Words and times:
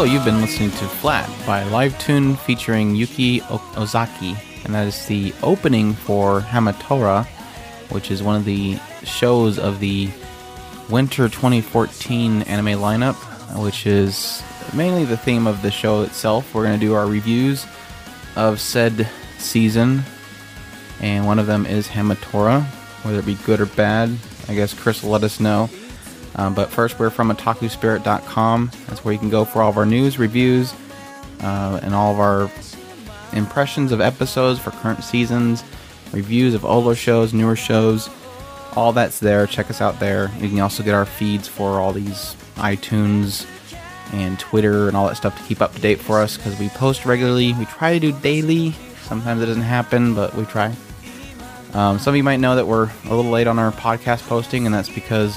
Hello, 0.00 0.10
you've 0.10 0.24
been 0.24 0.40
listening 0.40 0.70
to 0.70 0.86
Flat 0.86 1.28
by 1.46 1.62
Live 1.64 1.98
Tune 1.98 2.34
featuring 2.34 2.94
Yuki 2.94 3.42
Ozaki, 3.50 4.34
and 4.64 4.74
that 4.74 4.86
is 4.86 5.04
the 5.04 5.34
opening 5.42 5.92
for 5.92 6.40
Hamatora, 6.40 7.26
which 7.90 8.10
is 8.10 8.22
one 8.22 8.34
of 8.34 8.46
the 8.46 8.78
shows 9.04 9.58
of 9.58 9.78
the 9.78 10.08
Winter 10.88 11.28
2014 11.28 12.40
anime 12.44 12.80
lineup, 12.80 13.14
which 13.62 13.86
is 13.86 14.42
mainly 14.72 15.04
the 15.04 15.18
theme 15.18 15.46
of 15.46 15.60
the 15.60 15.70
show 15.70 16.00
itself. 16.00 16.54
We're 16.54 16.64
going 16.64 16.80
to 16.80 16.86
do 16.86 16.94
our 16.94 17.06
reviews 17.06 17.66
of 18.36 18.58
said 18.58 19.06
season, 19.36 20.02
and 21.00 21.26
one 21.26 21.38
of 21.38 21.46
them 21.46 21.66
is 21.66 21.86
Hamatora, 21.86 22.64
whether 23.02 23.18
it 23.18 23.26
be 23.26 23.34
good 23.44 23.60
or 23.60 23.66
bad. 23.66 24.16
I 24.48 24.54
guess 24.54 24.72
Chris 24.72 25.02
will 25.02 25.10
let 25.10 25.24
us 25.24 25.40
know. 25.40 25.68
Um, 26.36 26.54
but 26.54 26.70
first, 26.70 26.98
we're 26.98 27.10
from 27.10 27.30
otakuspirit.com. 27.30 28.70
That's 28.86 29.04
where 29.04 29.12
you 29.12 29.18
can 29.18 29.30
go 29.30 29.44
for 29.44 29.62
all 29.62 29.70
of 29.70 29.76
our 29.76 29.86
news, 29.86 30.18
reviews, 30.18 30.74
uh, 31.40 31.80
and 31.82 31.94
all 31.94 32.12
of 32.12 32.20
our 32.20 32.50
impressions 33.32 33.92
of 33.92 34.00
episodes 34.00 34.58
for 34.58 34.70
current 34.70 35.04
seasons, 35.04 35.64
reviews 36.12 36.54
of 36.54 36.64
older 36.64 36.94
shows, 36.94 37.32
newer 37.32 37.56
shows. 37.56 38.08
All 38.76 38.92
that's 38.92 39.18
there. 39.18 39.46
Check 39.46 39.68
us 39.68 39.80
out 39.80 39.98
there. 39.98 40.30
You 40.38 40.48
can 40.48 40.60
also 40.60 40.82
get 40.82 40.94
our 40.94 41.04
feeds 41.04 41.48
for 41.48 41.80
all 41.80 41.92
these 41.92 42.36
iTunes 42.56 43.46
and 44.12 44.38
Twitter 44.38 44.88
and 44.88 44.96
all 44.96 45.08
that 45.08 45.16
stuff 45.16 45.36
to 45.36 45.44
keep 45.44 45.60
up 45.60 45.74
to 45.74 45.80
date 45.80 46.00
for 46.00 46.20
us 46.20 46.36
because 46.36 46.58
we 46.58 46.68
post 46.70 47.04
regularly. 47.04 47.52
We 47.54 47.64
try 47.64 47.92
to 47.92 48.00
do 48.00 48.12
daily. 48.20 48.72
Sometimes 49.02 49.42
it 49.42 49.46
doesn't 49.46 49.62
happen, 49.62 50.14
but 50.14 50.34
we 50.36 50.44
try. 50.44 50.74
Um, 51.72 51.98
some 51.98 52.12
of 52.12 52.16
you 52.16 52.24
might 52.24 52.38
know 52.38 52.56
that 52.56 52.66
we're 52.66 52.90
a 53.04 53.14
little 53.14 53.30
late 53.30 53.46
on 53.46 53.58
our 53.58 53.72
podcast 53.72 54.26
posting, 54.28 54.66
and 54.66 54.74
that's 54.74 54.88
because 54.88 55.36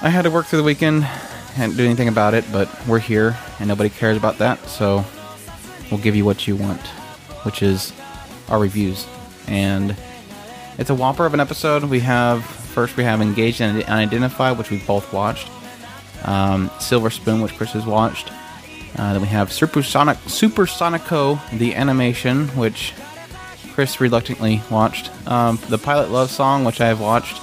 I 0.00 0.10
had 0.10 0.22
to 0.22 0.30
work 0.30 0.46
through 0.46 0.58
the 0.58 0.64
weekend, 0.64 1.02
hadn't 1.02 1.76
do 1.76 1.84
anything 1.84 2.06
about 2.06 2.32
it, 2.32 2.44
but 2.52 2.68
we're 2.86 3.00
here 3.00 3.36
and 3.58 3.66
nobody 3.66 3.90
cares 3.90 4.16
about 4.16 4.38
that, 4.38 4.64
so 4.68 5.04
we'll 5.90 6.00
give 6.00 6.14
you 6.14 6.24
what 6.24 6.46
you 6.46 6.54
want, 6.54 6.80
which 7.42 7.62
is 7.62 7.92
our 8.48 8.60
reviews. 8.60 9.08
And 9.48 9.96
it's 10.78 10.90
a 10.90 10.94
whopper 10.94 11.26
of 11.26 11.34
an 11.34 11.40
episode. 11.40 11.82
We 11.82 11.98
have 12.00 12.44
first 12.44 12.96
we 12.96 13.02
have 13.02 13.20
Engaged 13.20 13.60
and 13.60 13.82
Unidentified, 13.82 14.56
which 14.56 14.70
we 14.70 14.78
both 14.78 15.12
watched. 15.12 15.50
Um, 16.24 16.70
Silver 16.78 17.10
Spoon, 17.10 17.40
which 17.40 17.56
Chris 17.56 17.72
has 17.72 17.84
watched. 17.84 18.30
Uh, 18.96 19.14
then 19.14 19.22
we 19.22 19.28
have 19.28 19.52
Supersonic 19.52 20.16
Supersonico, 20.18 21.40
the 21.58 21.74
animation, 21.74 22.46
which 22.50 22.94
Chris 23.72 24.00
reluctantly 24.00 24.62
watched. 24.70 25.10
Um, 25.28 25.58
the 25.68 25.78
Pilot 25.78 26.10
Love 26.10 26.30
Song, 26.30 26.64
which 26.64 26.80
I 26.80 26.86
have 26.86 27.00
watched, 27.00 27.40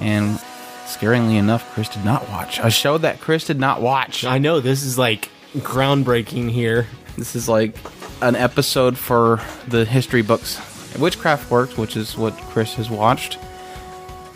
and 0.00 0.40
scaringly 0.86 1.38
enough, 1.38 1.72
Chris 1.72 1.88
did 1.88 2.04
not 2.04 2.28
watch. 2.28 2.58
A 2.62 2.70
show 2.70 2.98
that 2.98 3.20
Chris 3.20 3.44
did 3.46 3.58
not 3.58 3.80
watch. 3.82 4.24
I 4.24 4.38
know 4.38 4.60
this 4.60 4.82
is 4.82 4.98
like 4.98 5.28
groundbreaking 5.56 6.50
here. 6.50 6.86
This 7.16 7.34
is 7.36 7.48
like 7.48 7.76
an 8.22 8.36
episode 8.36 8.96
for 8.96 9.40
the 9.68 9.84
history 9.84 10.22
books. 10.22 10.60
Witchcraft 10.98 11.50
Works, 11.50 11.76
which 11.76 11.96
is 11.96 12.16
what 12.16 12.34
Chris 12.34 12.74
has 12.74 12.88
watched. 12.88 13.38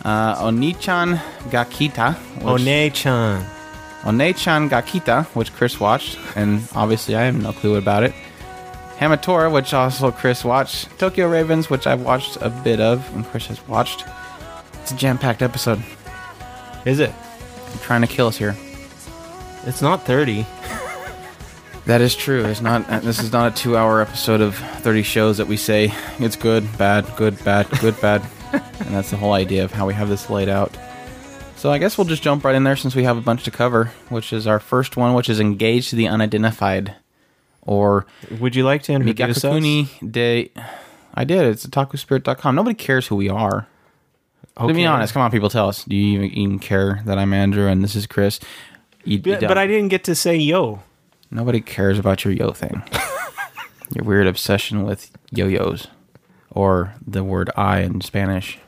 Uh, 0.03 0.35
Onichan 0.35 1.17
Gakita. 1.49 2.15
Which, 2.35 2.43
One-chan. 2.43 3.45
Onee-chan 4.03 4.67
ga 4.67 4.81
Kita, 4.81 5.25
which 5.35 5.53
Chris 5.53 5.79
watched, 5.79 6.17
and 6.35 6.67
obviously 6.73 7.15
I 7.15 7.25
have 7.25 7.39
no 7.39 7.53
clue 7.53 7.75
about 7.75 8.03
it. 8.03 8.13
Hamatora, 8.97 9.51
which 9.51 9.73
also 9.75 10.11
Chris 10.11 10.43
watched. 10.43 10.89
Tokyo 10.97 11.27
Ravens, 11.27 11.69
which 11.69 11.85
I've 11.85 12.01
watched 12.01 12.37
a 12.41 12.49
bit 12.49 12.79
of, 12.79 13.07
and 13.15 13.23
Chris 13.25 13.45
has 13.47 13.67
watched. 13.67 14.05
It's 14.81 14.91
a 14.91 14.95
jam-packed 14.95 15.43
episode. 15.43 15.83
Is 16.85 16.99
it? 16.99 17.11
Trying 17.81 18.01
to 18.01 18.07
kill 18.07 18.27
us 18.27 18.37
here. 18.37 18.55
It's 19.65 19.81
not 19.81 20.05
30. 20.05 20.45
That 21.87 21.99
is 21.99 22.15
true. 22.15 22.45
It's 22.45 22.61
not. 22.61 22.87
uh, 22.91 22.99
This 22.99 23.19
is 23.19 23.31
not 23.31 23.51
a 23.51 23.55
two-hour 23.55 24.01
episode 24.01 24.39
of 24.39 24.55
thirty 24.55 25.01
shows 25.01 25.37
that 25.37 25.47
we 25.47 25.57
say 25.57 25.91
it's 26.19 26.35
good, 26.35 26.77
bad, 26.77 27.07
good, 27.17 27.43
bad, 27.43 27.67
good, 27.79 27.99
bad, 27.99 28.21
and 28.53 28.93
that's 28.93 29.09
the 29.09 29.17
whole 29.17 29.33
idea 29.33 29.63
of 29.65 29.71
how 29.71 29.87
we 29.87 29.95
have 29.95 30.07
this 30.07 30.29
laid 30.29 30.47
out. 30.47 30.77
So 31.55 31.71
I 31.71 31.79
guess 31.79 31.97
we'll 31.97 32.05
just 32.05 32.21
jump 32.21 32.45
right 32.45 32.53
in 32.53 32.63
there 32.65 32.75
since 32.75 32.93
we 32.93 33.03
have 33.05 33.17
a 33.17 33.21
bunch 33.21 33.43
to 33.45 33.51
cover, 33.51 33.85
which 34.09 34.31
is 34.31 34.45
our 34.45 34.59
first 34.59 34.95
one, 34.95 35.15
which 35.15 35.27
is 35.27 35.39
engaged 35.39 35.89
to 35.89 35.95
the 35.95 36.07
unidentified, 36.07 36.95
or 37.63 38.05
Would 38.39 38.55
you 38.55 38.63
like 38.63 38.83
to 38.83 38.93
introduce 38.93 39.43
us? 39.43 39.89
De. 40.07 40.51
I 41.15 41.23
did. 41.23 41.45
It's 41.45 41.65
otakuspirit.com. 41.65 42.53
Nobody 42.55 42.75
cares 42.75 43.07
who 43.07 43.15
we 43.15 43.27
are. 43.27 43.65
To 44.59 44.73
be 44.73 44.85
honest, 44.85 45.13
come 45.13 45.21
on, 45.21 45.31
people, 45.31 45.49
tell 45.49 45.67
us. 45.69 45.83
Do 45.85 45.95
you 45.95 46.13
even, 46.21 46.37
even 46.37 46.59
care 46.59 47.01
that 47.05 47.17
I'm 47.17 47.33
Andrew 47.33 47.67
and 47.67 47.83
this 47.83 47.95
is 47.95 48.05
Chris? 48.05 48.39
You, 49.03 49.13
you 49.17 49.19
But, 49.19 49.39
don't. 49.41 49.47
but 49.47 49.57
I 49.57 49.65
didn't 49.67 49.87
get 49.89 50.03
to 50.05 50.15
say 50.15 50.35
yo. 50.35 50.81
Nobody 51.31 51.61
cares 51.61 51.97
about 51.97 52.23
your 52.25 52.33
yo 52.33 52.51
thing. 52.51 52.83
your 53.95 54.03
weird 54.05 54.27
obsession 54.27 54.83
with 54.83 55.09
yo-yos, 55.31 55.87
or 56.51 56.93
the 57.05 57.23
word 57.23 57.49
"I" 57.55 57.79
in 57.79 58.01
Spanish. 58.01 58.59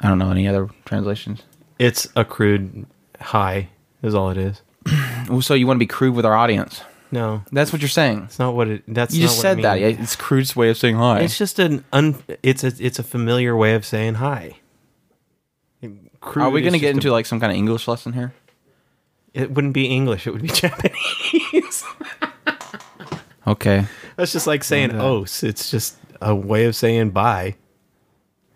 I 0.00 0.08
don't 0.08 0.18
know 0.18 0.30
any 0.30 0.46
other 0.46 0.68
translations. 0.84 1.42
It's 1.78 2.08
a 2.16 2.24
crude 2.24 2.86
high, 3.20 3.68
is 4.02 4.14
all 4.14 4.30
it 4.30 4.36
is. 4.38 4.62
So 5.40 5.52
you 5.54 5.66
want 5.66 5.76
to 5.76 5.80
be 5.80 5.86
crude 5.86 6.14
with 6.14 6.24
our 6.24 6.34
audience? 6.34 6.80
No, 7.10 7.42
That's 7.52 7.70
what 7.72 7.82
you're 7.82 7.88
saying. 7.90 8.22
it's 8.24 8.38
not 8.38 8.54
what 8.54 8.68
it. 8.68 8.82
That's 8.88 9.14
You 9.14 9.22
just 9.22 9.40
said 9.40 9.58
I 9.58 9.78
that. 9.78 10.00
It's 10.00 10.16
crude's 10.16 10.56
way 10.56 10.70
of 10.70 10.76
saying 10.78 10.96
hi. 10.96 11.20
It's 11.20 11.36
just 11.38 11.58
an 11.58 11.84
un. 11.92 12.16
It's 12.42 12.64
a 12.64 12.72
it's 12.78 12.98
a 12.98 13.02
familiar 13.02 13.54
way 13.56 13.74
of 13.74 13.84
saying 13.84 14.14
hi. 14.14 14.56
Crude 16.20 16.42
Are 16.44 16.50
we 16.50 16.60
going 16.60 16.72
to 16.72 16.78
just 16.78 16.82
get 16.82 16.88
a- 16.88 16.96
into 16.98 17.10
like 17.12 17.26
some 17.26 17.40
kind 17.40 17.52
of 17.52 17.58
English 17.58 17.86
lesson 17.88 18.12
here? 18.12 18.32
It 19.34 19.52
wouldn't 19.52 19.74
be 19.74 19.86
English. 19.86 20.26
It 20.26 20.32
would 20.32 20.42
be 20.42 20.48
Japanese. 20.62 21.84
Okay. 23.46 23.86
That's 24.16 24.32
just 24.32 24.46
like 24.46 24.62
saying 24.62 24.90
Okay. 24.90 24.98
Uh, 24.98 25.04
os. 25.22 25.42
Oh, 25.42 25.46
it's 25.46 25.70
just 25.70 25.96
a 26.20 26.34
way 26.34 26.66
of 26.66 26.76
saying 26.76 27.10
bye. 27.10 27.54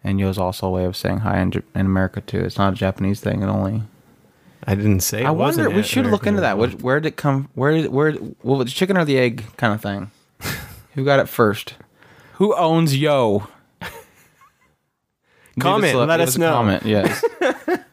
And 0.04 0.20
yo 0.20 0.28
is 0.28 0.36
also 0.36 0.66
a 0.66 0.70
way 0.70 0.84
of 0.84 0.96
saying 0.96 1.18
hi 1.20 1.40
in, 1.40 1.50
J- 1.52 1.62
in 1.74 1.86
America 1.86 2.20
too. 2.20 2.40
It's 2.40 2.58
not 2.58 2.74
a 2.74 2.76
Japanese 2.76 3.18
thing. 3.20 3.42
It 3.42 3.46
only. 3.46 3.84
I 4.66 4.74
didn't 4.74 5.00
say. 5.00 5.22
It 5.22 5.26
I 5.26 5.30
wonder. 5.30 5.62
wasn't 5.62 5.74
We 5.76 5.82
should 5.82 6.06
look 6.06 6.26
into 6.26 6.42
that. 6.42 6.54
American. 6.56 6.78
Where, 6.80 6.84
where 6.96 7.00
did 7.00 7.08
it 7.08 7.16
come? 7.16 7.48
Where 7.54 7.72
did 7.72 7.90
where? 7.90 8.12
Well, 8.42 8.58
the 8.58 8.66
chicken 8.66 8.98
or 8.98 9.06
the 9.06 9.16
egg 9.18 9.44
kind 9.56 9.72
of 9.72 9.80
thing. 9.80 10.10
Who 10.94 11.06
got 11.06 11.20
it 11.20 11.28
first? 11.28 11.74
Who 12.34 12.54
owns 12.54 12.94
yo? 12.94 13.48
Comment, 15.58 15.94
a- 15.94 16.04
let 16.04 16.20
us 16.20 16.36
a 16.36 16.38
know. 16.40 16.52
Comment, 16.52 16.82
yes. 16.84 17.24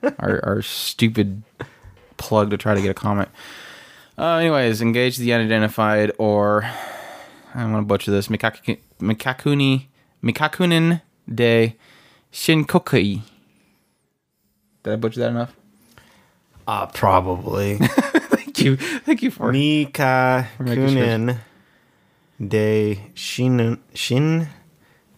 Our 0.03 0.39
our 0.43 0.61
stupid 0.61 1.43
plug 2.17 2.49
to 2.51 2.57
try 2.57 2.73
to 2.73 2.81
get 2.81 2.89
a 2.89 2.93
comment. 2.93 3.29
Uh, 4.17 4.35
anyways, 4.37 4.81
engage 4.81 5.17
the 5.17 5.33
unidentified, 5.33 6.11
or 6.17 6.69
I'm 7.55 7.71
gonna 7.71 7.83
butcher 7.83 8.11
this. 8.11 8.27
Mikaku, 8.27 8.77
Mikakuni 8.99 9.85
Mikakunin 10.23 11.01
de 11.33 11.75
Shinkokui. 12.31 13.21
Did 14.83 14.93
I 14.93 14.95
butcher 14.97 15.21
that 15.21 15.29
enough? 15.31 15.55
Uh, 16.67 16.85
probably. 16.87 17.77
Thank 18.39 18.59
you, 18.59 18.75
thank 18.75 19.23
you 19.23 19.31
for 19.31 19.51
Mika 19.53 20.49
making 20.59 20.89
sure. 20.89 20.97
Kunin 20.97 21.37
de 22.45 22.99
Shin 23.13 23.79
Shin 23.93 24.49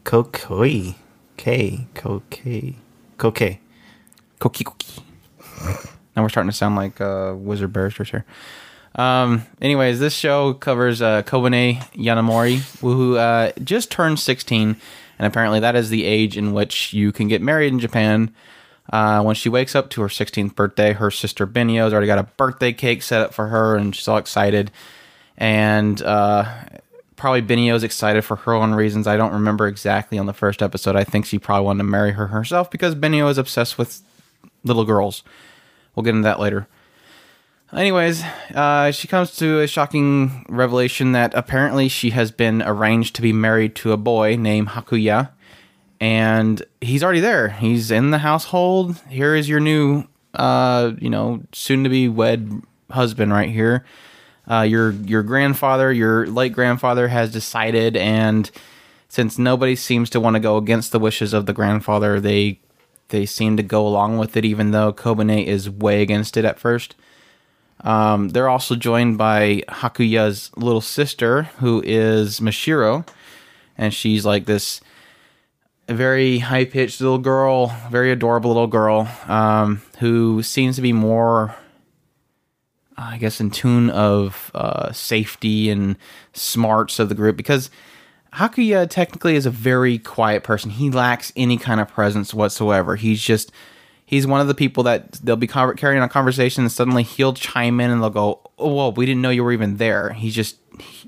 Kokoi 0.05 0.95
K 1.37 1.87
Kokei 1.95 2.75
Kokei. 3.17 3.57
Koki 4.41 4.63
Koki. 4.63 4.87
now 6.15 6.23
we're 6.23 6.29
starting 6.29 6.49
to 6.49 6.57
sound 6.57 6.75
like 6.75 6.99
uh, 6.99 7.33
wizard 7.37 7.71
barristers 7.71 8.09
here. 8.09 8.25
Um, 8.95 9.43
anyways, 9.61 9.99
this 9.99 10.13
show 10.13 10.53
covers 10.53 11.01
uh, 11.01 11.21
Kobeni 11.21 11.77
Yonomori, 11.93 12.57
who 12.81 13.15
uh, 13.15 13.51
just 13.63 13.91
turned 13.91 14.19
16, 14.19 14.75
and 15.19 15.27
apparently 15.27 15.59
that 15.61 15.75
is 15.75 15.89
the 15.89 16.03
age 16.03 16.37
in 16.37 16.53
which 16.53 16.91
you 16.91 17.11
can 17.11 17.27
get 17.27 17.41
married 17.41 17.71
in 17.71 17.79
Japan. 17.79 18.33
Uh, 18.91 19.21
when 19.21 19.35
she 19.35 19.47
wakes 19.47 19.75
up 19.75 19.91
to 19.91 20.01
her 20.01 20.07
16th 20.07 20.55
birthday, 20.55 20.91
her 20.91 21.11
sister 21.11 21.45
Benio's 21.45 21.93
already 21.93 22.07
got 22.07 22.17
a 22.17 22.23
birthday 22.23 22.73
cake 22.73 23.03
set 23.03 23.21
up 23.21 23.33
for 23.33 23.47
her, 23.47 23.77
and 23.77 23.95
she's 23.95 24.07
all 24.07 24.17
excited. 24.17 24.71
And 25.37 26.01
uh, 26.01 26.51
probably 27.15 27.43
Benio's 27.43 27.83
excited 27.83 28.23
for 28.23 28.37
her 28.37 28.53
own 28.53 28.73
reasons. 28.73 29.05
I 29.05 29.15
don't 29.17 29.33
remember 29.33 29.67
exactly 29.67 30.17
on 30.17 30.25
the 30.25 30.33
first 30.33 30.63
episode. 30.63 30.95
I 30.95 31.03
think 31.03 31.27
she 31.27 31.37
probably 31.37 31.65
wanted 31.65 31.77
to 31.77 31.83
marry 31.83 32.11
her 32.13 32.27
herself 32.27 32.71
because 32.71 32.95
Benio 32.95 33.29
is 33.29 33.37
obsessed 33.37 33.77
with 33.77 34.01
little 34.63 34.85
girls. 34.85 35.23
We'll 35.95 36.03
get 36.03 36.11
into 36.15 36.23
that 36.23 36.39
later. 36.39 36.67
Anyways, 37.73 38.21
uh, 38.53 38.91
she 38.91 39.07
comes 39.07 39.37
to 39.37 39.61
a 39.61 39.67
shocking 39.67 40.45
revelation 40.49 41.13
that 41.13 41.33
apparently 41.33 41.87
she 41.87 42.09
has 42.09 42.29
been 42.29 42.61
arranged 42.61 43.15
to 43.15 43.21
be 43.21 43.31
married 43.31 43.75
to 43.75 43.93
a 43.93 43.97
boy 43.97 44.35
named 44.35 44.69
Hakuya, 44.69 45.29
and 45.99 46.61
he's 46.81 47.01
already 47.01 47.21
there. 47.21 47.49
He's 47.49 47.89
in 47.89 48.11
the 48.11 48.17
household. 48.17 48.97
Here 49.07 49.35
is 49.35 49.47
your 49.47 49.61
new, 49.61 50.03
uh, 50.33 50.91
you 50.99 51.09
know, 51.09 51.43
soon-to-be 51.53 52.09
wed 52.09 52.61
husband 52.89 53.31
right 53.31 53.49
here. 53.49 53.85
Uh, 54.49 54.63
your 54.63 54.91
your 54.91 55.23
grandfather, 55.23 55.93
your 55.93 56.27
late 56.27 56.51
grandfather, 56.51 57.07
has 57.07 57.31
decided, 57.31 57.95
and 57.95 58.51
since 59.07 59.37
nobody 59.37 59.77
seems 59.77 60.09
to 60.09 60.19
want 60.19 60.35
to 60.35 60.41
go 60.41 60.57
against 60.57 60.91
the 60.91 60.99
wishes 60.99 61.33
of 61.33 61.45
the 61.45 61.53
grandfather, 61.53 62.19
they 62.19 62.59
they 63.11 63.25
seem 63.25 63.55
to 63.57 63.63
go 63.63 63.87
along 63.87 64.17
with 64.17 64.35
it, 64.35 64.43
even 64.43 64.71
though 64.71 64.91
Kobeni 64.91 65.45
is 65.45 65.69
way 65.69 66.01
against 66.01 66.35
it 66.35 66.45
at 66.45 66.59
first. 66.59 66.95
Um, 67.81 68.29
they're 68.29 68.49
also 68.49 68.75
joined 68.75 69.17
by 69.17 69.63
Hakuya's 69.67 70.51
little 70.55 70.81
sister, 70.81 71.43
who 71.59 71.81
is 71.85 72.39
Mashiro, 72.39 73.07
and 73.77 73.93
she's 73.93 74.25
like 74.25 74.45
this 74.45 74.81
very 75.87 76.39
high 76.39 76.65
pitched 76.65 77.01
little 77.01 77.17
girl, 77.17 77.75
very 77.89 78.11
adorable 78.11 78.49
little 78.49 78.67
girl, 78.67 79.07
um, 79.27 79.81
who 79.99 80.43
seems 80.43 80.75
to 80.75 80.81
be 80.81 80.93
more, 80.93 81.55
I 82.97 83.17
guess, 83.17 83.41
in 83.41 83.51
tune 83.51 83.89
of 83.89 84.51
uh, 84.53 84.91
safety 84.91 85.69
and 85.69 85.97
smarts 86.33 86.99
of 86.99 87.09
the 87.09 87.15
group 87.15 87.35
because 87.35 87.69
Hakuya 88.33 88.89
technically 88.89 89.35
is 89.35 89.45
a 89.45 89.51
very 89.51 89.97
quiet 89.97 90.43
person. 90.43 90.71
He 90.71 90.89
lacks 90.89 91.33
any 91.35 91.57
kind 91.57 91.81
of 91.81 91.89
presence 91.89 92.33
whatsoever. 92.33 92.95
He's 92.95 93.21
just 93.21 93.51
he's 94.05 94.25
one 94.25 94.41
of 94.41 94.47
the 94.47 94.53
people 94.53 94.83
that 94.83 95.13
they'll 95.23 95.35
be 95.35 95.47
carrying 95.47 96.01
on 96.01 96.09
conversation 96.09 96.63
and 96.63 96.71
suddenly 96.71 97.03
he'll 97.03 97.33
chime 97.33 97.79
in 97.79 97.91
and 97.91 98.01
they'll 98.01 98.09
go, 98.09 98.39
"Oh, 98.57 98.73
whoa, 98.73 98.89
we 98.89 99.05
didn't 99.05 99.21
know 99.21 99.29
you 99.29 99.43
were 99.43 99.51
even 99.51 99.77
there." 99.77 100.13
He's 100.13 100.33
just 100.33 100.57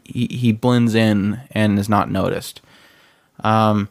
he, 0.03 0.27
he 0.27 0.51
blends 0.51 0.95
in 0.95 1.39
and 1.51 1.79
is 1.79 1.89
not 1.89 2.11
noticed. 2.11 2.61
Um, 3.41 3.89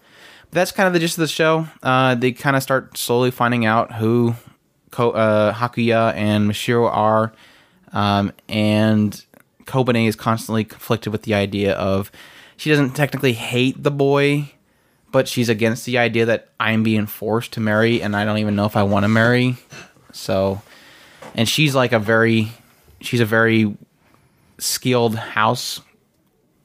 that's 0.50 0.70
kind 0.70 0.86
of 0.86 0.92
the 0.92 0.98
gist 0.98 1.16
of 1.16 1.22
the 1.22 1.28
show. 1.28 1.66
Uh, 1.82 2.14
they 2.14 2.32
kind 2.32 2.56
of 2.56 2.62
start 2.62 2.98
slowly 2.98 3.30
finding 3.30 3.64
out 3.64 3.94
who 3.94 4.34
Ko- 4.90 5.12
uh, 5.12 5.54
Hakuya 5.54 6.14
and 6.14 6.50
Mashiro 6.50 6.90
are, 6.90 7.32
um, 7.94 8.32
and 8.50 9.24
Kobeni 9.64 10.06
is 10.06 10.16
constantly 10.16 10.64
conflicted 10.64 11.12
with 11.12 11.22
the 11.22 11.32
idea 11.32 11.72
of 11.72 12.12
she 12.62 12.70
doesn't 12.70 12.92
technically 12.92 13.32
hate 13.32 13.82
the 13.82 13.90
boy, 13.90 14.48
but 15.10 15.26
she's 15.26 15.48
against 15.48 15.84
the 15.84 15.98
idea 15.98 16.26
that 16.26 16.50
I'm 16.60 16.84
being 16.84 17.06
forced 17.06 17.54
to 17.54 17.60
marry, 17.60 18.00
and 18.00 18.14
I 18.14 18.24
don't 18.24 18.38
even 18.38 18.54
know 18.54 18.66
if 18.66 18.76
I 18.76 18.84
want 18.84 19.02
to 19.02 19.08
marry. 19.08 19.56
So, 20.12 20.62
and 21.34 21.48
she's 21.48 21.74
like 21.74 21.90
a 21.90 21.98
very, 21.98 22.52
she's 23.00 23.18
a 23.18 23.24
very 23.24 23.76
skilled 24.58 25.16
house, 25.16 25.80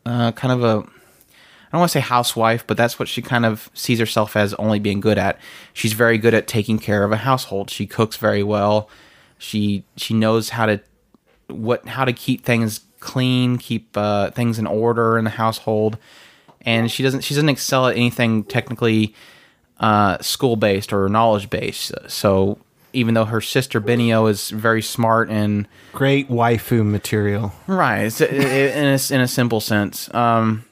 uh, 0.05 0.33
kind 0.33 0.51
of 0.51 0.63
a 0.63 0.87
I 0.87 1.69
don't 1.71 1.79
want 1.79 1.89
to 1.89 1.93
say 1.93 2.01
housewife, 2.01 2.67
but 2.67 2.77
that's 2.77 2.99
what 2.99 3.07
she 3.07 3.23
kind 3.23 3.43
of 3.43 3.71
sees 3.73 3.97
herself 3.97 4.35
as 4.35 4.53
only 4.53 4.77
being 4.77 4.99
good 4.99 5.17
at. 5.17 5.39
She's 5.73 5.93
very 5.93 6.19
good 6.19 6.35
at 6.35 6.45
taking 6.45 6.77
care 6.77 7.05
of 7.05 7.11
a 7.11 7.17
household. 7.17 7.71
She 7.71 7.87
cooks 7.87 8.17
very 8.17 8.43
well. 8.43 8.87
She 9.39 9.83
she 9.95 10.13
knows 10.13 10.49
how 10.49 10.67
to 10.67 10.79
what 11.47 11.87
how 11.87 12.05
to 12.05 12.13
keep 12.13 12.45
things 12.45 12.81
clean, 12.99 13.57
keep 13.57 13.95
uh, 13.97 14.31
things 14.31 14.59
in 14.59 14.67
order 14.67 15.17
in 15.17 15.23
the 15.23 15.31
household, 15.31 15.97
and 16.61 16.91
she 16.91 17.03
doesn't 17.03 17.21
she 17.21 17.33
doesn't 17.33 17.49
excel 17.49 17.87
at 17.87 17.95
anything 17.95 18.43
technically 18.43 19.13
uh, 19.79 20.17
school 20.19 20.55
based 20.55 20.91
or 20.93 21.07
knowledge 21.09 21.49
based. 21.49 21.91
So 22.07 22.59
even 22.93 23.13
though 23.13 23.25
her 23.25 23.41
sister 23.41 23.79
Benio 23.79 24.29
is 24.29 24.49
very 24.49 24.81
smart 24.81 25.29
and 25.29 25.67
Great 25.93 26.29
waifu 26.29 26.85
material. 26.85 27.53
Right, 27.67 28.21
in 28.21 28.85
a, 28.85 29.13
in 29.13 29.21
a 29.21 29.27
simple 29.27 29.59
sense. 29.59 30.13
Um, 30.13 30.65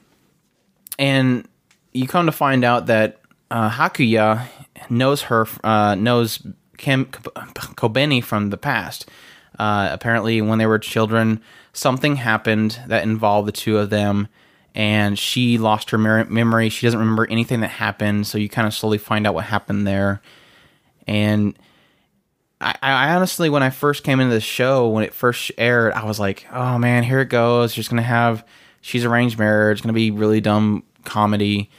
and 0.98 1.46
you 1.92 2.08
come 2.08 2.26
to 2.26 2.32
find 2.32 2.64
out 2.64 2.86
that 2.86 3.20
uh, 3.50 3.70
Hakuya 3.70 4.46
knows 4.90 5.22
her, 5.22 5.46
uh, 5.62 5.94
knows 5.94 6.44
Kim 6.78 7.06
Kobeni 7.06 8.22
from 8.22 8.50
the 8.50 8.56
past. 8.56 9.08
Uh, 9.58 9.88
apparently, 9.90 10.42
when 10.42 10.58
they 10.58 10.66
were 10.66 10.78
children, 10.78 11.40
something 11.76 12.16
happened 12.16 12.80
that 12.86 13.02
involved 13.02 13.46
the 13.46 13.52
two 13.52 13.78
of 13.78 13.90
them, 13.90 14.28
and 14.74 15.18
she 15.18 15.58
lost 15.58 15.90
her 15.90 15.98
memory. 15.98 16.68
She 16.68 16.86
doesn't 16.86 16.98
remember 16.98 17.26
anything 17.30 17.60
that 17.60 17.68
happened, 17.68 18.26
so 18.26 18.38
you 18.38 18.48
kind 18.48 18.66
of 18.66 18.74
slowly 18.74 18.98
find 18.98 19.26
out 19.26 19.34
what 19.34 19.44
happened 19.44 19.86
there. 19.86 20.20
And 21.06 21.56
I, 22.60 22.74
I 22.82 23.14
honestly, 23.14 23.50
when 23.50 23.62
I 23.62 23.70
first 23.70 24.04
came 24.04 24.20
into 24.20 24.34
the 24.34 24.40
show, 24.40 24.88
when 24.88 25.04
it 25.04 25.14
first 25.14 25.52
aired, 25.58 25.92
I 25.92 26.04
was 26.04 26.18
like, 26.18 26.46
"Oh 26.52 26.78
man, 26.78 27.04
here 27.04 27.20
it 27.20 27.28
goes. 27.28 27.72
She's 27.74 27.88
gonna 27.88 28.02
have 28.02 28.44
she's 28.80 29.04
arranged 29.04 29.38
marriage. 29.38 29.78
It's 29.78 29.82
gonna 29.82 29.92
be 29.92 30.10
really 30.10 30.40
dumb 30.40 30.82
comedy." 31.04 31.70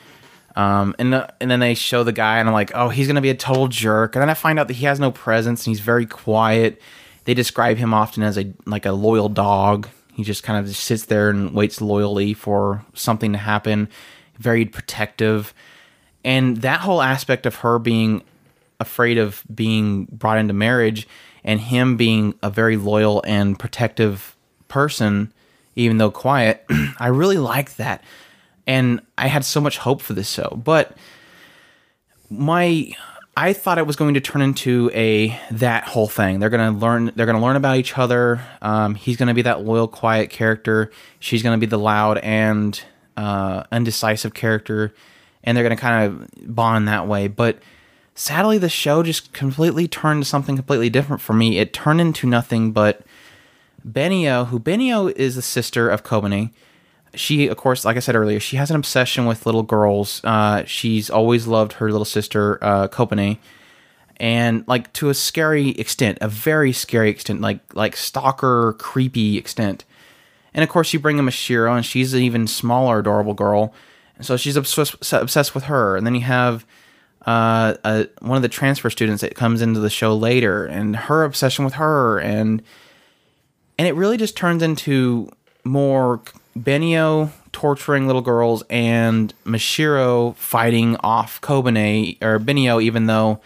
Um, 0.55 0.95
and 0.97 1.13
the, 1.13 1.33
and 1.39 1.51
then 1.51 1.59
they 1.59 1.75
show 1.75 2.03
the 2.03 2.11
guy, 2.11 2.39
and 2.39 2.47
I'm 2.47 2.53
like, 2.53 2.71
"Oh, 2.73 2.89
he's 2.89 3.07
gonna 3.07 3.21
be 3.21 3.29
a 3.29 3.35
total 3.35 3.67
jerk." 3.67 4.15
And 4.15 4.21
then 4.21 4.29
I 4.29 4.33
find 4.35 4.59
out 4.59 4.67
that 4.67 4.75
he 4.75 4.85
has 4.85 4.99
no 4.99 5.11
presence, 5.11 5.65
and 5.65 5.71
he's 5.71 5.81
very 5.83 6.05
quiet. 6.05 6.81
They 7.27 7.33
describe 7.33 7.75
him 7.75 7.93
often 7.93 8.23
as 8.23 8.37
a 8.37 8.53
like 8.65 8.85
a 8.85 8.93
loyal 8.93 9.27
dog. 9.27 9.89
He 10.13 10.23
just 10.23 10.43
kind 10.43 10.57
of 10.57 10.65
just 10.65 10.85
sits 10.85 11.07
there 11.07 11.29
and 11.29 11.53
waits 11.53 11.81
loyally 11.81 12.33
for 12.33 12.85
something 12.93 13.33
to 13.33 13.37
happen. 13.37 13.89
Very 14.39 14.63
protective, 14.63 15.53
and 16.23 16.61
that 16.61 16.79
whole 16.79 17.01
aspect 17.01 17.45
of 17.45 17.55
her 17.55 17.79
being 17.79 18.23
afraid 18.79 19.17
of 19.17 19.43
being 19.53 20.05
brought 20.05 20.37
into 20.37 20.53
marriage 20.53 21.05
and 21.43 21.59
him 21.59 21.97
being 21.97 22.33
a 22.41 22.49
very 22.49 22.77
loyal 22.77 23.21
and 23.27 23.59
protective 23.59 24.37
person 24.69 25.33
even 25.75 25.97
though 25.97 26.11
quiet 26.11 26.63
i 26.99 27.07
really 27.07 27.39
liked 27.39 27.77
that 27.77 28.03
and 28.67 29.01
i 29.17 29.25
had 29.25 29.43
so 29.43 29.59
much 29.59 29.79
hope 29.79 29.99
for 29.99 30.13
this 30.13 30.29
show 30.29 30.61
but 30.63 30.95
my 32.29 32.93
i 33.37 33.53
thought 33.53 33.77
it 33.77 33.85
was 33.85 33.95
going 33.95 34.15
to 34.15 34.19
turn 34.19 34.41
into 34.41 34.89
a 34.95 35.39
that 35.51 35.83
whole 35.83 36.07
thing. 36.07 36.39
They're 36.39 36.49
going 36.49 36.73
to 36.73 36.79
learn 36.79 37.11
they're 37.15 37.27
to 37.27 37.37
learn 37.37 37.55
about 37.55 37.77
each 37.77 37.95
other. 37.95 38.41
Um, 38.63 38.95
he's 38.95 39.15
going 39.15 39.27
to 39.27 39.35
be 39.35 39.43
that 39.43 39.61
loyal 39.61 39.87
quiet 39.87 40.31
character. 40.31 40.91
She's 41.19 41.43
going 41.43 41.57
to 41.57 41.59
be 41.59 41.69
the 41.69 41.77
loud 41.77 42.17
and 42.17 42.81
uh, 43.15 43.63
undecisive 43.71 44.33
character. 44.33 44.91
And 45.43 45.55
they're 45.55 45.63
going 45.63 45.77
to 45.77 45.81
kind 45.81 46.05
of 46.05 46.55
bond 46.55 46.87
that 46.87 47.07
way. 47.07 47.27
But 47.27 47.59
sadly 48.15 48.57
the 48.57 48.69
show 48.69 49.03
just 49.03 49.33
completely 49.33 49.87
turned 49.87 50.23
to 50.23 50.27
something 50.27 50.55
completely 50.55 50.89
different 50.89 51.21
for 51.21 51.33
me. 51.33 51.59
It 51.59 51.73
turned 51.73 52.01
into 52.01 52.25
nothing 52.25 52.71
but 52.71 53.03
benio 53.87 54.47
who 54.47 54.59
benio 54.59 55.11
is 55.11 55.35
the 55.35 55.41
sister 55.43 55.87
of 55.87 56.03
kobeni 56.03 56.49
she 57.17 57.47
of 57.47 57.57
course 57.57 57.83
like 57.83 57.97
i 57.97 57.99
said 57.99 58.15
earlier 58.15 58.39
she 58.39 58.57
has 58.57 58.69
an 58.69 58.75
obsession 58.75 59.25
with 59.25 59.45
little 59.45 59.63
girls. 59.63 60.21
Uh, 60.23 60.63
she's 60.65 61.09
always 61.09 61.47
loved 61.47 61.73
her 61.73 61.91
little 61.91 62.05
sister 62.05 62.63
uh, 62.63 62.87
kobeni 62.87 63.37
and 64.17 64.63
like 64.67 64.91
to 64.93 65.09
a 65.09 65.13
scary 65.13 65.69
extent 65.71 66.17
a 66.21 66.27
very 66.27 66.71
scary 66.71 67.09
extent 67.09 67.41
like 67.41 67.59
like 67.73 67.95
stalker 67.95 68.73
creepy 68.79 69.37
extent. 69.37 69.85
And 70.53 70.63
of 70.63 70.69
course 70.69 70.91
you 70.93 70.99
bring 70.99 71.19
him 71.19 71.27
a 71.27 71.31
shiro 71.31 71.75
and 71.75 71.85
she's 71.85 72.13
an 72.13 72.21
even 72.21 72.47
smaller 72.47 72.99
adorable 72.99 73.35
girl. 73.35 73.73
And 74.15 74.25
so 74.25 74.35
she's 74.35 74.55
obsessed, 74.55 75.13
obsessed 75.13 75.53
with 75.53 75.65
her. 75.65 75.95
And 75.95 76.07
then 76.07 76.15
you 76.15 76.21
have 76.21 76.65
uh, 77.27 77.75
uh, 77.83 78.05
one 78.21 78.37
of 78.37 78.41
the 78.41 78.49
transfer 78.49 78.89
students 78.89 79.21
that 79.21 79.35
comes 79.35 79.61
into 79.61 79.79
the 79.79 79.89
show 79.89 80.15
later 80.15 80.65
and 80.65 80.95
her 80.95 81.23
obsession 81.23 81.65
with 81.65 81.75
her 81.75 82.19
and 82.19 82.63
and 83.77 83.87
it 83.87 83.93
really 83.93 84.17
just 84.17 84.35
turns 84.35 84.63
into 84.63 85.29
more 85.63 86.21
Benio 86.63 87.31
torturing 87.51 88.07
little 88.07 88.21
girls 88.21 88.63
and 88.69 89.33
Mashiro 89.45 90.35
fighting 90.35 90.95
off 90.97 91.41
Kobeni 91.41 92.21
or 92.21 92.39
Benio 92.39 92.81
even 92.81 93.07
though 93.07 93.41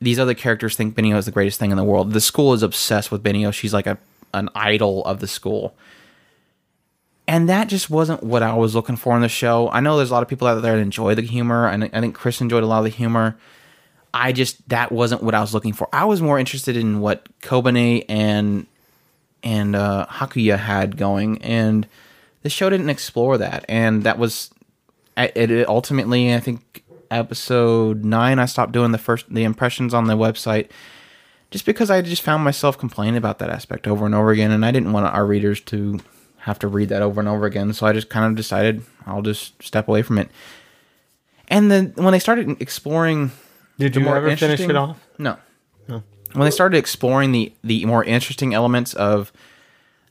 these 0.00 0.18
other 0.18 0.34
characters 0.34 0.76
think 0.76 0.94
Benio 0.94 1.16
is 1.16 1.26
the 1.26 1.30
greatest 1.30 1.60
thing 1.60 1.70
in 1.70 1.76
the 1.76 1.84
world. 1.84 2.12
The 2.12 2.20
school 2.20 2.54
is 2.54 2.62
obsessed 2.62 3.12
with 3.12 3.22
Benio. 3.22 3.52
She's 3.52 3.72
like 3.72 3.86
a 3.86 3.98
an 4.34 4.48
idol 4.54 5.04
of 5.04 5.20
the 5.20 5.26
school. 5.26 5.74
And 7.28 7.48
that 7.48 7.68
just 7.68 7.88
wasn't 7.88 8.22
what 8.22 8.42
I 8.42 8.54
was 8.54 8.74
looking 8.74 8.96
for 8.96 9.14
in 9.14 9.22
the 9.22 9.28
show. 9.28 9.70
I 9.70 9.80
know 9.80 9.96
there's 9.96 10.10
a 10.10 10.12
lot 10.12 10.22
of 10.22 10.28
people 10.28 10.48
out 10.48 10.60
there 10.60 10.76
that 10.76 10.82
enjoy 10.82 11.14
the 11.14 11.22
humor, 11.22 11.68
and 11.68 11.84
I 11.84 12.00
think 12.00 12.14
Chris 12.14 12.40
enjoyed 12.40 12.62
a 12.62 12.66
lot 12.66 12.78
of 12.78 12.84
the 12.84 12.90
humor. 12.90 13.36
I 14.12 14.32
just 14.32 14.68
that 14.68 14.92
wasn't 14.92 15.22
what 15.22 15.34
I 15.34 15.40
was 15.40 15.54
looking 15.54 15.72
for. 15.72 15.88
I 15.92 16.04
was 16.04 16.20
more 16.20 16.38
interested 16.38 16.76
in 16.76 17.00
what 17.00 17.26
Kobeni 17.40 18.04
and 18.08 18.66
and 19.42 19.74
uh, 19.74 20.06
Hakuya 20.08 20.58
had 20.58 20.96
going, 20.96 21.40
and 21.42 21.86
the 22.42 22.50
show 22.50 22.70
didn't 22.70 22.90
explore 22.90 23.38
that. 23.38 23.64
And 23.68 24.02
that 24.04 24.18
was 24.18 24.50
it. 25.16 25.68
ultimately, 25.68 26.34
I 26.34 26.40
think 26.40 26.84
episode 27.10 28.04
nine, 28.04 28.38
I 28.38 28.46
stopped 28.46 28.72
doing 28.72 28.92
the 28.92 28.98
first 28.98 29.32
the 29.32 29.44
impressions 29.44 29.94
on 29.94 30.06
the 30.06 30.14
website 30.14 30.70
just 31.50 31.66
because 31.66 31.90
I 31.90 32.00
just 32.00 32.22
found 32.22 32.42
myself 32.42 32.78
complaining 32.78 33.16
about 33.16 33.38
that 33.38 33.50
aspect 33.50 33.86
over 33.86 34.06
and 34.06 34.14
over 34.14 34.30
again, 34.30 34.50
and 34.50 34.64
I 34.64 34.70
didn't 34.70 34.92
want 34.92 35.06
our 35.06 35.26
readers 35.26 35.60
to 35.62 36.00
have 36.38 36.58
to 36.60 36.66
read 36.66 36.88
that 36.88 37.02
over 37.02 37.20
and 37.20 37.28
over 37.28 37.46
again. 37.46 37.72
So 37.72 37.86
I 37.86 37.92
just 37.92 38.08
kind 38.08 38.26
of 38.26 38.34
decided 38.34 38.82
I'll 39.06 39.22
just 39.22 39.62
step 39.62 39.86
away 39.86 40.02
from 40.02 40.18
it. 40.18 40.30
And 41.48 41.70
then 41.70 41.92
when 41.96 42.12
they 42.12 42.18
started 42.18 42.60
exploring, 42.60 43.30
Did 43.78 43.94
you 43.94 44.08
ever 44.08 44.34
finish 44.36 44.60
it 44.60 44.74
off? 44.74 44.98
No. 45.18 45.36
When 46.34 46.46
they 46.46 46.50
started 46.50 46.78
exploring 46.78 47.32
the 47.32 47.52
the 47.62 47.84
more 47.84 48.02
interesting 48.02 48.54
elements 48.54 48.94
of 48.94 49.32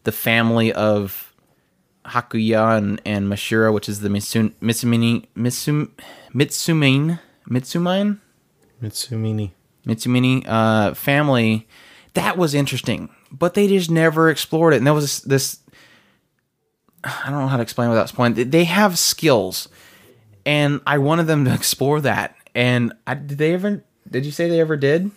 the 0.03 0.11
family 0.11 0.71
of 0.71 1.30
Hakuya 2.05 2.77
and, 2.77 3.01
and 3.05 3.27
Mashiro, 3.27 3.74
which 3.74 3.88
is 3.89 4.01
the 4.01 4.10
Mitsun, 4.10 4.53
Mitsumini 4.62 5.27
Mitsum, 5.36 5.89
Mitsumine 6.34 7.20
Mitsumine 7.50 8.20
Mitsumini. 8.81 9.51
Mitsumini 9.86 10.43
uh, 10.48 10.93
family, 10.93 11.67
that 12.13 12.38
was 12.38 12.53
interesting, 12.53 13.10
but 13.31 13.53
they 13.55 13.67
just 13.67 13.89
never 13.91 14.29
explored 14.29 14.74
it. 14.74 14.77
And 14.77 14.86
there 14.88 14.93
was 14.93 15.22
this, 15.22 15.22
this 15.22 15.60
I 17.03 17.29
don't 17.29 17.39
know 17.41 17.48
how 17.48 17.58
to 17.58 17.63
explain 17.63 17.89
without 17.89 18.10
spoiling. 18.10 18.34
They- 18.36 18.43
They 18.43 18.63
have 18.65 18.98
skills, 19.00 19.67
and 20.46 20.81
I 20.86 20.98
wanted 21.00 21.25
them 21.27 21.46
to 21.46 21.53
explore 21.60 22.00
that. 22.01 22.36
And 22.53 22.93
I, 23.08 23.13
did 23.15 23.38
they 23.38 23.53
ever? 23.53 23.84
Did 24.10 24.25
you 24.25 24.31
say 24.31 24.50
they 24.50 24.60
ever 24.60 24.75
did? 24.77 25.10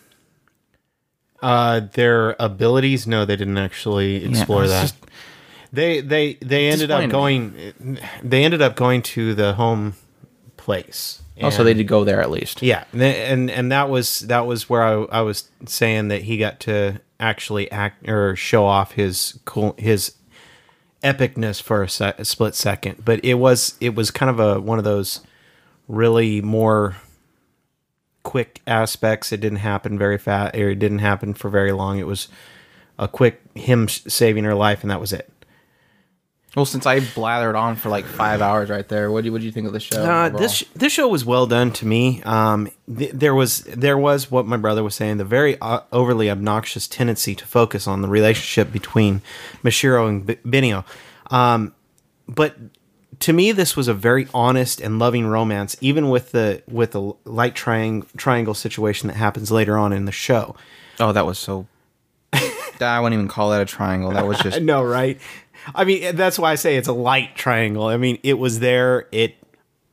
Uh, 1.43 1.81
their 1.93 2.37
abilities? 2.41 3.07
No, 3.07 3.25
they 3.25 3.37
didn't 3.37 3.59
actually 3.59 4.25
explore 4.25 4.63
it's 4.65 4.73
that. 4.73 4.81
just- 4.83 4.97
they 5.75 6.01
they 6.01 6.35
they 6.35 6.69
ended 6.69 6.91
up 6.91 7.11
going. 7.11 7.99
They 8.23 8.45
ended 8.45 8.63
up 8.63 8.77
going 8.77 9.03
to 9.03 9.35
the 9.35 9.55
home 9.55 9.95
place. 10.57 11.23
Oh, 11.43 11.51
so 11.51 11.65
they 11.65 11.75
did 11.75 11.89
go 11.89 12.05
there 12.05 12.21
at 12.21 12.31
least. 12.31 12.63
Yeah, 12.63 12.85
and 12.93 13.03
and, 13.03 13.51
and 13.51 13.73
that 13.73 13.89
was 13.91 14.21
that 14.21 14.47
was 14.47 14.71
where 14.71 14.83
I, 14.83 15.19
I 15.19 15.21
was 15.23 15.51
saying 15.67 16.09
that 16.09 16.23
he 16.23 16.39
got 16.39 16.61
to 16.61 17.01
actually 17.19 17.71
act 17.73 18.09
or 18.09 18.37
show 18.37 18.65
off 18.65 18.93
his 18.93 19.39
cool 19.45 19.75
his 19.77 20.15
epicness 21.03 21.61
for 21.61 21.83
a, 21.83 21.89
se- 21.89 22.15
a 22.19 22.25
split 22.25 22.55
second. 22.55 23.05
But 23.05 23.25
it 23.25 23.35
was 23.35 23.77
it 23.81 23.95
was 23.95 24.11
kind 24.11 24.31
of 24.31 24.39
a 24.39 24.61
one 24.61 24.79
of 24.79 24.85
those 24.85 25.21
really 25.89 26.41
more 26.41 26.97
quick 28.23 28.61
aspects. 28.67 29.33
It 29.33 29.41
didn't 29.41 29.59
happen 29.59 29.99
very 29.99 30.19
fast, 30.19 30.55
or 30.55 30.71
it 30.71 30.79
didn't 30.79 31.01
happen 31.01 31.35
for 31.35 31.49
very 31.51 31.73
long. 31.73 31.99
It 31.99 32.07
was 32.07 32.29
a 32.97 33.09
quick 33.09 33.41
him 33.55 33.89
saving 33.89 34.45
her 34.45 34.55
life, 34.55 34.83
and 34.83 34.91
that 34.91 35.01
was 35.01 35.13
it. 35.13 35.29
Well, 36.57 36.65
since 36.65 36.87
I 36.87 37.01
blathered 37.01 37.59
on 37.59 37.75
for 37.75 37.89
like 37.89 38.05
five 38.05 38.41
hours 38.41 38.71
right 38.71 38.87
there, 38.87 39.11
what 39.11 39.23
do 39.23 39.27
you, 39.27 39.33
what 39.33 39.41
do 39.41 39.47
you 39.47 39.53
think 39.53 39.67
of 39.67 39.73
the 39.73 39.81
show? 39.81 40.01
Uh, 40.03 40.29
this 40.29 40.55
sh- 40.55 40.65
this 40.75 40.93
show 40.93 41.09
was 41.09 41.25
well 41.25 41.47
done 41.47 41.73
to 41.73 41.87
me. 41.87 42.23
Um, 42.23 42.71
th- 42.97 43.11
there 43.13 43.35
was 43.35 43.61
there 43.63 43.99
was 43.99 44.31
what 44.31 44.47
my 44.47 44.57
brother 44.57 44.85
was 44.85 44.95
saying, 44.95 45.17
the 45.17 45.25
very 45.25 45.59
uh, 45.61 45.81
overly 45.91 46.31
obnoxious 46.31 46.87
tendency 46.87 47.35
to 47.35 47.45
focus 47.45 47.89
on 47.89 48.03
the 48.03 48.09
relationship 48.09 48.73
between 48.73 49.21
Mashiro 49.65 50.09
and 50.09 50.27
B- 50.27 50.37
Benio. 50.47 50.85
Um, 51.33 51.75
but 52.29 52.55
to 53.21 53.33
me, 53.33 53.51
this 53.53 53.77
was 53.77 53.89
a 53.89 53.95
very 53.95 54.29
honest 54.33 54.81
and 54.81 54.99
loving 54.99 55.27
romance, 55.27 55.77
even 55.81 56.09
with 56.09 56.31
the 56.31 56.63
with 56.69 56.93
the 56.93 57.15
light 57.25 57.57
triangle 57.57 58.09
triangle 58.17 58.55
situation 58.55 59.09
that 59.09 59.15
happens 59.17 59.51
later 59.51 59.77
on 59.77 59.93
in 59.93 60.05
the 60.05 60.13
show. 60.13 60.55
oh, 61.01 61.11
that 61.11 61.27
was 61.27 61.39
so. 61.39 61.67
I 62.81 63.01
wouldn't 63.01 63.15
even 63.15 63.29
call 63.29 63.51
that 63.51 63.61
a 63.63 63.65
triangle. 63.65 64.11
That 64.11 64.27
was 64.27 64.39
just 64.43 64.61
No, 64.61 64.83
right? 64.83 65.21
I 65.75 65.85
mean, 65.85 66.17
that's 66.17 66.39
why 66.39 66.53
I 66.53 66.55
say 66.57 66.77
it's 66.77 66.89
a 66.89 66.93
light 66.93 67.37
triangle. 67.37 67.87
I 67.87 67.97
mean, 67.97 68.19
it 68.23 68.39
was 68.39 68.61
there. 68.61 69.07
It 69.13 69.37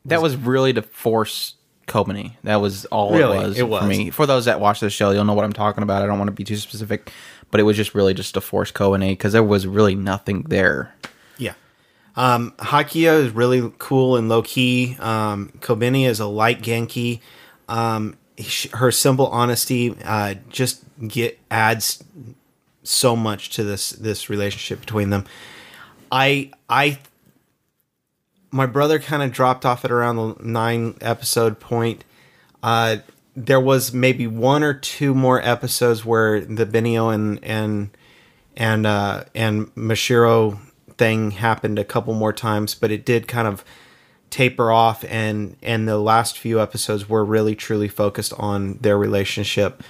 that 0.06 0.20
was 0.20 0.36
really 0.36 0.72
to 0.72 0.82
force 0.82 1.54
Kobeni. 1.86 2.32
That 2.44 2.56
was 2.56 2.84
all 2.86 3.14
Really, 3.14 3.38
it 3.38 3.42
was 3.42 3.58
it 3.58 3.68
was. 3.68 3.82
for 3.82 3.88
me. 3.88 4.10
For 4.10 4.26
those 4.26 4.46
that 4.46 4.60
watch 4.60 4.80
the 4.80 4.90
show, 4.90 5.10
you'll 5.10 5.24
know 5.24 5.34
what 5.34 5.44
I'm 5.44 5.52
talking 5.52 5.82
about. 5.82 6.02
I 6.02 6.06
don't 6.06 6.18
want 6.18 6.28
to 6.28 6.32
be 6.32 6.44
too 6.44 6.56
specific, 6.56 7.12
but 7.50 7.60
it 7.60 7.64
was 7.64 7.76
just 7.76 7.94
really 7.94 8.14
just 8.14 8.34
to 8.34 8.40
force 8.40 8.72
Kobeni 8.72 9.10
because 9.10 9.32
there 9.32 9.42
was 9.42 9.66
really 9.66 9.94
nothing 9.94 10.42
there. 10.42 10.94
Yeah. 11.38 11.54
Um, 12.16 12.52
Hakuya 12.58 13.20
is 13.20 13.30
really 13.30 13.72
cool 13.78 14.16
and 14.16 14.28
low 14.28 14.42
key. 14.42 14.96
Um, 15.00 15.52
Kobeni 15.60 16.06
is 16.06 16.20
a 16.20 16.26
light 16.26 16.62
Genki. 16.62 17.20
Um, 17.68 18.16
her 18.72 18.90
simple 18.90 19.28
honesty 19.28 19.94
uh, 20.04 20.34
just 20.48 20.82
get 21.06 21.38
adds 21.50 22.02
so 22.82 23.14
much 23.14 23.50
to 23.50 23.62
this 23.62 23.90
this 23.90 24.28
relationship 24.28 24.80
between 24.80 25.10
them. 25.10 25.24
I 26.12 26.52
I 26.68 26.98
my 28.52 28.66
brother 28.66 28.98
kind 28.98 29.22
of 29.22 29.32
dropped 29.32 29.64
off 29.64 29.84
at 29.84 29.90
around 29.90 30.16
the 30.16 30.36
nine 30.44 30.96
episode 31.00 31.58
point. 31.58 32.04
Uh, 32.62 32.98
there 33.34 33.58
was 33.58 33.94
maybe 33.94 34.26
one 34.26 34.62
or 34.62 34.74
two 34.74 35.14
more 35.14 35.40
episodes 35.42 36.04
where 36.04 36.40
the 36.42 36.66
Benio 36.66 37.12
and 37.12 37.42
and 37.42 37.90
and 38.56 38.86
uh, 38.86 39.24
and 39.34 39.74
Mashiro 39.74 40.60
thing 40.98 41.32
happened 41.32 41.78
a 41.78 41.84
couple 41.84 42.12
more 42.12 42.32
times, 42.34 42.74
but 42.74 42.90
it 42.90 43.06
did 43.06 43.26
kind 43.26 43.48
of 43.48 43.64
taper 44.28 44.70
off, 44.70 45.04
and 45.08 45.56
and 45.62 45.88
the 45.88 45.98
last 45.98 46.38
few 46.38 46.60
episodes 46.60 47.08
were 47.08 47.24
really 47.24 47.56
truly 47.56 47.88
focused 47.88 48.34
on 48.34 48.74
their 48.82 48.98
relationship. 48.98 49.82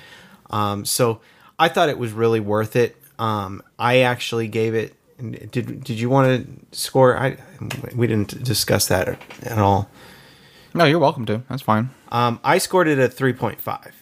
Um, 0.51 0.85
so 0.85 1.21
I 1.59 1.69
thought 1.69 1.89
it 1.89 1.99
was 1.99 2.13
really 2.13 2.41
worth 2.41 2.77
it. 2.77 2.97
Um, 3.19 3.63
I 3.77 3.99
actually 4.01 4.47
gave 4.47 4.75
it. 4.75 4.95
Did 5.23 5.85
did 5.85 6.01
you 6.01 6.11
want 6.11 6.47
to 6.73 6.77
score? 6.77 7.17
I 7.17 7.37
we 7.95 8.09
didn't 8.09 8.43
discuss 8.43 8.89
that 8.89 9.21
at 9.43 9.59
all. 9.59 9.89
No, 10.75 10.85
you're 10.85 10.99
welcome 10.99 11.27
to. 11.27 11.43
That's 11.49 11.63
fine. 11.63 11.91
Um, 12.11 12.41
I 12.43 12.59
scored 12.59 12.89
it 12.89 12.99
at 12.99 13.15
three 13.15 13.33
point 13.33 13.61
five. 13.61 13.95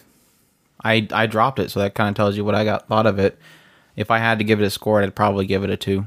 I 0.83 1.07
I 1.11 1.27
dropped 1.27 1.59
it, 1.59 1.69
so 1.69 1.79
that 1.79 1.93
kind 1.93 2.09
of 2.09 2.15
tells 2.15 2.35
you 2.35 2.43
what 2.43 2.55
I 2.55 2.63
got 2.63 2.87
thought 2.87 3.05
of 3.05 3.19
it. 3.19 3.37
If 3.95 4.09
I 4.09 4.17
had 4.17 4.39
to 4.39 4.43
give 4.43 4.59
it 4.59 4.65
a 4.65 4.71
score, 4.71 5.01
I'd 5.03 5.15
probably 5.15 5.45
give 5.45 5.63
it 5.63 5.69
a 5.69 5.77
two. 5.77 6.05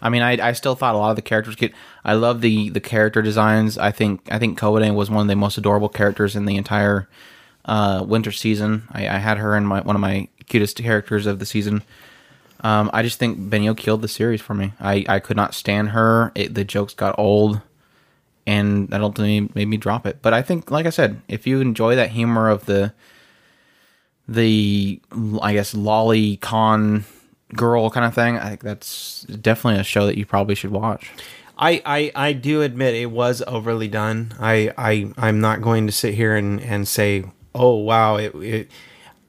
I 0.00 0.08
mean, 0.08 0.22
I, 0.22 0.48
I 0.48 0.52
still 0.52 0.74
thought 0.74 0.94
a 0.94 0.98
lot 0.98 1.10
of 1.10 1.16
the 1.16 1.22
characters 1.22 1.56
get. 1.56 1.72
I 2.02 2.14
love 2.14 2.40
the 2.40 2.70
the 2.70 2.80
character 2.80 3.20
designs. 3.20 3.76
I 3.76 3.90
think 3.90 4.20
I 4.32 4.38
think 4.38 4.58
Kobeni 4.58 4.94
was 4.94 5.10
one 5.10 5.22
of 5.22 5.28
the 5.28 5.36
most 5.36 5.58
adorable 5.58 5.90
characters 5.90 6.34
in 6.36 6.46
the 6.46 6.56
entire 6.56 7.06
uh, 7.66 8.02
winter 8.06 8.32
season. 8.32 8.84
I, 8.92 9.08
I 9.08 9.18
had 9.18 9.36
her 9.38 9.56
in 9.56 9.66
my 9.66 9.82
one 9.82 9.96
of 9.96 10.00
my 10.00 10.28
cutest 10.48 10.78
characters 10.78 11.26
of 11.26 11.38
the 11.38 11.46
season. 11.46 11.82
Um, 12.62 12.90
I 12.92 13.02
just 13.02 13.18
think 13.18 13.38
Benio 13.38 13.76
killed 13.76 14.02
the 14.02 14.08
series 14.08 14.40
for 14.40 14.54
me. 14.54 14.72
I, 14.80 15.04
I 15.08 15.18
could 15.18 15.36
not 15.36 15.54
stand 15.54 15.90
her. 15.90 16.32
It, 16.34 16.54
the 16.54 16.64
jokes 16.64 16.94
got 16.94 17.18
old, 17.18 17.60
and 18.46 18.88
that 18.88 19.00
ultimately 19.00 19.50
made 19.54 19.68
me 19.68 19.76
drop 19.76 20.06
it. 20.06 20.18
But 20.22 20.34
I 20.34 20.42
think, 20.42 20.70
like 20.70 20.86
I 20.86 20.90
said, 20.90 21.22
if 21.28 21.46
you 21.46 21.60
enjoy 21.60 21.96
that 21.96 22.10
humor 22.10 22.48
of 22.48 22.66
the 22.66 22.92
the 24.28 25.00
I 25.42 25.54
guess 25.54 25.74
lolicon 25.74 27.02
girl 27.54 27.90
kind 27.90 28.06
of 28.06 28.14
thing, 28.14 28.38
I 28.38 28.50
think 28.50 28.62
that's 28.62 29.22
definitely 29.22 29.80
a 29.80 29.84
show 29.84 30.06
that 30.06 30.16
you 30.16 30.24
probably 30.24 30.54
should 30.54 30.70
watch. 30.70 31.10
I, 31.58 31.82
I, 31.84 32.12
I 32.14 32.32
do 32.32 32.62
admit 32.62 32.94
it 32.94 33.10
was 33.10 33.42
overly 33.46 33.88
done. 33.88 34.32
I, 34.40 34.72
I 34.78 35.12
I'm 35.18 35.40
not 35.40 35.60
going 35.60 35.86
to 35.86 35.92
sit 35.92 36.14
here 36.14 36.34
and, 36.34 36.60
and 36.60 36.88
say, 36.88 37.24
oh 37.54 37.74
wow, 37.76 38.16
it, 38.16 38.34
it 38.36 38.70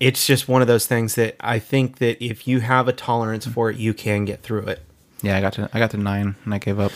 it's 0.01 0.25
just 0.25 0.47
one 0.47 0.63
of 0.63 0.67
those 0.67 0.87
things 0.87 1.13
that 1.13 1.35
I 1.39 1.59
think 1.59 1.99
that 1.99 2.21
if 2.25 2.47
you 2.47 2.59
have 2.61 2.87
a 2.87 2.91
tolerance 2.91 3.45
for 3.45 3.69
it, 3.69 3.77
you 3.77 3.93
can 3.93 4.25
get 4.25 4.41
through 4.41 4.63
it. 4.63 4.83
Yeah, 5.21 5.37
I 5.37 5.41
got 5.41 5.53
to 5.53 5.69
I 5.71 5.77
got 5.77 5.91
to 5.91 5.97
nine 5.97 6.35
and 6.43 6.53
I 6.53 6.57
gave 6.57 6.79
up. 6.79 6.91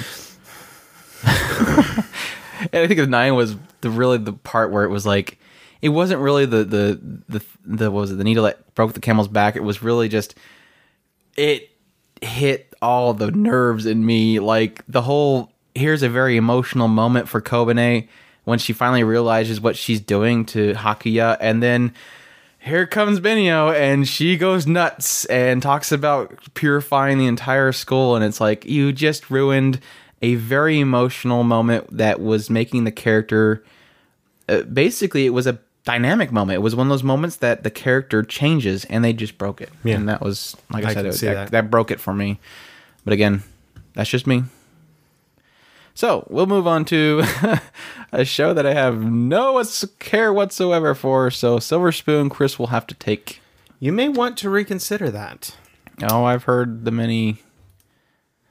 and 1.24 2.84
I 2.84 2.88
think 2.88 3.00
the 3.00 3.06
nine 3.06 3.36
was 3.36 3.58
the 3.82 3.92
really 3.92 4.18
the 4.18 4.34
part 4.34 4.72
where 4.72 4.84
it 4.84 4.90
was 4.90 5.06
like 5.06 5.38
it 5.84 5.90
wasn't 5.90 6.20
really 6.20 6.48
the 6.48 6.64
the 6.64 7.00
the 7.30 7.46
the 7.64 7.92
what 7.92 8.02
was 8.02 8.12
it 8.12 8.16
the 8.16 8.24
needle 8.24 8.46
that 8.46 8.74
broke 8.74 8.94
the 8.94 9.00
camel's 9.00 9.28
back. 9.28 9.56
It 9.56 9.64
was 9.64 9.84
really 9.84 10.10
just 10.10 10.34
it 11.38 11.70
hit 12.24 12.74
all 12.82 13.14
the 13.14 13.30
nerves 13.30 13.86
in 13.86 14.04
me. 14.04 14.40
Like 14.40 14.84
the 14.88 15.04
whole 15.04 15.54
here's 15.76 16.02
a 16.02 16.10
very 16.10 16.38
emotional 16.38 16.88
moment 16.88 17.30
for 17.30 17.40
Kobeni 17.40 18.08
when 18.46 18.58
she 18.58 18.74
finally 18.74 19.04
realizes 19.04 19.62
what 19.62 19.76
she's 19.76 20.02
doing 20.02 20.44
to 20.46 20.74
Hakuya, 20.74 21.38
and 21.40 21.62
then 21.62 21.94
here 22.66 22.88
comes 22.88 23.20
Benio, 23.20 23.74
and 23.74 24.08
she 24.08 24.38
goes 24.38 24.66
nuts 24.66 25.26
and 25.26 25.62
talks 25.62 25.92
about 25.92 26.54
purifying 26.56 27.20
the 27.20 27.28
entire 27.28 27.72
school, 27.72 28.16
and 28.16 28.26
it's 28.26 28.42
like 28.42 28.66
you 28.66 28.92
just 28.92 29.30
ruined 29.30 29.80
a 30.22 30.36
very 30.36 30.80
emotional 30.80 31.44
moment 31.44 31.86
that 31.96 32.20
was 32.20 32.50
making 32.50 32.84
the 32.84 32.92
character. 32.92 33.64
Uh, 34.50 34.62
basically, 34.62 35.28
it 35.28 35.30
was 35.30 35.46
a 35.46 35.60
dynamic 35.84 36.32
moment. 36.32 36.56
It 36.56 36.62
was 36.62 36.76
one 36.76 36.88
of 36.88 36.90
those 36.90 37.04
moments 37.04 37.38
that 37.38 37.64
the 37.64 37.70
character 37.70 38.24
changes, 38.24 38.84
and 38.86 39.06
they 39.06 39.14
just 39.14 39.38
broke 39.38 39.62
it. 39.62 39.70
Yeah. 39.84 39.96
and 39.96 40.10
that 40.10 40.22
was 40.22 40.58
like 40.72 40.86
I, 40.86 40.90
I 40.90 40.94
said, 40.94 41.06
it, 41.06 41.14
that, 41.14 41.22
that. 41.22 41.52
that 41.52 41.72
broke 41.72 41.92
it 41.92 42.00
for 42.00 42.14
me. 42.14 42.40
But 43.04 43.14
again, 43.14 43.44
that's 43.94 44.10
just 44.10 44.26
me. 44.26 44.44
So 45.96 46.28
we'll 46.30 46.46
move 46.46 46.68
on 46.68 46.84
to 46.86 47.24
a 48.12 48.25
show 48.25 48.54
that 48.54 48.66
I 48.66 48.74
have 48.74 49.02
no 49.02 49.64
care 49.98 50.34
whatsoever 50.34 50.94
for. 50.94 51.32
So 51.32 51.58
Silver 51.58 51.94
Spoon, 51.94 52.30
Chris 52.30 52.60
will 52.60 52.68
have 52.68 52.86
to 52.88 52.96
take. 52.96 53.42
You 53.80 53.94
may 53.94 54.10
want 54.10 54.38
to 54.40 54.50
reconsider 54.50 55.10
that. 55.12 55.56
Oh, 56.04 56.25
I've 56.25 56.44
heard 56.44 56.84
the 56.84 56.92
many, 56.92 57.38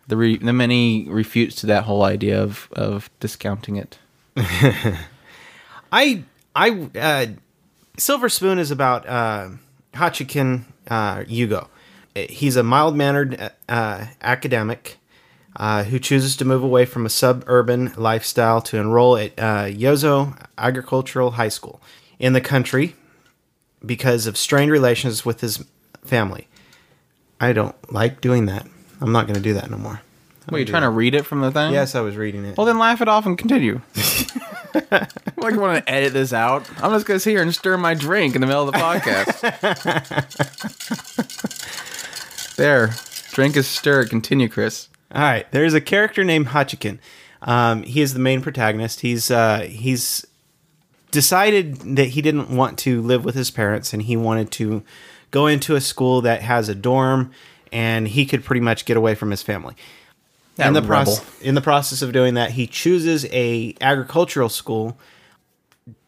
the 0.09 0.17
re, 0.17 0.39
the 0.39 0.55
many 0.55 1.07
refutes 1.07 1.55
to 1.57 1.67
that 1.67 1.85
whole 1.85 2.03
idea 2.03 2.43
of 2.43 2.71
of 2.73 3.11
discounting 3.21 3.77
it. 3.77 3.99
I 5.93 6.25
I 6.57 6.89
uh, 6.99 7.27
Silver 7.99 8.31
Spoon 8.31 8.59
is 8.59 8.71
about 8.71 9.07
uh, 9.07 9.51
Hachiken 9.93 10.65
uh, 10.89 11.19
Yugo. 11.19 11.69
He's 12.15 12.57
a 12.57 12.63
mild 12.63 12.97
mannered 12.97 13.53
uh, 13.69 14.07
academic 14.23 14.99
uh, 15.57 15.85
who 15.85 15.99
chooses 15.99 16.37
to 16.37 16.45
move 16.45 16.63
away 16.63 16.85
from 16.85 17.07
a 17.07 17.11
suburban 17.11 17.93
lifestyle 17.97 18.61
to 18.63 18.77
enroll 18.77 19.17
at 19.17 19.39
uh, 19.39 19.65
Yozo 19.65 20.37
Agricultural 20.59 21.33
High 21.33 21.49
School 21.49 21.81
in 22.19 22.33
the 22.33 22.41
country 22.41 22.97
because 23.85 24.27
of 24.27 24.37
strained 24.37 24.71
relations 24.73 25.25
with 25.25 25.41
his 25.41 25.65
family. 26.03 26.49
I 27.41 27.53
don't 27.53 27.77
like 27.93 28.21
doing 28.21 28.47
that. 28.47 28.67
I'm 29.01 29.13
not 29.13 29.27
going 29.27 29.37
to 29.37 29.43
do 29.43 29.55
that 29.55 29.71
no 29.71 29.77
more. 29.77 30.01
Were 30.51 30.59
you 30.59 30.65
trying 30.65 30.83
to 30.83 30.91
read 30.91 31.15
it 31.15 31.25
from 31.25 31.41
the 31.41 31.51
thing? 31.51 31.73
Yes, 31.73 31.95
I 31.95 32.01
was 32.01 32.17
reading 32.17 32.45
it. 32.45 32.57
Well, 32.57 32.67
then 32.67 32.79
laugh 32.79 33.01
it 33.01 33.09
off 33.09 33.25
and 33.25 33.37
continue. 33.39 33.81
like 34.91 35.55
you 35.55 35.61
want 35.61 35.85
to 35.85 35.93
edit 35.93 36.13
this 36.13 36.33
out? 36.33 36.69
I'm 36.83 36.91
just 36.93 37.07
gonna 37.07 37.21
sit 37.21 37.31
here 37.31 37.43
and 37.43 37.55
stir 37.55 37.77
my 37.77 37.95
drink 37.95 38.35
in 38.35 38.41
the 38.41 38.47
middle 38.47 38.69
of 38.69 38.75
the 38.75 38.79
podcast. 38.79 39.41
there, 42.57 42.95
drink 43.33 43.57
is 43.57 43.69
stirred. 43.69 44.11
Continue, 44.11 44.49
Chris. 44.49 44.89
All 45.15 45.21
right, 45.21 45.51
there's 45.53 45.75
a 45.75 45.81
character 45.81 46.25
named 46.25 46.49
Hachiken. 46.49 46.99
Um, 47.43 47.85
he 47.85 48.01
is 48.01 48.15
the 48.15 48.21
main 48.21 48.41
protagonist. 48.41 49.01
He's 49.01 49.31
uh, 49.31 49.61
he's 49.61 50.27
decided 51.11 51.97
that 51.97 52.09
he 52.09 52.23
didn't 52.23 52.51
want 52.51 52.79
to 52.81 53.01
live 53.01 53.25
with 53.25 53.37
his 53.37 53.53
parents 53.53 53.93
and 53.93 54.03
he 54.03 54.17
wanted 54.17 54.51
to 54.51 54.83
go 55.31 55.47
into 55.47 55.77
a 55.77 55.81
school 55.81 56.21
that 56.23 56.43
has 56.43 56.69
a 56.69 56.75
dorm, 56.75 57.31
and 57.73 58.09
he 58.09 58.27
could 58.27 58.45
pretty 58.45 58.61
much 58.61 58.85
get 58.85 58.97
away 58.97 59.15
from 59.15 59.31
his 59.31 59.43
family. 59.43 59.75
That 60.57 60.69
in 60.69 60.73
the 60.75 60.83
process, 60.83 61.41
in 61.41 61.55
the 61.55 61.61
process 61.61 62.03
of 62.03 62.13
doing 62.13 62.35
that, 62.35 62.53
he 62.53 62.67
chooses 62.67 63.27
a 63.27 63.75
agricultural 63.81 64.49
school 64.49 64.97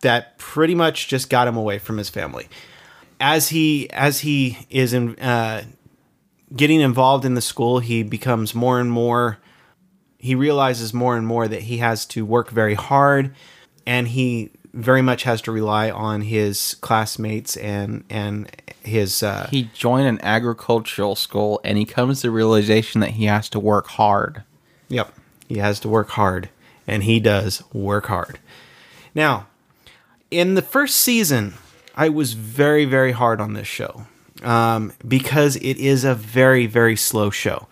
that 0.01 0.39
pretty 0.39 0.75
much 0.75 1.09
just 1.09 1.29
got 1.29 1.49
him 1.49 1.57
away 1.57 1.79
from 1.79 1.99
his 1.99 2.09
family. 2.09 2.49
As 3.21 3.49
he 3.49 3.91
as 3.91 4.21
he 4.21 4.67
is 4.71 4.93
in, 4.93 5.19
uh, 5.19 5.65
getting 6.55 6.81
involved 6.81 7.25
in 7.25 7.35
the 7.35 7.41
school, 7.41 7.81
he 7.81 8.03
becomes 8.03 8.55
more 8.55 8.81
and 8.81 8.91
more. 8.91 9.39
He 10.19 10.35
realizes 10.35 10.95
more 10.95 11.17
and 11.17 11.27
more 11.27 11.49
that 11.49 11.63
he 11.63 11.79
has 11.79 12.07
to 12.07 12.25
work 12.25 12.51
very 12.51 12.75
hard, 12.75 13.35
and 13.87 14.09
he 14.09 14.51
very 14.73 15.03
much 15.03 15.23
has 15.23 15.41
to 15.43 15.53
rely 15.53 15.91
on 15.91 16.21
his 16.23 16.77
classmates 16.81 17.57
and 17.57 18.05
and 18.11 18.51
his. 18.83 19.23
Uh, 19.23 19.49
He 19.51 19.71
joined 19.75 20.07
an 20.07 20.21
agricultural 20.23 21.17
school 21.17 21.61
and 21.65 21.79
he 21.79 21.85
comes 21.85 22.21
to 22.21 22.29
the 22.29 22.31
realization 22.31 23.01
that 23.01 23.11
he 23.11 23.25
has 23.25 23.49
to 23.51 23.61
work 23.61 23.87
hard. 23.89 24.43
Yep. 24.89 25.13
He 25.49 25.59
has 25.59 25.81
to 25.81 25.89
work 25.89 26.11
hard, 26.11 26.49
and 26.87 27.05
he 27.05 27.21
does 27.21 27.63
work 27.73 28.07
hard. 28.07 28.39
Now, 29.15 29.47
in 30.31 30.55
the 30.55 30.63
first 30.63 30.97
season, 30.97 31.55
I 31.95 32.09
was 32.09 32.35
very, 32.35 32.85
very 32.85 33.13
hard 33.13 33.41
on 33.41 33.55
this 33.55 33.67
show 33.67 34.07
um, 34.43 34.93
because 35.07 35.57
it 35.57 35.77
is 35.77 36.05
a 36.05 36.15
very, 36.15 36.67
very 36.67 36.97
slow 36.97 37.31
show. 37.31 37.67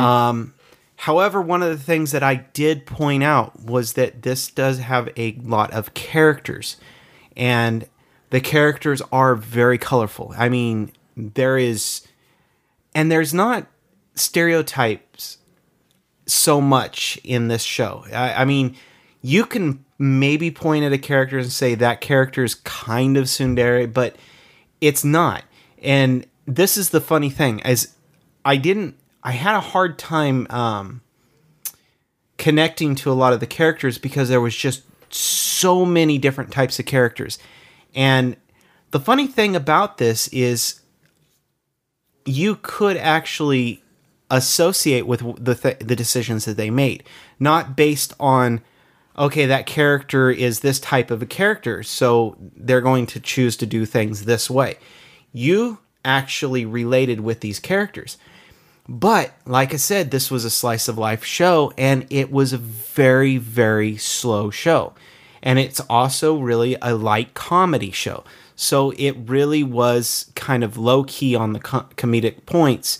Um, 0.00 0.54
however, 0.96 1.40
one 1.40 1.62
of 1.62 1.68
the 1.68 1.82
things 1.82 2.12
that 2.12 2.22
I 2.22 2.36
did 2.36 2.86
point 2.86 3.22
out 3.22 3.60
was 3.60 3.92
that 3.94 4.22
this 4.22 4.48
does 4.48 4.78
have 4.78 5.10
a 5.16 5.32
lot 5.42 5.70
of 5.72 5.94
characters, 5.94 6.76
and 7.36 7.86
the 8.30 8.40
characters 8.40 9.02
are 9.12 9.34
very 9.34 9.78
colorful. 9.78 10.34
I 10.36 10.48
mean, 10.48 10.92
there 11.16 11.58
is, 11.58 12.06
and 12.94 13.12
there's 13.12 13.34
not 13.34 13.66
stereotypes 14.14 15.38
so 16.26 16.60
much 16.60 17.18
in 17.22 17.48
this 17.48 17.62
show. 17.62 18.04
I, 18.12 18.42
I 18.42 18.44
mean, 18.44 18.76
you 19.22 19.44
can 19.44 19.84
maybe 19.98 20.50
point 20.50 20.84
at 20.84 20.92
a 20.92 20.98
character 20.98 21.38
and 21.38 21.50
say 21.50 21.74
that 21.74 22.00
character 22.00 22.44
is 22.44 22.54
kind 22.56 23.16
of 23.16 23.24
tsundere, 23.24 23.92
but 23.92 24.16
it's 24.80 25.04
not. 25.04 25.44
And 25.86 26.26
this 26.46 26.76
is 26.76 26.90
the 26.90 27.00
funny 27.00 27.30
thing: 27.30 27.62
as 27.62 27.94
I 28.44 28.56
didn't. 28.56 28.96
I 29.22 29.32
had 29.32 29.56
a 29.56 29.60
hard 29.60 29.98
time 29.98 30.46
um, 30.50 31.00
connecting 32.38 32.94
to 32.96 33.10
a 33.10 33.14
lot 33.14 33.32
of 33.32 33.40
the 33.40 33.46
characters 33.46 33.98
because 33.98 34.28
there 34.28 34.40
was 34.40 34.54
just 34.54 34.82
so 35.12 35.84
many 35.84 36.18
different 36.18 36.52
types 36.52 36.78
of 36.78 36.86
characters. 36.86 37.38
And 37.94 38.36
the 38.90 39.00
funny 39.00 39.26
thing 39.26 39.56
about 39.56 39.98
this 39.98 40.28
is 40.28 40.80
you 42.24 42.56
could 42.62 42.96
actually 42.96 43.82
associate 44.30 45.06
with 45.06 45.44
the 45.44 45.54
th- 45.54 45.78
the 45.78 45.96
decisions 45.96 46.44
that 46.44 46.56
they 46.56 46.70
made, 46.70 47.04
not 47.38 47.76
based 47.76 48.12
on 48.20 48.60
okay 49.18 49.46
that 49.46 49.66
character 49.66 50.30
is 50.30 50.60
this 50.60 50.78
type 50.78 51.10
of 51.10 51.22
a 51.22 51.26
character, 51.26 51.82
so 51.82 52.36
they're 52.56 52.80
going 52.80 53.06
to 53.06 53.20
choose 53.20 53.56
to 53.56 53.66
do 53.66 53.86
things 53.86 54.24
this 54.24 54.50
way. 54.50 54.76
You 55.36 55.78
actually 56.02 56.64
related 56.64 57.20
with 57.20 57.40
these 57.40 57.60
characters. 57.60 58.16
But 58.88 59.34
like 59.44 59.74
I 59.74 59.76
said, 59.76 60.10
this 60.10 60.30
was 60.30 60.46
a 60.46 60.50
slice 60.50 60.88
of 60.88 60.96
life 60.96 61.24
show 61.24 61.74
and 61.76 62.06
it 62.08 62.32
was 62.32 62.52
a 62.54 62.58
very 62.58 63.36
very 63.36 63.98
slow 63.98 64.50
show. 64.50 64.94
And 65.42 65.58
it's 65.58 65.80
also 65.90 66.38
really 66.38 66.76
a 66.80 66.94
light 66.94 67.34
comedy 67.34 67.90
show. 67.90 68.24
So 68.54 68.92
it 68.92 69.14
really 69.26 69.62
was 69.62 70.30
kind 70.34 70.64
of 70.64 70.78
low 70.78 71.04
key 71.04 71.36
on 71.36 71.52
the 71.52 71.60
co- 71.60 71.86
comedic 71.96 72.46
points. 72.46 72.98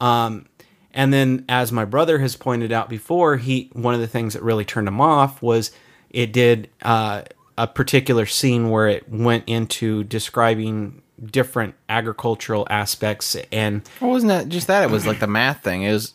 Um, 0.00 0.46
and 0.92 1.12
then, 1.12 1.44
as 1.48 1.72
my 1.72 1.84
brother 1.84 2.20
has 2.20 2.36
pointed 2.36 2.70
out 2.70 2.88
before, 2.88 3.38
he 3.38 3.68
one 3.72 3.94
of 3.94 4.00
the 4.00 4.06
things 4.06 4.34
that 4.34 4.44
really 4.44 4.64
turned 4.64 4.86
him 4.86 5.00
off 5.00 5.42
was 5.42 5.72
it 6.10 6.32
did 6.32 6.70
uh, 6.82 7.22
a 7.58 7.66
particular 7.66 8.26
scene 8.26 8.70
where 8.70 8.86
it 8.86 9.08
went 9.08 9.42
into 9.48 10.04
describing 10.04 11.02
different 11.24 11.74
agricultural 11.88 12.66
aspects 12.70 13.36
and 13.52 13.82
It 14.00 14.04
wasn't 14.04 14.30
that 14.30 14.48
just 14.48 14.66
that. 14.66 14.82
It 14.82 14.90
was 14.90 15.06
like 15.06 15.20
the 15.20 15.26
math 15.26 15.62
thing. 15.62 15.82
It 15.82 15.92
was 15.92 16.14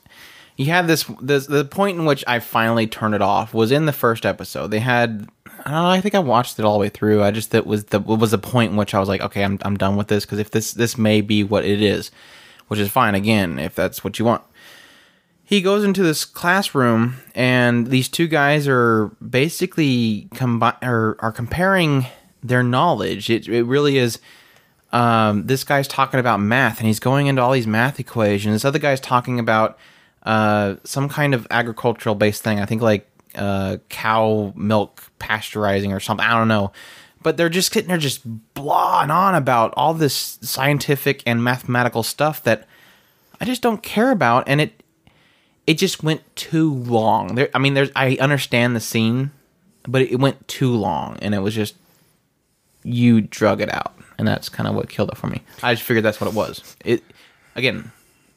you 0.57 0.65
had 0.65 0.87
this, 0.87 1.05
this 1.21 1.47
the 1.47 1.63
point 1.63 1.97
in 1.97 2.05
which 2.05 2.23
I 2.27 2.39
finally 2.39 2.85
turned 2.85 3.15
it 3.15 3.21
off 3.21 3.53
was 3.53 3.71
in 3.71 3.85
the 3.85 3.93
first 3.93 4.25
episode. 4.25 4.67
They 4.67 4.79
had 4.79 5.29
I 5.65 5.71
don't 5.71 5.83
know, 5.83 5.89
I 5.89 6.01
think 6.01 6.15
I 6.15 6.19
watched 6.19 6.59
it 6.59 6.65
all 6.65 6.73
the 6.73 6.79
way 6.79 6.89
through. 6.89 7.23
I 7.23 7.31
just 7.31 7.51
that 7.51 7.65
was 7.65 7.85
the 7.85 7.99
was 7.99 8.31
the 8.31 8.37
point 8.37 8.71
in 8.71 8.77
which 8.77 8.93
I 8.93 8.99
was 8.99 9.07
like, 9.07 9.21
okay, 9.21 9.43
I'm 9.43 9.57
I'm 9.61 9.77
done 9.77 9.95
with 9.95 10.07
this 10.07 10.25
because 10.25 10.39
if 10.39 10.51
this 10.51 10.73
this 10.73 10.97
may 10.97 11.21
be 11.21 11.43
what 11.43 11.63
it 11.63 11.81
is, 11.81 12.11
which 12.67 12.79
is 12.79 12.89
fine 12.89 13.15
again 13.15 13.57
if 13.57 13.73
that's 13.75 14.03
what 14.03 14.19
you 14.19 14.25
want. 14.25 14.43
He 15.43 15.61
goes 15.61 15.83
into 15.83 16.03
this 16.03 16.25
classroom 16.25 17.15
and 17.33 17.87
these 17.87 18.07
two 18.07 18.27
guys 18.27 18.67
are 18.67 19.07
basically 19.27 20.27
combi- 20.35 20.77
are, 20.83 21.17
are 21.19 21.31
comparing 21.31 22.05
their 22.43 22.63
knowledge. 22.63 23.29
It 23.29 23.47
it 23.47 23.63
really 23.63 23.97
is 23.97 24.19
um, 24.91 25.45
this 25.45 25.63
guy's 25.63 25.87
talking 25.87 26.19
about 26.19 26.39
math 26.39 26.79
and 26.79 26.87
he's 26.87 26.99
going 26.99 27.27
into 27.27 27.41
all 27.41 27.51
these 27.51 27.67
math 27.67 27.99
equations. 27.99 28.55
This 28.55 28.65
other 28.65 28.79
guy's 28.79 28.99
talking 28.99 29.39
about 29.39 29.77
uh, 30.23 30.75
some 30.83 31.09
kind 31.09 31.33
of 31.33 31.47
agricultural 31.51 32.15
based 32.15 32.43
thing. 32.43 32.59
I 32.59 32.65
think 32.65 32.81
like 32.81 33.09
uh, 33.35 33.77
cow 33.89 34.53
milk 34.55 35.03
pasteurizing 35.19 35.95
or 35.95 35.99
something. 35.99 36.25
I 36.25 36.37
don't 36.37 36.47
know. 36.47 36.71
But 37.21 37.37
they're 37.37 37.49
just 37.49 37.73
sitting 37.73 37.89
there 37.89 37.97
just 37.97 38.21
blawing 38.53 39.11
on 39.11 39.35
about 39.35 39.73
all 39.75 39.93
this 39.93 40.39
scientific 40.41 41.21
and 41.25 41.43
mathematical 41.43 42.01
stuff 42.01 42.41
that 42.43 42.65
I 43.41 43.45
just 43.45 43.61
don't 43.61 43.83
care 43.83 44.11
about. 44.11 44.47
And 44.47 44.61
it 44.61 44.83
it 45.67 45.77
just 45.77 46.01
went 46.01 46.21
too 46.35 46.73
long. 46.73 47.35
There, 47.35 47.49
I 47.53 47.59
mean, 47.59 47.73
there's 47.73 47.91
I 47.95 48.17
understand 48.19 48.75
the 48.75 48.79
scene, 48.79 49.31
but 49.83 50.01
it 50.01 50.19
went 50.19 50.47
too 50.47 50.71
long, 50.71 51.17
and 51.21 51.35
it 51.35 51.39
was 51.39 51.53
just 51.53 51.75
you 52.83 53.21
drug 53.21 53.61
it 53.61 53.73
out, 53.73 53.93
and 54.17 54.27
that's 54.27 54.49
kind 54.49 54.67
of 54.67 54.75
what 54.75 54.89
killed 54.89 55.09
it 55.09 55.17
for 55.17 55.27
me. 55.27 55.41
I 55.63 55.73
just 55.73 55.85
figured 55.85 56.05
that's 56.05 56.21
what 56.21 56.29
it 56.29 56.33
was. 56.33 56.75
It 56.85 57.03
again, 57.55 57.91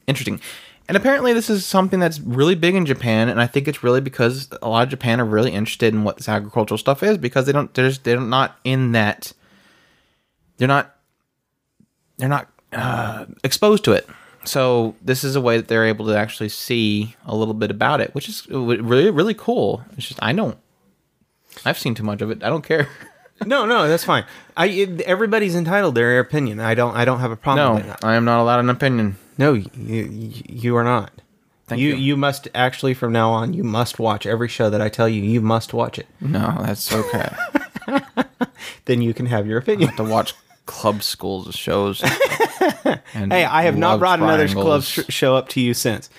interesting, 0.07 0.41
and 0.89 0.97
apparently 0.97 1.33
this 1.33 1.49
is 1.49 1.65
something 1.65 2.01
that's 2.01 2.21
really 2.21 2.55
big 2.55 2.75
in 2.75 2.87
Japan, 2.87 3.29
and 3.29 3.41
I 3.41 3.47
think 3.47 3.69
it's 3.69 3.83
really 3.83 4.01
because 4.01 4.49
a 4.61 4.69
lot 4.69 4.83
of 4.83 4.89
Japan 4.89 5.21
are 5.21 5.25
really 5.25 5.53
interested 5.53 5.95
in 5.95 6.05
what 6.05 6.17
this 6.17 6.29
agricultural 6.29 6.79
stuff 6.79 7.03
is 7.03 7.19
because 7.19 7.47
they 7.47 7.53
don't 7.53 7.73
they're 7.75 7.89
just, 7.89 8.05
they're 8.05 8.21
not 8.21 8.59
in 8.65 8.93
that 8.93 9.33
they're 10.57 10.69
not 10.69 10.95
they're 12.19 12.29
not 12.29 12.49
uh, 12.73 13.27
exposed 13.45 13.85
to 13.85 13.93
it. 13.93 14.09
So 14.45 14.97
this 15.01 15.23
is 15.23 15.37
a 15.37 15.41
way 15.41 15.57
that 15.57 15.69
they're 15.69 15.87
able 15.87 16.07
to 16.07 16.17
actually 16.17 16.49
see 16.49 17.15
a 17.25 17.35
little 17.35 17.55
bit 17.55 17.71
about 17.71 18.01
it, 18.01 18.15
which 18.15 18.29
is 18.29 18.47
really 18.49 19.11
really 19.11 19.35
cool. 19.35 19.85
It's 19.97 20.09
just 20.09 20.23
I 20.23 20.33
don't. 20.33 20.59
I've 21.65 21.79
seen 21.79 21.95
too 21.95 22.03
much 22.03 22.23
of 22.23 22.31
it. 22.31 22.43
I 22.43 22.49
don't 22.49 22.65
care. 22.65 22.89
no, 23.47 23.67
no, 23.67 23.89
that's 23.89 24.05
fine. 24.05 24.25
I 24.57 24.67
it- 24.67 25.01
everybody's 25.03 25.55
entitled 25.55 25.95
to 25.95 26.01
their 26.01 26.19
opinion. 26.21 26.61
I 26.61 26.75
don't 26.75 26.95
I 26.97 27.05
don't 27.05 27.21
have 27.21 27.31
a 27.31 27.37
problem 27.37 27.67
No, 27.67 27.75
with 27.77 27.87
that. 27.87 28.05
I 28.05 28.15
am 28.15 28.25
not 28.25 28.41
allowed 28.41 28.61
an 28.61 28.71
opinion. 28.71 29.17
No, 29.39 29.53
you 29.55 29.67
you, 29.77 30.31
you 30.49 30.77
are 30.77 30.85
not. 30.85 31.11
Thank 31.69 31.81
you 31.81 31.91
you. 31.91 31.95
you 31.97 32.17
must 32.17 32.49
actually 32.55 32.93
from 32.95 33.13
now 33.13 33.31
on 33.31 33.55
you 33.55 33.65
must 33.65 33.99
watch 33.99 34.27
every 34.27 34.49
show 34.49 34.69
that 34.71 34.81
I 34.83 34.89
tell 34.89 35.09
you 35.09 35.23
you 35.23 35.41
must 35.41 35.73
watch 35.73 35.99
it. 35.99 36.07
No, 36.21 36.57
that's 36.61 36.93
okay. 36.93 37.29
Then 38.85 39.01
you 39.03 39.15
can 39.15 39.27
have 39.27 39.47
your 39.47 39.59
opinion. 39.59 39.81
You 39.83 39.87
have 39.89 39.97
to 39.97 40.05
watch 40.05 40.35
club 40.67 41.03
schools 41.03 41.55
shows. 41.55 42.03
and 43.15 43.33
Hey, 43.33 43.45
I 43.45 43.63
have 43.63 43.77
not 43.77 43.93
love 43.93 44.01
brought 44.01 44.19
another 44.21 44.47
club 44.49 44.83
triangles. 44.83 44.87
sh- 44.89 45.01
show 45.09 45.37
up 45.37 45.49
to 45.51 45.61
you 45.61 45.73
since. 45.75 46.11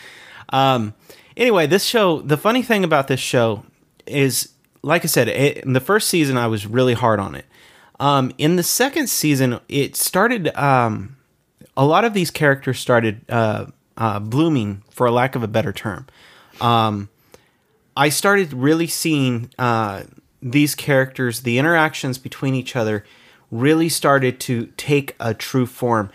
Um, 0.50 0.94
anyway, 1.36 1.68
this 1.68 1.84
show. 1.84 2.22
The 2.22 2.38
funny 2.38 2.62
thing 2.62 2.84
about 2.84 3.08
this 3.08 3.20
show 3.20 3.64
is, 4.06 4.50
like 4.84 5.04
I 5.04 5.08
said, 5.08 5.28
it, 5.30 5.58
in 5.58 5.74
the 5.74 5.80
first 5.80 6.10
season 6.10 6.38
I 6.38 6.48
was 6.48 6.68
really 6.68 6.94
hard 6.94 7.20
on 7.20 7.36
it. 7.36 7.46
Um, 8.00 8.32
in 8.38 8.58
the 8.58 8.64
second 8.64 9.10
season, 9.10 9.60
it 9.70 9.96
started. 9.96 10.56
Um, 10.56 11.18
a 11.76 11.86
lot 11.86 12.06
of 12.06 12.14
these 12.14 12.30
characters 12.30 12.80
started 12.80 13.22
uh, 13.30 13.68
uh, 13.98 14.20
blooming, 14.20 14.84
for 14.90 15.10
lack 15.10 15.36
of 15.36 15.44
a 15.44 15.48
better 15.48 15.72
term. 15.72 16.06
Um, 16.62 17.10
I 17.96 18.10
started 18.10 18.54
really 18.54 18.88
seeing 18.88 19.50
uh, 19.58 20.04
these 20.42 20.76
characters, 20.76 21.42
the 21.42 21.58
interactions 21.58 22.18
between 22.18 22.56
each 22.56 22.76
other, 22.76 23.06
really 23.52 23.90
started 23.90 24.40
to 24.42 24.68
take 24.78 25.16
a 25.20 25.34
true 25.34 25.66
form. 25.66 26.12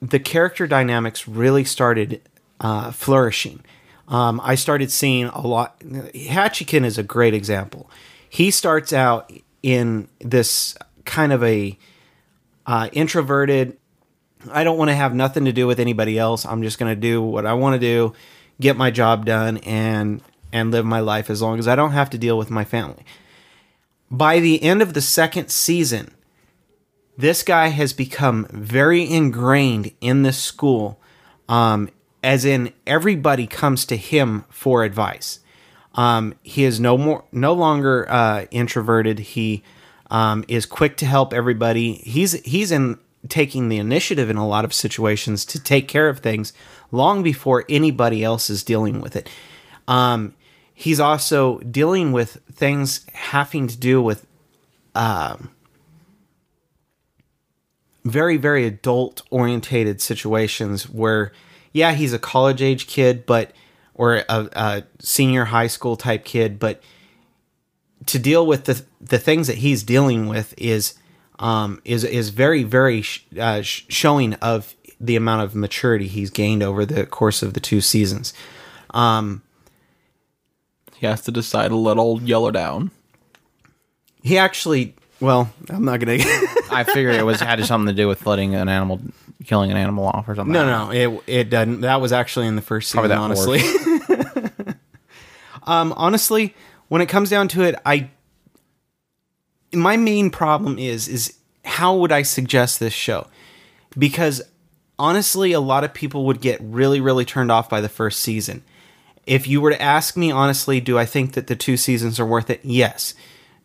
The 0.00 0.20
character 0.20 0.66
dynamics 0.66 1.26
really 1.26 1.64
started 1.64 2.22
uh, 2.60 2.90
flourishing. 2.92 3.64
Um, 4.08 4.40
I 4.42 4.54
started 4.54 4.90
seeing 4.90 5.26
a 5.26 5.46
lot. 5.46 5.78
Hachiken 5.80 6.84
is 6.84 6.98
a 6.98 7.02
great 7.02 7.34
example. 7.34 7.90
He 8.28 8.50
starts 8.50 8.92
out 8.92 9.32
in 9.62 10.08
this 10.20 10.76
kind 11.04 11.32
of 11.32 11.42
a 11.42 11.76
uh, 12.66 12.88
introverted. 12.92 13.76
I 14.50 14.64
don't 14.64 14.78
want 14.78 14.90
to 14.90 14.94
have 14.94 15.14
nothing 15.14 15.44
to 15.46 15.52
do 15.52 15.66
with 15.66 15.80
anybody 15.80 16.18
else. 16.18 16.44
I'm 16.44 16.62
just 16.62 16.78
going 16.78 16.94
to 16.94 17.00
do 17.00 17.20
what 17.22 17.46
I 17.46 17.54
want 17.54 17.74
to 17.74 17.80
do, 17.80 18.12
get 18.60 18.76
my 18.76 18.90
job 18.90 19.24
done, 19.24 19.58
and 19.58 20.22
and 20.52 20.70
live 20.70 20.84
my 20.84 21.00
life 21.00 21.28
as 21.28 21.42
long 21.42 21.58
as 21.58 21.66
I 21.66 21.74
don't 21.74 21.92
have 21.92 22.10
to 22.10 22.18
deal 22.18 22.38
with 22.38 22.50
my 22.50 22.64
family. 22.64 23.04
By 24.10 24.38
the 24.38 24.62
end 24.62 24.82
of 24.82 24.94
the 24.94 25.00
second 25.00 25.48
season, 25.50 26.14
this 27.18 27.42
guy 27.42 27.68
has 27.68 27.92
become 27.92 28.46
very 28.50 29.08
ingrained 29.10 29.92
in 30.00 30.22
this 30.22 30.38
school, 30.38 31.00
um, 31.48 31.88
as 32.26 32.44
in 32.44 32.72
everybody 32.88 33.46
comes 33.46 33.86
to 33.86 33.96
him 33.96 34.44
for 34.50 34.82
advice. 34.82 35.38
Um, 35.94 36.34
he 36.42 36.64
is 36.64 36.80
no 36.80 36.98
more, 36.98 37.24
no 37.30 37.52
longer 37.52 38.04
uh, 38.10 38.46
introverted. 38.50 39.20
He 39.20 39.62
um, 40.10 40.44
is 40.48 40.66
quick 40.66 40.96
to 40.96 41.06
help 41.06 41.32
everybody. 41.32 41.94
He's 41.94 42.32
he's 42.42 42.72
in 42.72 42.98
taking 43.28 43.68
the 43.68 43.78
initiative 43.78 44.28
in 44.28 44.36
a 44.36 44.46
lot 44.46 44.64
of 44.64 44.74
situations 44.74 45.44
to 45.46 45.62
take 45.62 45.86
care 45.86 46.08
of 46.08 46.18
things 46.18 46.52
long 46.90 47.22
before 47.22 47.64
anybody 47.68 48.24
else 48.24 48.50
is 48.50 48.64
dealing 48.64 49.00
with 49.00 49.14
it. 49.14 49.30
Um, 49.86 50.34
he's 50.74 50.98
also 50.98 51.60
dealing 51.60 52.10
with 52.10 52.40
things 52.52 53.06
having 53.12 53.68
to 53.68 53.76
do 53.76 54.02
with 54.02 54.26
um, 54.96 55.50
very 58.04 58.36
very 58.36 58.66
adult 58.66 59.22
orientated 59.30 60.00
situations 60.00 60.90
where 60.90 61.30
yeah 61.76 61.92
he's 61.92 62.12
a 62.12 62.18
college 62.18 62.60
age 62.62 62.86
kid 62.86 63.24
but 63.26 63.52
or 63.94 64.16
a, 64.16 64.48
a 64.52 64.82
senior 64.98 65.44
high 65.46 65.66
school 65.68 65.96
type 65.96 66.24
kid 66.24 66.58
but 66.58 66.80
to 68.06 68.18
deal 68.18 68.46
with 68.46 68.64
the 68.64 68.82
the 69.00 69.18
things 69.18 69.46
that 69.46 69.58
he's 69.58 69.82
dealing 69.82 70.26
with 70.28 70.54
is 70.56 70.94
um, 71.38 71.80
is 71.84 72.02
is 72.04 72.30
very 72.30 72.62
very 72.62 73.02
sh- 73.02 73.24
uh, 73.38 73.60
sh- 73.62 73.84
showing 73.88 74.34
of 74.34 74.74
the 75.00 75.16
amount 75.16 75.42
of 75.42 75.54
maturity 75.54 76.06
he's 76.06 76.30
gained 76.30 76.62
over 76.62 76.86
the 76.86 77.04
course 77.04 77.42
of 77.42 77.52
the 77.52 77.60
two 77.60 77.80
seasons. 77.82 78.32
Um, 78.94 79.42
He 80.96 81.06
has 81.06 81.20
to 81.22 81.30
decide 81.30 81.68
to 81.68 81.76
let 81.76 81.98
old 81.98 82.22
Yeller 82.22 82.52
down. 82.52 82.90
he 84.22 84.38
actually, 84.38 84.94
well, 85.20 85.50
I'm 85.68 85.84
not 85.84 86.00
gonna. 86.00 86.16
I 86.70 86.84
figured 86.84 87.14
it 87.16 87.24
was 87.26 87.40
had 87.40 87.62
something 87.66 87.94
to 87.94 88.02
do 88.02 88.08
with 88.08 88.24
letting 88.26 88.54
an 88.54 88.68
animal, 88.70 89.00
killing 89.44 89.70
an 89.70 89.76
animal 89.76 90.06
off 90.06 90.28
or 90.28 90.34
something. 90.34 90.52
no, 90.52 90.64
no, 90.64 90.90
it 90.90 91.22
it 91.26 91.50
doesn't. 91.50 91.82
That 91.82 92.00
was 92.00 92.12
actually 92.12 92.46
in 92.46 92.56
the 92.56 92.62
first 92.62 92.90
season. 92.90 93.12
Honestly, 93.12 93.60
um, 95.64 95.92
honestly, 95.96 96.54
when 96.88 97.02
it 97.02 97.06
comes 97.06 97.30
down 97.30 97.48
to 97.48 97.62
it, 97.62 97.76
I 97.84 98.10
my 99.72 99.96
main 99.96 100.30
problem 100.30 100.78
is 100.78 101.08
is 101.08 101.36
how 101.64 101.96
would 101.96 102.12
I 102.12 102.22
suggest 102.22 102.80
this 102.80 102.92
show? 102.92 103.26
Because 103.98 104.42
honestly, 104.98 105.52
a 105.52 105.60
lot 105.60 105.84
of 105.84 105.92
people 105.92 106.24
would 106.26 106.40
get 106.40 106.60
really, 106.62 107.00
really 107.00 107.24
turned 107.24 107.50
off 107.50 107.68
by 107.68 107.80
the 107.80 107.88
first 107.88 108.20
season. 108.20 108.62
If 109.26 109.48
you 109.48 109.60
were 109.60 109.70
to 109.70 109.82
ask 109.82 110.16
me 110.16 110.30
honestly, 110.30 110.80
do 110.80 110.96
I 110.98 111.04
think 111.04 111.32
that 111.32 111.48
the 111.48 111.56
two 111.56 111.76
seasons 111.76 112.20
are 112.20 112.26
worth 112.26 112.48
it? 112.50 112.60
Yes. 112.62 113.14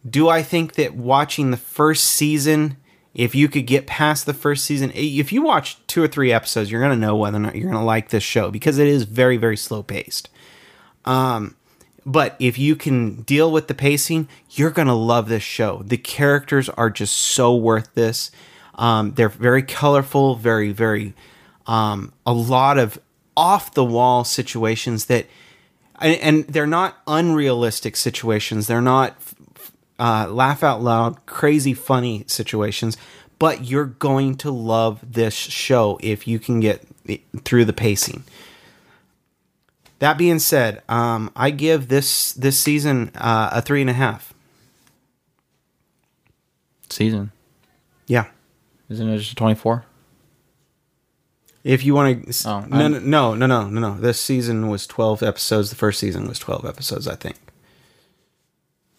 Do 0.07 0.29
I 0.29 0.41
think 0.41 0.73
that 0.73 0.95
watching 0.95 1.51
the 1.51 1.57
first 1.57 2.05
season, 2.05 2.77
if 3.13 3.35
you 3.35 3.49
could 3.49 3.67
get 3.67 3.87
past 3.87 4.25
the 4.25 4.33
first 4.33 4.63
season, 4.63 4.91
if 4.95 5.33
you 5.33 5.41
watch 5.41 5.77
two 5.87 6.01
or 6.01 6.07
three 6.07 6.31
episodes, 6.31 6.71
you're 6.71 6.81
going 6.81 6.97
to 6.97 7.05
know 7.05 7.15
whether 7.15 7.37
or 7.37 7.41
not 7.41 7.55
you're 7.55 7.69
going 7.69 7.81
to 7.81 7.85
like 7.85 8.09
this 8.09 8.23
show 8.23 8.51
because 8.51 8.77
it 8.77 8.87
is 8.87 9.03
very, 9.03 9.37
very 9.37 9.57
slow 9.57 9.83
paced. 9.83 10.29
Um, 11.03 11.55
but 12.05 12.35
if 12.39 12.57
you 12.57 12.75
can 12.75 13.21
deal 13.23 13.51
with 13.51 13.67
the 13.67 13.73
pacing, 13.73 14.27
you're 14.51 14.71
going 14.71 14.87
to 14.87 14.93
love 14.93 15.27
this 15.27 15.43
show. 15.43 15.83
The 15.85 15.97
characters 15.97 16.69
are 16.69 16.89
just 16.89 17.15
so 17.15 17.55
worth 17.55 17.93
this. 17.93 18.31
Um, 18.75 19.13
they're 19.13 19.29
very 19.29 19.61
colorful, 19.61 20.35
very, 20.35 20.71
very, 20.71 21.13
um, 21.67 22.13
a 22.25 22.33
lot 22.33 22.77
of 22.77 22.99
off 23.35 23.73
the 23.73 23.85
wall 23.85 24.23
situations 24.23 25.05
that, 25.05 25.27
and, 25.99 26.19
and 26.21 26.47
they're 26.47 26.65
not 26.65 26.97
unrealistic 27.07 27.95
situations. 27.95 28.67
They're 28.67 28.81
not 28.81 29.15
uh, 30.01 30.27
laugh 30.27 30.63
out 30.63 30.81
loud, 30.81 31.23
crazy 31.27 31.75
funny 31.75 32.23
situations, 32.25 32.97
but 33.37 33.65
you're 33.65 33.85
going 33.85 34.35
to 34.37 34.49
love 34.49 34.99
this 35.13 35.35
show 35.35 35.99
if 36.01 36.27
you 36.27 36.39
can 36.39 36.59
get 36.59 36.81
through 37.45 37.65
the 37.65 37.73
pacing. 37.73 38.23
That 39.99 40.17
being 40.17 40.39
said, 40.39 40.81
um, 40.89 41.29
I 41.35 41.51
give 41.51 41.87
this 41.87 42.33
this 42.33 42.57
season 42.57 43.11
uh, 43.13 43.51
a 43.53 43.61
three 43.61 43.81
and 43.81 43.89
a 43.89 43.93
half. 43.93 44.33
Season. 46.89 47.31
Yeah, 48.07 48.25
Isn't 48.89 49.07
it 49.07 49.19
just 49.19 49.37
24? 49.37 49.85
if 51.63 51.85
you 51.85 51.93
want 51.93 52.27
to. 52.27 52.49
Oh, 52.49 52.65
no, 52.67 52.87
no, 52.87 52.99
no, 52.99 53.35
no, 53.35 53.45
no, 53.45 53.69
no, 53.69 53.79
no. 53.79 53.93
This 53.99 54.19
season 54.19 54.67
was 54.69 54.87
twelve 54.87 55.21
episodes. 55.21 55.69
The 55.69 55.75
first 55.75 55.99
season 55.99 56.27
was 56.27 56.39
twelve 56.39 56.65
episodes, 56.65 57.07
I 57.07 57.15
think. 57.15 57.37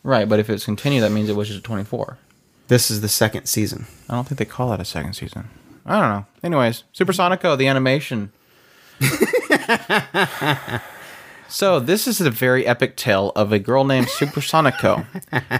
Right, 0.04 0.28
but 0.28 0.38
if 0.40 0.50
it's 0.50 0.64
continued, 0.64 1.02
that 1.02 1.12
means 1.12 1.28
it 1.28 1.36
was 1.36 1.46
just 1.48 1.60
a 1.60 1.62
24. 1.62 2.18
This 2.68 2.90
is 2.90 3.00
the 3.02 3.08
second 3.08 3.46
season. 3.46 3.86
I 4.08 4.14
don't 4.14 4.26
think 4.26 4.38
they 4.38 4.44
call 4.44 4.70
that 4.70 4.80
a 4.80 4.84
second 4.84 5.12
season. 5.14 5.48
I 5.86 6.00
don't 6.00 6.08
know. 6.10 6.26
Anyways, 6.42 6.82
Supersonico, 6.94 7.56
the 7.56 7.68
animation. 7.68 8.32
so 11.48 11.80
this 11.80 12.06
is 12.06 12.20
a 12.20 12.30
very 12.30 12.66
epic 12.66 12.96
tale 12.96 13.32
of 13.36 13.52
a 13.52 13.58
girl 13.58 13.84
named 13.84 14.06
Supersonico. 14.08 15.06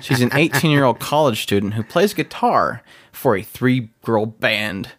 She's 0.02 0.20
an 0.20 0.30
18-year-old 0.30 1.00
college 1.00 1.42
student 1.42 1.74
who 1.74 1.82
plays 1.82 2.14
guitar 2.14 2.82
for 3.10 3.36
a 3.36 3.42
three-girl 3.42 4.26
band 4.26 4.92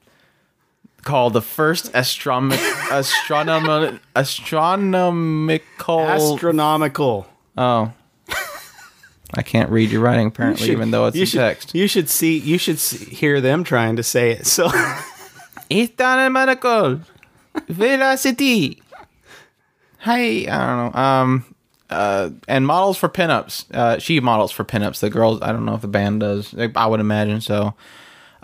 called 1.04 1.34
the 1.34 1.42
First 1.42 1.92
Astronom- 1.94 2.52
Astronom- 2.90 4.00
Astronomical. 4.16 6.00
Astronomical. 6.00 7.28
oh. 7.58 7.94
I 9.36 9.42
can't 9.42 9.70
read 9.70 9.90
your 9.90 10.02
writing 10.02 10.28
apparently, 10.28 10.72
even 10.72 10.92
though 10.92 11.08
it's 11.08 11.18
you 11.18 11.26
should, 11.26 11.40
text. 11.40 11.74
You 11.74 11.88
should 11.88 12.10
see. 12.10 12.38
You 12.38 12.58
should 12.58 12.80
see, 12.80 13.06
hear 13.06 13.42
them 13.42 13.64
trying 13.64 13.96
to 13.96 14.04
say 14.04 14.32
it. 14.32 14.46
So 14.46 14.70
Astronomical 15.72 17.02
velocity. 17.68 18.82
Hi, 20.00 20.20
I 20.20 20.46
don't 20.46 20.94
know. 20.94 21.00
Um, 21.00 21.56
uh, 21.90 22.30
and 22.48 22.68
models 22.68 22.98
for 22.98 23.08
pinups. 23.10 23.72
Uh, 23.74 24.00
she 24.00 24.20
models 24.20 24.52
for 24.52 24.64
pinups. 24.64 25.00
The 25.00 25.10
girls, 25.10 25.42
I 25.42 25.52
don't 25.52 25.66
know 25.66 25.76
if 25.76 25.82
the 25.82 25.88
band 25.88 26.22
does. 26.22 26.54
I 26.76 26.86
would 26.86 27.00
imagine 27.00 27.42
so. 27.42 27.74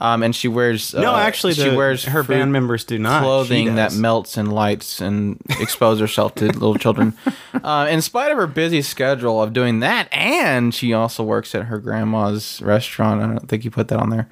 Um, 0.01 0.23
and 0.23 0.33
she 0.33 0.47
wears. 0.47 0.95
Uh, 0.95 1.01
no, 1.01 1.13
actually, 1.13 1.53
she 1.53 1.69
the- 1.69 1.75
wears 1.75 2.05
her 2.05 2.23
band 2.23 2.53
members 2.53 2.85
do 2.85 2.97
not. 2.97 3.21
Clothing 3.21 3.75
that 3.75 3.93
melts 3.93 4.38
and 4.38 4.51
lights 4.51 5.01
and 5.01 5.41
expose 5.59 5.99
herself 5.99 6.35
to 6.35 6.45
little 6.45 6.75
children. 6.75 7.13
Uh, 7.53 7.88
in 7.89 8.01
spite 8.01 8.31
of 8.31 8.38
her 8.38 8.47
busy 8.47 8.81
schedule 8.81 9.43
of 9.43 9.51
doing 9.51 9.81
that, 9.81 10.07
and 10.13 10.73
she 10.73 10.93
also 10.93 11.21
works 11.21 11.53
at 11.53 11.65
her 11.65 11.79
grandma's 11.79 12.62
restaurant. 12.62 13.21
I 13.21 13.27
don't 13.27 13.49
think 13.49 13.65
you 13.65 13.71
put 13.71 13.89
that 13.89 13.99
on 13.99 14.09
there. 14.09 14.29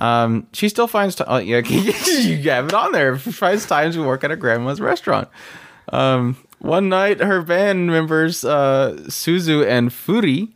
Um, 0.00 0.46
she 0.52 0.68
still 0.68 0.86
finds 0.86 1.14
time. 1.16 1.26
Oh, 1.30 1.38
yeah, 1.38 1.58
you 1.66 2.50
have 2.50 2.68
it 2.68 2.74
on 2.74 2.92
there. 2.92 3.18
She 3.18 3.32
finds 3.32 3.66
time 3.66 3.92
to 3.92 4.02
work 4.06 4.22
at 4.22 4.30
her 4.30 4.36
grandma's 4.36 4.80
restaurant. 4.80 5.28
Um, 5.92 6.36
one 6.58 6.90
night, 6.90 7.20
her 7.20 7.42
band 7.42 7.86
members, 7.86 8.44
uh, 8.44 8.96
Suzu 9.06 9.66
and 9.66 9.88
Furi, 9.90 10.50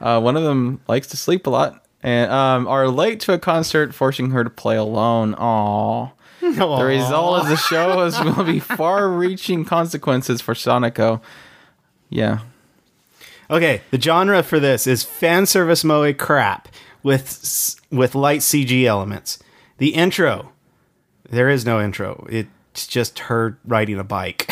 uh, 0.00 0.20
one 0.20 0.36
of 0.36 0.42
them 0.42 0.80
likes 0.88 1.06
to 1.08 1.16
sleep 1.16 1.46
a 1.46 1.50
lot, 1.50 1.85
and 2.06 2.30
um, 2.30 2.66
are 2.68 2.88
late 2.88 3.20
to 3.20 3.32
a 3.34 3.38
concert, 3.38 3.94
forcing 3.94 4.30
her 4.30 4.44
to 4.44 4.50
play 4.50 4.76
alone. 4.76 5.34
Aww. 5.34 6.12
The 6.40 6.84
result 6.84 7.42
of 7.42 7.48
the 7.48 7.56
show 7.56 8.02
is 8.04 8.18
will 8.24 8.44
be 8.44 8.60
far-reaching 8.60 9.64
consequences 9.64 10.40
for 10.40 10.54
Sonico. 10.54 11.20
Yeah, 12.08 12.38
Okay, 13.48 13.82
the 13.90 14.00
genre 14.00 14.42
for 14.42 14.58
this 14.58 14.86
is 14.86 15.04
fan 15.04 15.46
service 15.46 15.84
moe 15.84 16.12
crap 16.12 16.68
with 17.02 17.76
with 17.90 18.14
light 18.14 18.40
CG 18.40 18.84
elements. 18.84 19.38
The 19.78 19.94
intro, 19.94 20.52
there 21.28 21.48
is 21.48 21.64
no 21.64 21.80
intro. 21.80 22.26
It's 22.28 22.86
just 22.86 23.20
her 23.20 23.58
riding 23.64 23.98
a 23.98 24.04
bike 24.04 24.50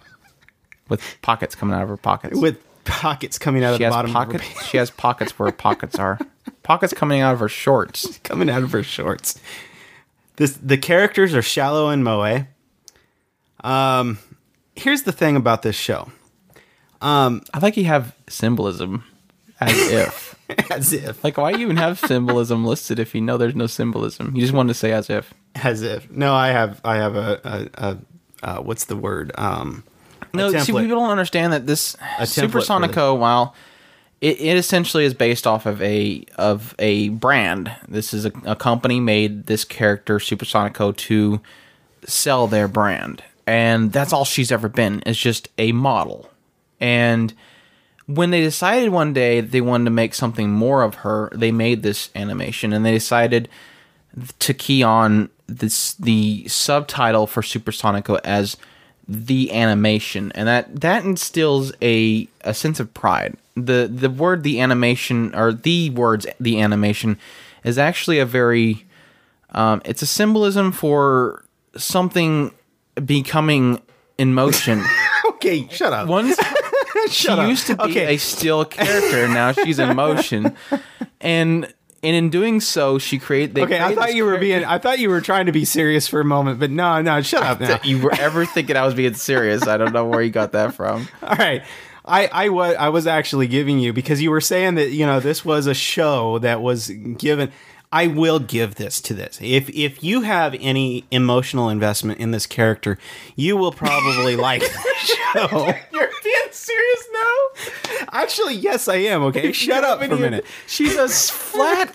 with 0.88 1.02
pockets 1.22 1.54
coming 1.54 1.74
out 1.76 1.82
of 1.82 1.88
her 1.88 1.96
pockets. 1.96 2.38
with 2.40 2.62
pockets 2.90 3.38
coming 3.38 3.64
out 3.64 3.72
of 3.72 3.78
she 3.78 3.84
the 3.84 3.90
bottom 3.90 4.12
her 4.12 4.38
She 4.64 4.76
has 4.76 4.90
pockets 4.90 5.38
where 5.38 5.50
pockets 5.52 5.98
are. 5.98 6.18
Pockets 6.62 6.92
coming 6.92 7.20
out 7.20 7.32
of 7.32 7.40
her 7.40 7.48
shorts. 7.48 8.18
coming 8.22 8.50
out 8.50 8.62
of 8.62 8.72
her 8.72 8.82
shorts. 8.82 9.40
This 10.36 10.52
the 10.52 10.76
characters 10.76 11.34
are 11.34 11.42
shallow 11.42 11.88
and 11.88 12.04
moe. 12.04 12.44
Um, 13.64 14.18
here's 14.76 15.02
the 15.02 15.12
thing 15.12 15.36
about 15.36 15.62
this 15.62 15.76
show. 15.76 16.10
Um, 17.00 17.42
I 17.54 17.58
like 17.58 17.76
you 17.76 17.84
have 17.84 18.14
symbolism, 18.28 19.04
as 19.60 19.72
if. 19.90 20.36
As 20.70 20.92
if, 20.92 21.22
Like, 21.22 21.36
why 21.36 21.52
even 21.54 21.76
have 21.76 21.98
symbolism 21.98 22.64
listed 22.64 22.98
if 22.98 23.14
you 23.14 23.20
know 23.20 23.36
there's 23.38 23.54
no 23.54 23.66
symbolism? 23.66 24.34
You 24.34 24.42
just 24.42 24.52
wanted 24.52 24.72
to 24.72 24.78
say 24.78 24.92
as 24.92 25.08
if. 25.08 25.32
as 25.54 25.82
if. 25.82 26.10
No, 26.10 26.34
I 26.34 26.48
have, 26.48 26.80
I 26.84 26.96
have 26.96 27.14
a, 27.16 27.40
a, 27.44 27.86
a 27.86 27.98
uh, 28.42 28.60
what's 28.60 28.86
the 28.86 28.96
word? 28.96 29.32
Um, 29.36 29.84
No, 30.32 30.50
see, 30.50 30.72
people 30.72 30.88
don't 30.88 31.10
understand 31.10 31.52
that 31.52 31.66
this 31.66 31.96
Super 32.24 32.60
Supersonico, 32.60 33.18
while 33.18 33.54
it, 34.20 34.40
it 34.40 34.56
essentially 34.56 35.04
is 35.04 35.14
based 35.14 35.46
off 35.46 35.66
of 35.66 35.80
a 35.82 36.24
of 36.36 36.74
a 36.78 37.10
brand. 37.10 37.72
This 37.88 38.12
is 38.12 38.26
a, 38.26 38.32
a 38.44 38.56
company 38.56 39.00
made 39.00 39.46
this 39.46 39.64
character 39.64 40.18
Supersonico 40.18 40.96
to 40.96 41.40
sell 42.04 42.46
their 42.46 42.68
brand, 42.68 43.22
and 43.46 43.92
that's 43.92 44.12
all 44.12 44.24
she's 44.24 44.52
ever 44.52 44.68
been. 44.68 45.00
Is 45.00 45.18
just 45.18 45.48
a 45.58 45.72
model, 45.72 46.30
and 46.80 47.34
when 48.06 48.30
they 48.30 48.40
decided 48.40 48.90
one 48.90 49.12
day 49.12 49.40
they 49.40 49.60
wanted 49.60 49.84
to 49.84 49.90
make 49.90 50.14
something 50.14 50.50
more 50.50 50.82
of 50.82 50.96
her, 50.96 51.30
they 51.32 51.52
made 51.52 51.82
this 51.82 52.10
animation 52.14 52.72
and 52.72 52.84
they 52.84 52.92
decided 52.92 53.48
to 54.40 54.52
key 54.52 54.82
on 54.82 55.30
this 55.46 55.94
the 55.94 56.46
subtitle 56.48 57.26
for 57.26 57.42
Supersonico 57.42 58.18
as 58.24 58.56
the 59.12 59.50
animation 59.52 60.30
and 60.36 60.46
that 60.46 60.80
that 60.82 61.04
instills 61.04 61.72
a 61.82 62.28
a 62.42 62.54
sense 62.54 62.78
of 62.78 62.94
pride. 62.94 63.36
The 63.56 63.90
the 63.92 64.08
word 64.08 64.44
the 64.44 64.60
animation 64.60 65.34
or 65.34 65.52
the 65.52 65.90
words 65.90 66.26
the 66.38 66.60
animation 66.60 67.18
is 67.64 67.76
actually 67.76 68.20
a 68.20 68.24
very 68.26 68.86
um, 69.50 69.82
it's 69.84 70.00
a 70.00 70.06
symbolism 70.06 70.70
for 70.70 71.44
something 71.76 72.52
becoming 73.04 73.82
in 74.16 74.32
motion. 74.34 74.82
Okay, 75.40 75.66
shut 75.70 75.90
up. 75.94 76.06
Once 76.06 76.38
she 77.08 77.28
up. 77.28 77.48
used 77.48 77.66
to 77.68 77.74
be 77.76 77.82
Okay. 77.84 78.14
a 78.14 78.18
still 78.18 78.62
character, 78.66 79.26
now 79.26 79.52
she's 79.52 79.78
in 79.78 79.96
motion, 79.96 80.54
and 81.22 81.72
and 82.02 82.16
in 82.16 82.30
doing 82.30 82.60
so, 82.60 82.98
she 82.98 83.18
created. 83.18 83.54
They 83.54 83.62
Okay, 83.62 83.78
I 83.80 83.94
thought 83.94 84.14
you 84.14 84.24
were 84.24 84.30
character- 84.32 84.40
being. 84.46 84.64
I 84.64 84.78
thought 84.78 84.98
you 84.98 85.10
were 85.10 85.20
trying 85.20 85.46
to 85.46 85.52
be 85.52 85.64
serious 85.64 86.08
for 86.08 86.20
a 86.20 86.24
moment, 86.24 86.58
but 86.60 86.70
no, 86.70 87.00
no, 87.02 87.20
shut 87.22 87.42
up 87.42 87.60
now. 87.60 87.78
you 87.84 88.00
were 88.00 88.14
ever 88.14 88.46
thinking 88.46 88.76
I 88.76 88.84
was 88.84 88.94
being 88.94 89.14
serious. 89.14 89.66
I 89.66 89.76
don't 89.76 89.92
know 89.92 90.06
where 90.06 90.22
you 90.22 90.30
got 90.30 90.52
that 90.52 90.74
from. 90.74 91.08
All 91.22 91.36
right. 91.36 91.62
I, 92.04 92.26
I 92.32 92.48
was 92.48 92.74
I 92.76 92.88
was 92.88 93.06
actually 93.06 93.46
giving 93.46 93.78
you 93.78 93.92
because 93.92 94.22
you 94.22 94.30
were 94.30 94.40
saying 94.40 94.76
that 94.76 94.90
you 94.90 95.04
know 95.04 95.20
this 95.20 95.44
was 95.44 95.66
a 95.66 95.74
show 95.74 96.38
that 96.38 96.62
was 96.62 96.88
given. 96.88 97.52
I 97.92 98.06
will 98.06 98.38
give 98.38 98.76
this 98.76 99.00
to 99.02 99.14
this. 99.14 99.38
If 99.42 99.68
if 99.70 100.02
you 100.02 100.22
have 100.22 100.54
any 100.60 101.04
emotional 101.10 101.68
investment 101.68 102.18
in 102.20 102.30
this 102.30 102.46
character, 102.46 102.98
you 103.36 103.56
will 103.56 103.72
probably 103.72 104.34
like 104.36 104.60
the 104.62 104.94
show. 105.04 105.74
You're 105.92 106.08
serious 106.50 107.08
now. 107.12 108.06
Actually, 108.12 108.54
yes, 108.54 108.88
I 108.88 108.96
am. 108.96 109.22
Okay, 109.24 109.52
shut 109.52 109.84
up 109.84 110.00
for 110.00 110.12
a 110.12 110.16
minute. 110.16 110.44
She's 110.66 110.96
a 110.96 111.08
flat, 111.08 111.94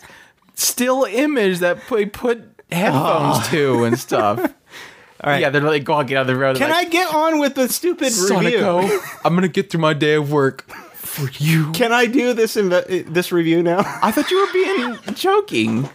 still 0.55 1.05
image 1.05 1.59
that 1.59 1.89
we 1.89 2.05
put 2.05 2.43
headphones 2.71 3.37
oh. 3.37 3.47
to 3.51 3.83
and 3.85 3.99
stuff. 3.99 4.39
All 4.39 5.31
right. 5.31 5.41
Yeah, 5.41 5.49
they're 5.49 5.61
like, 5.61 5.83
go 5.83 5.93
on, 5.93 6.05
get 6.05 6.17
out 6.17 6.21
of 6.21 6.27
the 6.27 6.35
road. 6.35 6.57
Can 6.57 6.71
I 6.71 6.83
get 6.85 7.13
on 7.13 7.39
with 7.39 7.55
the 7.55 7.69
stupid 7.69 8.11
review? 8.11 8.59
Sonico, 8.59 8.99
I'm 9.23 9.33
gonna 9.33 9.47
get 9.47 9.71
through 9.71 9.81
my 9.81 9.93
day 9.93 10.15
of 10.15 10.31
work 10.31 10.69
for 10.93 11.29
you. 11.39 11.71
Can 11.71 11.91
I 11.93 12.05
do 12.05 12.33
this 12.33 12.55
inve- 12.55 13.11
this 13.11 13.31
review 13.31 13.63
now? 13.63 13.79
I 13.79 14.11
thought 14.11 14.29
you 14.29 14.45
were 14.45 14.53
being 14.53 15.15
joking. 15.15 15.89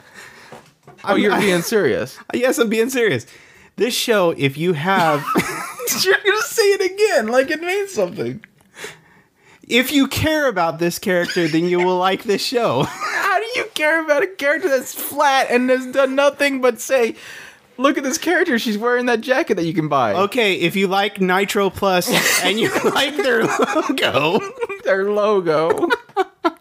Oh, 1.05 1.15
you're 1.15 1.39
being 1.39 1.63
serious. 1.63 2.19
yes, 2.35 2.59
I'm 2.59 2.69
being 2.69 2.91
serious. 2.91 3.27
This 3.77 3.95
show, 3.95 4.35
if 4.37 4.59
you 4.59 4.75
have, 4.75 5.25
You're 6.05 6.15
gonna 6.25 6.43
say 6.43 6.63
it 6.63 6.93
again, 6.93 7.29
like 7.29 7.51
it 7.51 7.61
means 7.61 7.93
something. 7.93 8.45
if 9.69 9.93
you 9.93 10.07
care 10.09 10.49
about 10.49 10.79
this 10.79 10.99
character, 10.99 11.47
then 11.49 11.65
you 11.69 11.79
will 11.79 11.99
like 11.99 12.25
this 12.25 12.45
show. 12.45 12.83
How 12.89 13.39
do 13.39 13.47
you 13.61 13.67
care 13.75 14.03
about 14.05 14.23
a 14.23 14.27
character 14.27 14.69
that's 14.69 14.95
flat 14.95 15.47
and 15.51 15.71
has 15.71 15.87
done 15.87 16.15
nothing 16.15 16.61
but 16.61 16.81
say, 16.81 17.15
"Look 17.77 17.97
at 17.99 18.05
this 18.05 18.19
character. 18.19 18.59
She's 18.59 18.77
wearing 18.79 19.07
that 19.07 19.21
jacket 19.21 19.55
that 19.57 19.65
you 19.65 19.75
can 19.75 19.89
buy." 19.89 20.15
Okay, 20.15 20.55
if 20.57 20.77
you 20.77 20.89
like 20.89 21.17
Nitroplus 21.17 22.11
and 22.45 22.59
you 22.59 22.71
like 22.93 23.17
their 23.17 23.45
logo, 23.45 24.41
Their 24.85 25.11
logo. 25.13 25.89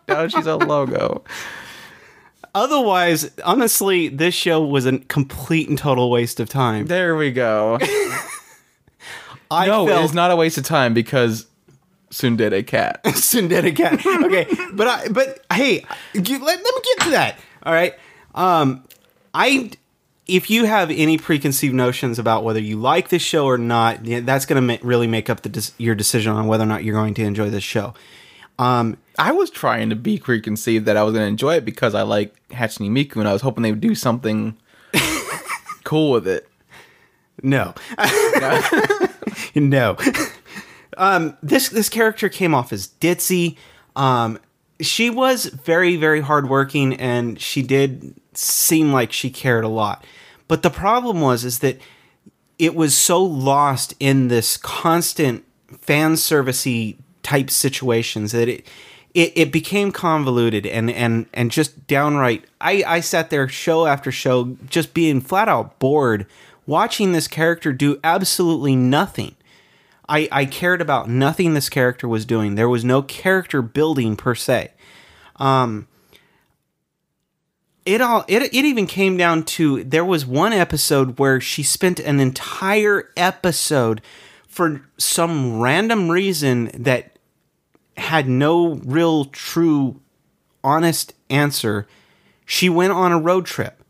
no, 0.07 0.27
she's 0.27 0.45
a 0.45 0.55
logo. 0.57 1.23
otherwise, 2.55 3.31
honestly, 3.43 4.07
this 4.09 4.33
show 4.33 4.63
was 4.63 4.85
a 4.85 4.99
complete 4.99 5.69
and 5.69 5.77
total 5.77 6.09
waste 6.11 6.39
of 6.39 6.49
time. 6.49 6.85
There 6.87 7.15
we 7.15 7.31
go. 7.31 7.79
I 9.51 9.65
no, 9.67 9.85
felt 9.87 10.05
it's 10.05 10.13
not 10.13 10.31
a 10.31 10.35
waste 10.35 10.57
of 10.57 10.63
time 10.63 10.93
because 10.93 11.47
Sundere 12.11 12.65
Cat. 12.65 13.03
Sundata 13.05 13.75
Cat. 13.75 14.05
Okay, 14.05 14.47
but 14.73 14.87
I, 14.87 15.07
but 15.09 15.45
hey, 15.53 15.85
you- 16.13 16.43
let, 16.43 16.63
let 16.63 16.75
me 16.75 16.81
get 16.83 17.03
to 17.05 17.09
that. 17.11 17.39
All 17.63 17.73
right, 17.73 17.95
um, 18.35 18.83
I. 19.33 19.71
If 20.27 20.51
you 20.51 20.65
have 20.65 20.91
any 20.91 21.17
preconceived 21.17 21.73
notions 21.73 22.19
about 22.19 22.43
whether 22.43 22.59
you 22.59 22.77
like 22.79 23.09
this 23.09 23.23
show 23.23 23.47
or 23.47 23.57
not, 23.57 24.05
yeah, 24.05 24.19
that's 24.19 24.45
going 24.45 24.61
to 24.61 24.61
ma- 24.61 24.87
really 24.87 25.07
make 25.07 25.27
up 25.27 25.39
your 25.79 25.95
decision 25.95 26.33
on 26.33 26.45
whether 26.45 26.63
or 26.63 26.67
not 26.67 26.83
you're 26.83 26.93
going 26.93 27.15
to 27.15 27.23
enjoy 27.23 27.49
this 27.49 27.63
show. 27.63 27.95
Um, 28.59 28.97
I 29.17 29.31
was 29.31 29.49
trying 29.49 29.89
to 29.89 29.95
be 29.95 30.19
preconceived 30.19 30.85
that 30.85 30.97
I 30.97 31.01
was 31.01 31.13
going 31.13 31.23
to 31.23 31.29
enjoy 31.29 31.55
it 31.55 31.65
because 31.65 31.95
I 31.95 32.03
like 32.03 32.35
Hatsune 32.49 32.91
Miku 32.91 33.15
and 33.15 33.27
I 33.27 33.33
was 33.33 33.41
hoping 33.41 33.63
they 33.63 33.71
would 33.71 33.81
do 33.81 33.95
something 33.95 34.55
cool 35.83 36.11
with 36.11 36.27
it. 36.27 36.47
No. 37.41 37.73
no. 37.97 38.61
um, 40.97 41.37
this 41.41 41.69
this 41.69 41.89
character 41.89 42.29
came 42.29 42.53
off 42.53 42.73
as 42.73 42.87
ditzy. 42.99 43.57
Um, 43.95 44.39
she 44.81 45.09
was 45.09 45.45
very 45.45 45.95
very 45.95 46.21
hardworking, 46.21 46.93
and 46.95 47.39
she 47.39 47.61
did 47.61 48.15
seem 48.33 48.91
like 48.91 49.11
she 49.11 49.29
cared 49.29 49.63
a 49.63 49.69
lot. 49.69 50.05
But 50.47 50.63
the 50.63 50.69
problem 50.69 51.21
was 51.21 51.45
is 51.45 51.59
that 51.59 51.79
it 52.57 52.75
was 52.75 52.95
so 52.95 53.23
lost 53.23 53.93
in 53.99 54.27
this 54.27 54.57
constant 54.57 55.45
fan 55.79 56.13
servicey 56.13 56.97
type 57.23 57.49
situations 57.49 58.31
that 58.33 58.47
it 58.47 58.65
it, 59.13 59.33
it 59.35 59.51
became 59.51 59.91
convoluted 59.91 60.65
and 60.65 60.89
and 60.91 61.25
and 61.33 61.51
just 61.51 61.87
downright 61.87 62.45
I, 62.61 62.83
I 62.85 62.99
sat 62.99 63.29
there 63.29 63.47
show 63.47 63.85
after 63.85 64.11
show 64.11 64.57
just 64.69 64.93
being 64.93 65.21
flat 65.21 65.49
out 65.49 65.79
bored 65.79 66.25
watching 66.65 67.11
this 67.11 67.27
character 67.27 67.73
do 67.73 67.99
absolutely 68.03 68.75
nothing 68.75 69.35
I, 70.09 70.27
I 70.31 70.45
cared 70.45 70.81
about 70.81 71.07
nothing 71.07 71.53
this 71.53 71.69
character 71.69 72.07
was 72.07 72.25
doing. 72.25 72.55
There 72.55 72.67
was 72.67 72.83
no 72.83 73.01
character 73.01 73.61
building 73.61 74.15
per 74.15 74.35
se. 74.35 74.73
Um, 75.35 75.87
it 77.85 78.01
all 78.01 78.25
it, 78.27 78.43
it 78.43 78.53
even 78.53 78.87
came 78.87 79.17
down 79.17 79.43
to 79.43 79.83
there 79.83 80.05
was 80.05 80.25
one 80.25 80.51
episode 80.51 81.17
where 81.17 81.39
she 81.39 81.63
spent 81.63 81.99
an 81.99 82.19
entire 82.19 83.09
episode 83.15 84.01
for 84.47 84.81
some 84.97 85.59
random 85.59 86.09
reason 86.09 86.71
that 86.73 87.17
had 87.97 88.27
no 88.27 88.75
real 88.75 89.25
true 89.25 90.01
honest 90.63 91.13
answer. 91.29 91.87
She 92.45 92.67
went 92.67 92.93
on 92.93 93.11
a 93.11 93.19
road 93.19 93.45
trip 93.45 93.83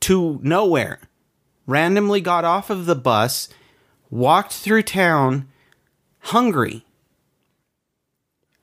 to 0.00 0.40
nowhere. 0.42 1.00
Randomly 1.66 2.20
got 2.20 2.44
off 2.44 2.70
of 2.70 2.86
the 2.86 2.94
bus, 2.94 3.48
walked 4.10 4.52
through 4.52 4.82
town 4.82 5.48
hungry. 6.20 6.84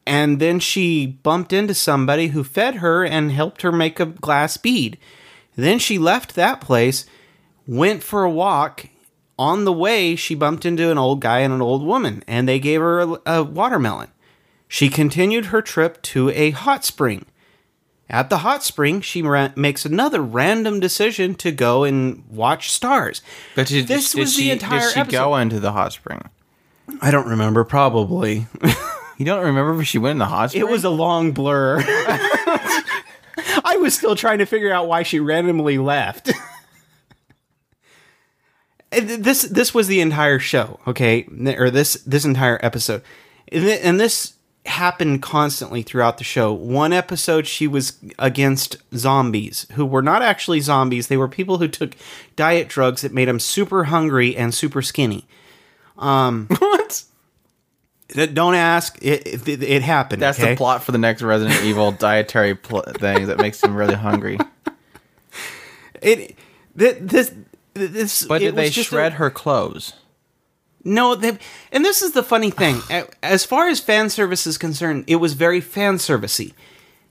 And 0.05 0.39
then 0.39 0.59
she 0.59 1.05
bumped 1.05 1.53
into 1.53 1.73
somebody 1.73 2.27
who 2.27 2.43
fed 2.43 2.75
her 2.75 3.05
and 3.05 3.31
helped 3.31 3.61
her 3.61 3.71
make 3.71 3.99
a 3.99 4.05
glass 4.05 4.57
bead. 4.57 4.97
Then 5.55 5.79
she 5.79 5.97
left 5.97 6.35
that 6.35 6.59
place, 6.59 7.05
went 7.65 8.03
for 8.03 8.23
a 8.23 8.29
walk. 8.29 8.87
On 9.39 9.65
the 9.65 9.73
way, 9.73 10.15
she 10.15 10.35
bumped 10.35 10.65
into 10.65 10.91
an 10.91 10.97
old 10.97 11.21
guy 11.21 11.39
and 11.39 11.53
an 11.53 11.61
old 11.61 11.83
woman, 11.83 12.23
and 12.27 12.47
they 12.47 12.59
gave 12.59 12.81
her 12.81 12.99
a, 12.99 13.19
a 13.25 13.43
watermelon. 13.43 14.09
She 14.67 14.89
continued 14.89 15.45
her 15.45 15.61
trip 15.61 16.01
to 16.03 16.29
a 16.31 16.51
hot 16.51 16.83
spring. 16.83 17.25
At 18.13 18.29
the 18.29 18.37
hot 18.37 18.63
spring, 18.63 19.01
she 19.01 19.23
ra- 19.23 19.49
makes 19.55 19.85
another 19.85 20.21
random 20.21 20.79
decision 20.79 21.33
to 21.35 21.51
go 21.51 21.83
and 21.83 22.23
watch 22.29 22.69
stars. 22.71 23.23
But 23.55 23.67
did, 23.67 23.87
This 23.87 24.11
did 24.11 24.19
was 24.19 24.35
the 24.37 24.43
she, 24.43 24.51
entire 24.51 24.81
Did 24.81 24.93
she 24.93 24.99
episode. 24.99 25.17
go 25.17 25.35
into 25.35 25.59
the 25.59 25.71
hot 25.71 25.93
spring? 25.93 26.29
I 27.01 27.09
don't 27.09 27.27
remember, 27.27 27.63
probably. 27.63 28.47
You 29.15 29.25
don't 29.25 29.45
remember 29.45 29.79
if 29.79 29.87
she 29.87 29.99
went 29.99 30.13
in 30.13 30.17
the 30.17 30.25
hot 30.25 30.49
spring? 30.49 30.61
It 30.65 30.69
was 30.69 30.83
a 30.83 30.89
long 30.89 31.33
blur. 31.33 31.77
I 31.87 33.77
was 33.79 33.93
still 33.93 34.15
trying 34.15 34.39
to 34.39 34.45
figure 34.47 34.73
out 34.73 34.87
why 34.87 35.03
she 35.03 35.19
randomly 35.19 35.77
left. 35.77 36.31
This 38.91 39.43
this 39.43 39.73
was 39.73 39.87
the 39.87 40.01
entire 40.01 40.39
show, 40.39 40.79
okay, 40.87 41.27
or 41.57 41.69
this 41.71 41.93
this 42.05 42.25
entire 42.25 42.59
episode, 42.63 43.01
and 43.51 43.99
this 43.99 44.33
happened 44.65 45.21
constantly 45.21 45.81
throughout 45.81 46.17
the 46.17 46.23
show. 46.23 46.53
One 46.53 46.93
episode, 46.93 47.47
she 47.47 47.67
was 47.67 47.97
against 48.17 48.77
zombies 48.95 49.67
who 49.73 49.85
were 49.85 50.01
not 50.01 50.21
actually 50.21 50.59
zombies; 50.61 51.07
they 51.07 51.17
were 51.17 51.27
people 51.27 51.57
who 51.57 51.67
took 51.67 51.95
diet 52.35 52.69
drugs 52.69 53.01
that 53.01 53.13
made 53.13 53.27
them 53.27 53.39
super 53.39 53.85
hungry 53.85 54.35
and 54.35 54.53
super 54.53 54.81
skinny. 54.81 55.25
Um, 55.97 56.47
what? 56.59 57.03
Don't 58.09 58.55
ask; 58.55 58.97
it 59.01 59.47
it, 59.47 59.63
it 59.63 59.81
happened. 59.81 60.21
That's 60.21 60.39
okay? 60.39 60.51
the 60.51 60.57
plot 60.57 60.83
for 60.83 60.91
the 60.91 60.97
next 60.97 61.21
Resident 61.21 61.63
Evil 61.63 61.91
dietary 61.99 62.55
pl- 62.55 62.83
thing 62.83 63.27
that 63.27 63.37
makes 63.37 63.63
him 63.63 63.75
really 63.75 63.95
hungry. 63.95 64.37
It 66.01 66.35
th- 66.77 66.97
this 66.99 67.33
this. 67.73 68.25
But 68.25 68.41
it 68.41 68.45
did 68.45 68.55
they 68.55 68.69
just 68.69 68.87
a- 68.87 68.95
shred 68.95 69.13
her 69.13 69.29
clothes? 69.29 69.93
No, 70.83 71.15
they, 71.15 71.37
and 71.71 71.85
this 71.85 72.01
is 72.01 72.11
the 72.11 72.23
funny 72.23 72.51
thing. 72.51 72.81
As 73.23 73.45
far 73.45 73.67
as 73.67 73.79
fan 73.79 74.09
service 74.09 74.45
is 74.45 74.57
concerned, 74.57 75.05
it 75.07 75.17
was 75.17 75.33
very 75.33 75.61
fan 75.61 75.95
servicey. 75.95 76.53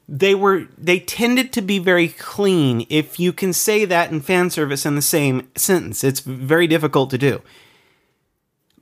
They 0.09 0.35
were 0.35 0.67
they 0.77 0.99
tended 0.99 1.53
to 1.55 1.63
be 1.63 1.79
very 1.79 2.09
clean. 2.09 2.87
If 2.91 3.19
you 3.21 3.33
can 3.33 3.53
say 3.53 3.85
that 3.85 4.11
in 4.11 4.21
fan 4.21 4.51
service 4.51 4.85
in 4.85 4.97
the 4.97 5.03
same 5.03 5.49
sentence, 5.57 6.05
it's 6.05 6.21
very 6.21 6.67
difficult 6.67 7.09
to 7.11 7.19
do. 7.19 7.41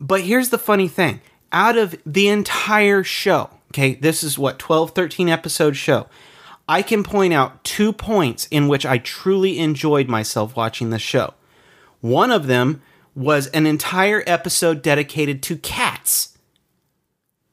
But 0.00 0.22
here's 0.22 0.48
the 0.48 0.58
funny 0.58 0.88
thing: 0.88 1.20
out 1.52 1.76
of 1.76 1.94
the 2.06 2.28
entire 2.28 3.04
show, 3.04 3.50
Okay, 3.70 3.94
this 3.94 4.24
is 4.24 4.38
what 4.38 4.58
12, 4.58 4.90
13 4.90 5.28
episode 5.28 5.76
show. 5.76 6.06
I 6.68 6.82
can 6.82 7.04
point 7.04 7.32
out 7.32 7.62
two 7.62 7.92
points 7.92 8.48
in 8.50 8.66
which 8.68 8.84
I 8.84 8.98
truly 8.98 9.58
enjoyed 9.58 10.08
myself 10.08 10.56
watching 10.56 10.90
the 10.90 10.98
show. 10.98 11.34
One 12.00 12.32
of 12.32 12.46
them 12.46 12.82
was 13.14 13.46
an 13.48 13.66
entire 13.66 14.22
episode 14.26 14.82
dedicated 14.82 15.42
to 15.44 15.56
cats. 15.56 16.36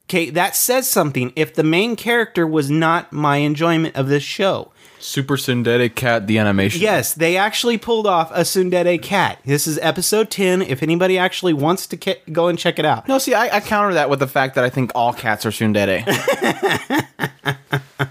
Okay, 0.04 0.30
that 0.30 0.56
says 0.56 0.88
something. 0.88 1.32
If 1.36 1.54
the 1.54 1.64
main 1.64 1.94
character 1.94 2.46
was 2.46 2.70
not 2.70 3.12
my 3.12 3.38
enjoyment 3.38 3.94
of 3.94 4.08
this 4.08 4.22
show, 4.22 4.72
Super 5.00 5.36
Tsundere 5.36 5.94
Cat, 5.94 6.26
the 6.26 6.38
animation. 6.38 6.80
Yes, 6.80 7.14
they 7.14 7.36
actually 7.36 7.78
pulled 7.78 8.06
off 8.06 8.30
a 8.32 8.40
Tsundere 8.40 9.00
cat. 9.00 9.38
This 9.44 9.66
is 9.66 9.78
episode 9.80 10.30
10. 10.30 10.62
If 10.62 10.82
anybody 10.82 11.18
actually 11.18 11.52
wants 11.52 11.86
to 11.88 11.96
ca- 11.96 12.20
go 12.32 12.48
and 12.48 12.58
check 12.58 12.78
it 12.78 12.84
out. 12.84 13.06
No, 13.06 13.18
see, 13.18 13.34
I, 13.34 13.56
I 13.56 13.60
counter 13.60 13.94
that 13.94 14.10
with 14.10 14.18
the 14.18 14.26
fact 14.26 14.54
that 14.56 14.64
I 14.64 14.70
think 14.70 14.92
all 14.94 15.12
cats 15.12 15.46
are 15.46 15.50
tsundere. 15.50 16.04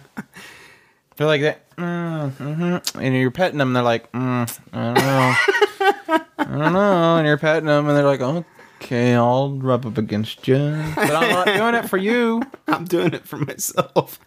they're 1.17 1.27
like 1.27 1.41
that, 1.41 1.75
mm, 1.75 2.31
hmm 2.31 3.01
and 3.01 3.15
you're 3.15 3.31
petting 3.31 3.57
them. 3.57 3.73
They're 3.73 3.83
like, 3.83 4.11
mm, 4.11 4.59
I 4.71 4.83
don't 4.83 4.93
know, 4.93 5.35
I 6.37 6.43
don't 6.45 6.73
know, 6.73 7.16
and 7.16 7.16
you're 7.27 7.37
petting 7.37 7.67
them, 7.67 7.87
and 7.87 7.97
they're 7.97 8.05
like, 8.05 8.21
okay, 8.81 9.13
I'll 9.13 9.51
rub 9.51 9.85
up 9.85 9.97
against 9.97 10.47
you, 10.47 10.57
but 10.95 11.11
I'm 11.11 11.29
not 11.29 11.45
doing 11.45 11.75
it 11.75 11.89
for 11.89 11.97
you. 11.97 12.41
I'm 12.67 12.85
doing 12.85 13.13
it 13.13 13.25
for 13.25 13.37
myself. 13.37 14.19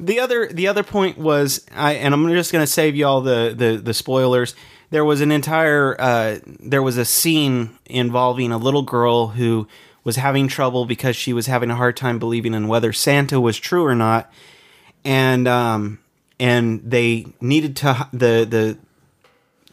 The 0.00 0.18
other 0.18 0.48
the 0.48 0.66
other 0.66 0.82
point 0.82 1.18
was 1.18 1.64
I 1.74 1.94
and 1.94 2.12
I'm 2.12 2.28
just 2.30 2.50
to 2.52 2.66
save 2.66 2.96
you 2.96 3.06
all 3.06 3.20
the, 3.20 3.54
the 3.56 3.76
the 3.76 3.94
spoilers. 3.94 4.54
There 4.90 5.04
was 5.04 5.20
an 5.20 5.30
entire 5.30 6.00
uh, 6.00 6.38
there 6.44 6.82
was 6.82 6.98
a 6.98 7.04
scene 7.04 7.78
involving 7.86 8.52
a 8.52 8.58
little 8.58 8.82
girl 8.82 9.28
who 9.28 9.68
was 10.02 10.16
having 10.16 10.48
trouble 10.48 10.84
because 10.84 11.16
she 11.16 11.32
was 11.32 11.46
having 11.46 11.70
a 11.70 11.76
hard 11.76 11.96
time 11.96 12.18
believing 12.18 12.54
in 12.54 12.68
whether 12.68 12.92
Santa 12.92 13.40
was 13.40 13.56
true 13.56 13.84
or 13.84 13.94
not, 13.94 14.32
and 15.04 15.46
um 15.46 16.00
and 16.40 16.82
they 16.84 17.26
needed 17.40 17.76
to 17.76 18.08
the 18.12 18.44
the 18.48 18.78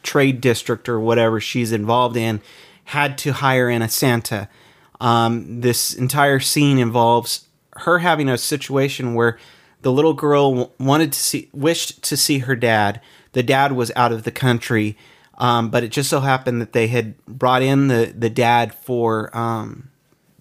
trade 0.04 0.42
district 0.42 0.88
or 0.90 1.00
whatever 1.00 1.40
she's 1.40 1.72
involved 1.72 2.18
in 2.18 2.42
had 2.86 3.18
to 3.20 3.34
hire 3.34 3.70
in 3.70 3.82
a 3.82 3.90
Santa. 3.90 4.50
Um, 5.00 5.62
this 5.62 5.94
entire 5.94 6.40
scene 6.40 6.78
involves 6.78 7.46
her 7.78 8.00
having 8.00 8.30
a 8.30 8.38
situation 8.38 9.14
where 9.14 9.38
the 9.82 9.92
little 9.92 10.14
girl 10.14 10.74
wanted 10.80 11.12
to 11.14 11.20
see, 11.20 11.50
wished 11.54 12.04
to 12.04 12.16
see 12.18 12.40
her 12.40 12.56
dad. 12.56 13.02
The 13.34 13.42
dad 13.44 13.72
was 13.72 13.92
out 13.96 14.12
of 14.12 14.24
the 14.24 14.32
country, 14.32 14.98
um, 15.38 15.70
but 15.70 15.84
it 15.84 15.90
just 15.92 16.10
so 16.10 16.20
happened 16.20 16.62
that 16.62 16.74
they 16.74 16.88
had 16.88 17.18
brought 17.26 17.62
in 17.64 17.88
the 17.88 18.14
the 18.16 18.30
dad 18.30 18.74
for 18.76 19.36
um, 19.36 19.90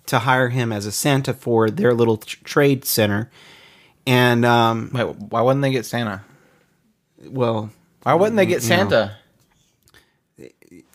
to 0.07 0.19
hire 0.21 0.49
him 0.49 0.73
as 0.73 0.85
a 0.87 0.93
Santa 0.93 1.33
for 1.33 1.71
their 1.71 1.95
little 1.95 2.17
tr- 2.19 2.37
trade 2.45 2.85
center. 2.85 3.31
And 4.07 4.45
um, 4.45 4.91
Wait, 4.93 5.05
why 5.17 5.41
wouldn't 5.41 5.63
they 5.63 5.71
get 5.71 5.87
Santa? 5.87 6.23
well, 7.29 7.71
Why 8.03 8.15
wouldn't 8.15 8.37
they 8.37 8.47
get 8.47 8.63
You 8.63 8.69
know. 8.71 8.77
Santa? 8.77 9.17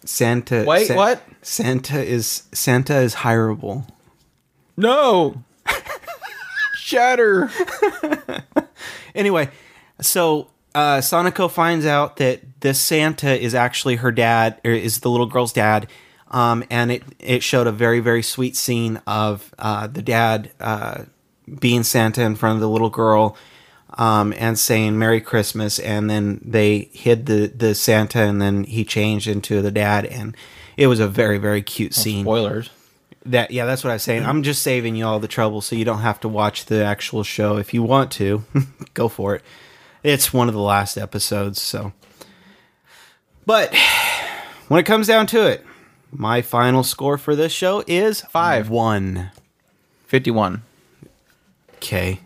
Santa. 0.05 0.63
Wait, 0.65 0.87
Sa- 0.87 0.95
what? 0.95 1.21
Santa 1.41 2.01
is 2.01 2.43
Santa 2.53 2.95
is 2.97 3.15
hireable. 3.15 3.87
No. 4.77 5.43
Shatter. 6.77 7.49
Anyway, 9.15 9.49
so 10.01 10.49
uh, 10.75 10.97
Sonico 10.97 11.49
finds 11.49 11.85
out 11.85 12.17
that 12.17 12.41
this 12.59 12.79
Santa 12.79 13.41
is 13.41 13.55
actually 13.55 13.95
her 13.95 14.11
dad, 14.11 14.59
or 14.65 14.71
is 14.71 14.99
the 14.99 15.09
little 15.09 15.25
girl's 15.25 15.53
dad, 15.53 15.87
um, 16.31 16.65
and 16.69 16.91
it 16.91 17.03
it 17.19 17.43
showed 17.43 17.65
a 17.65 17.71
very 17.71 18.01
very 18.01 18.21
sweet 18.21 18.57
scene 18.57 19.01
of 19.07 19.55
uh, 19.57 19.87
the 19.87 20.01
dad 20.01 20.51
uh, 20.59 21.03
being 21.61 21.83
Santa 21.83 22.23
in 22.23 22.35
front 22.35 22.55
of 22.55 22.61
the 22.61 22.69
little 22.69 22.89
girl. 22.89 23.37
Um, 23.97 24.33
and 24.37 24.59
saying 24.59 24.99
Merry 24.99 25.21
Christmas, 25.21 25.79
and 25.79 26.09
then 26.09 26.41
they 26.43 26.89
hid 26.91 27.27
the, 27.27 27.47
the 27.47 27.73
Santa, 27.73 28.19
and 28.19 28.41
then 28.41 28.65
he 28.65 28.83
changed 28.83 29.25
into 29.25 29.61
the 29.61 29.71
dad, 29.71 30.05
and 30.05 30.35
it 30.75 30.87
was 30.87 30.99
a 30.99 31.07
very 31.07 31.37
very 31.37 31.61
cute 31.61 31.93
scene. 31.93 32.25
Spoilers. 32.25 32.69
That 33.25 33.51
yeah, 33.51 33.65
that's 33.65 33.83
what 33.85 33.91
I 33.91 33.93
was 33.93 34.03
saying. 34.03 34.25
I'm 34.25 34.43
just 34.43 34.61
saving 34.61 34.95
you 34.97 35.05
all 35.05 35.19
the 35.19 35.29
trouble 35.29 35.61
so 35.61 35.75
you 35.77 35.85
don't 35.85 36.01
have 36.01 36.19
to 36.19 36.27
watch 36.27 36.65
the 36.65 36.83
actual 36.83 37.23
show. 37.23 37.55
If 37.57 37.73
you 37.73 37.83
want 37.83 38.11
to, 38.11 38.43
go 38.93 39.07
for 39.07 39.35
it. 39.35 39.43
It's 40.03 40.33
one 40.33 40.47
of 40.49 40.53
the 40.53 40.61
last 40.61 40.97
episodes, 40.97 41.61
so. 41.61 41.93
But 43.45 43.73
when 44.67 44.79
it 44.79 44.85
comes 44.85 45.07
down 45.07 45.25
to 45.27 45.47
it, 45.47 45.65
my 46.11 46.41
final 46.41 46.83
score 46.83 47.17
for 47.17 47.35
this 47.35 47.51
show 47.51 47.83
is 47.87 48.21
Five. 48.21 48.69
one. 48.69 49.31
51. 50.07 50.61
Okay. 51.75 52.19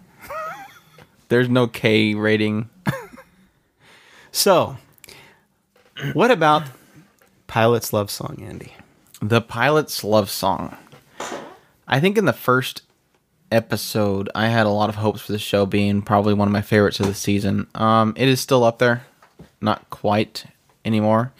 There's 1.30 1.50
no 1.50 1.68
K 1.68 2.14
rating. 2.16 2.70
So, 4.32 4.78
what 6.14 6.30
about 6.30 6.64
Pilot's 7.48 7.92
Love 7.92 8.12
Song, 8.12 8.42
Andy? 8.48 8.74
The 9.22 9.42
pilot's 9.42 10.04
love 10.04 10.30
song. 10.30 10.78
I 11.88 12.00
think 12.00 12.18
in 12.18 12.26
the 12.26 12.32
first 12.32 12.84
episode, 13.52 14.30
I 14.34 14.48
had 14.48 14.66
a 14.66 14.70
lot 14.70 14.88
of 14.90 14.96
hopes 14.96 15.22
for 15.22 15.32
the 15.32 15.40
show 15.40 15.66
being 15.66 16.02
probably 16.02 16.34
one 16.34 16.48
of 16.48 16.52
my 16.52 16.62
favorites 16.62 17.00
of 17.00 17.08
the 17.08 17.14
season. 17.14 17.68
Um, 17.76 18.14
it 18.16 18.30
is 18.30 18.40
still 18.40 18.64
up 18.64 18.78
there, 18.80 19.04
not 19.60 19.90
quite 19.90 20.46
anymore. 20.86 21.34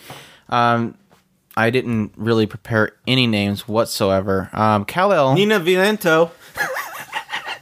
Um, 0.50 0.96
I 1.56 1.70
didn't 1.70 2.14
really 2.18 2.48
prepare 2.48 2.94
any 3.08 3.28
names 3.28 3.68
whatsoever. 3.68 4.50
Um, 4.52 4.84
Kal-El, 4.84 5.36
Nina 5.36 5.60
Viento. 5.60 6.32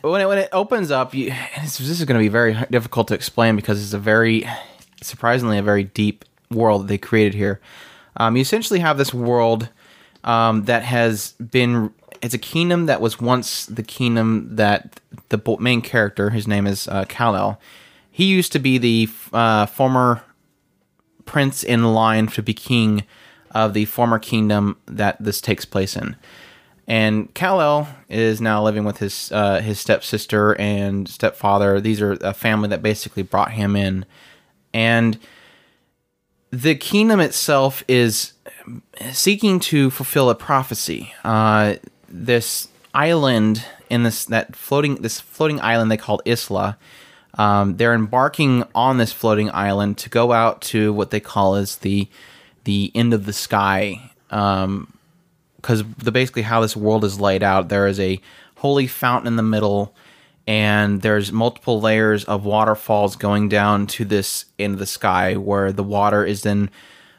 When 0.01 0.21
it, 0.21 0.27
when 0.27 0.37
it 0.37 0.49
opens 0.51 0.91
up, 0.91 1.13
you, 1.13 1.33
this, 1.61 1.77
this 1.77 1.99
is 1.99 2.05
going 2.05 2.19
to 2.19 2.23
be 2.23 2.29
very 2.29 2.57
difficult 2.69 3.07
to 3.09 3.13
explain 3.13 3.55
because 3.55 3.81
it's 3.83 3.93
a 3.93 3.99
very, 3.99 4.47
surprisingly, 5.01 5.57
a 5.57 5.63
very 5.63 5.83
deep 5.83 6.25
world 6.51 6.83
that 6.83 6.87
they 6.87 6.97
created 6.97 7.33
here. 7.33 7.59
Um, 8.15 8.35
you 8.35 8.41
essentially 8.41 8.79
have 8.79 8.97
this 8.97 9.13
world 9.13 9.69
um, 10.23 10.65
that 10.65 10.83
has 10.83 11.31
been. 11.33 11.93
It's 12.19 12.33
a 12.33 12.39
kingdom 12.39 12.87
that 12.87 12.99
was 12.99 13.21
once 13.21 13.67
the 13.67 13.83
kingdom 13.83 14.55
that 14.55 14.99
the 15.29 15.39
main 15.59 15.81
character, 15.81 16.31
his 16.31 16.47
name 16.47 16.65
is 16.65 16.87
uh, 16.87 17.05
Kal-El, 17.07 17.61
he 18.09 18.25
used 18.25 18.51
to 18.53 18.59
be 18.59 18.79
the 18.79 19.07
uh, 19.31 19.67
former 19.67 20.23
prince 21.25 21.63
in 21.63 21.93
line 21.93 22.25
to 22.27 22.41
be 22.41 22.55
king 22.55 23.03
of 23.51 23.73
the 23.73 23.85
former 23.85 24.17
kingdom 24.17 24.77
that 24.87 25.17
this 25.19 25.39
takes 25.39 25.65
place 25.65 25.95
in. 25.95 26.15
And 26.87 27.33
Kal-El 27.33 27.89
is 28.07 28.39
now 28.39 28.63
living 28.63 28.85
with 28.85 28.99
his 28.99 29.29
uh, 29.33 29.59
his 29.59 29.77
stepsister 29.79 30.53
and 30.59 31.07
stepfather. 31.09 31.81
These 31.81 32.01
are 32.01 32.13
a 32.21 32.33
family 32.33 32.69
that 32.69 32.81
basically 32.81 33.23
brought 33.23 33.51
him 33.51 33.75
in, 33.75 34.05
and 34.73 35.19
the 36.49 36.75
kingdom 36.75 37.19
itself 37.19 37.83
is 37.87 38.33
seeking 39.11 39.59
to 39.59 39.89
fulfill 39.89 40.29
a 40.29 40.35
prophecy. 40.35 41.13
Uh, 41.23 41.75
this 42.07 42.69
island 42.93 43.65
in 43.89 44.03
this 44.03 44.25
that 44.25 44.55
floating 44.55 44.95
this 44.95 45.19
floating 45.19 45.59
island 45.59 45.91
they 45.91 45.97
called 45.97 46.21
Isla. 46.25 46.77
Um, 47.37 47.77
they're 47.77 47.93
embarking 47.93 48.63
on 48.73 48.97
this 48.97 49.13
floating 49.13 49.51
island 49.51 49.97
to 49.99 50.09
go 50.09 50.31
out 50.31 50.61
to 50.61 50.91
what 50.91 51.11
they 51.11 51.19
call 51.19 51.55
as 51.55 51.77
the 51.77 52.07
the 52.63 52.91
end 52.95 53.13
of 53.13 53.25
the 53.25 53.33
sky. 53.33 54.11
Um, 54.29 54.93
because 55.67 55.83
the 55.97 56.13
basically 56.13 56.43
how 56.43 56.61
this 56.61 56.77
world 56.77 57.03
is 57.03 57.19
laid 57.19 57.43
out, 57.43 57.67
there 57.67 57.87
is 57.87 57.99
a 57.99 58.21
holy 58.55 58.87
fountain 58.87 59.27
in 59.27 59.35
the 59.35 59.43
middle, 59.43 59.93
and 60.47 61.01
there's 61.01 61.33
multiple 61.33 61.81
layers 61.81 62.23
of 62.23 62.45
waterfalls 62.45 63.17
going 63.17 63.49
down 63.49 63.85
to 63.85 64.05
this 64.05 64.45
of 64.57 64.79
the 64.79 64.85
sky, 64.85 65.35
where 65.35 65.73
the 65.73 65.83
water 65.83 66.23
is 66.23 66.43
then 66.43 66.69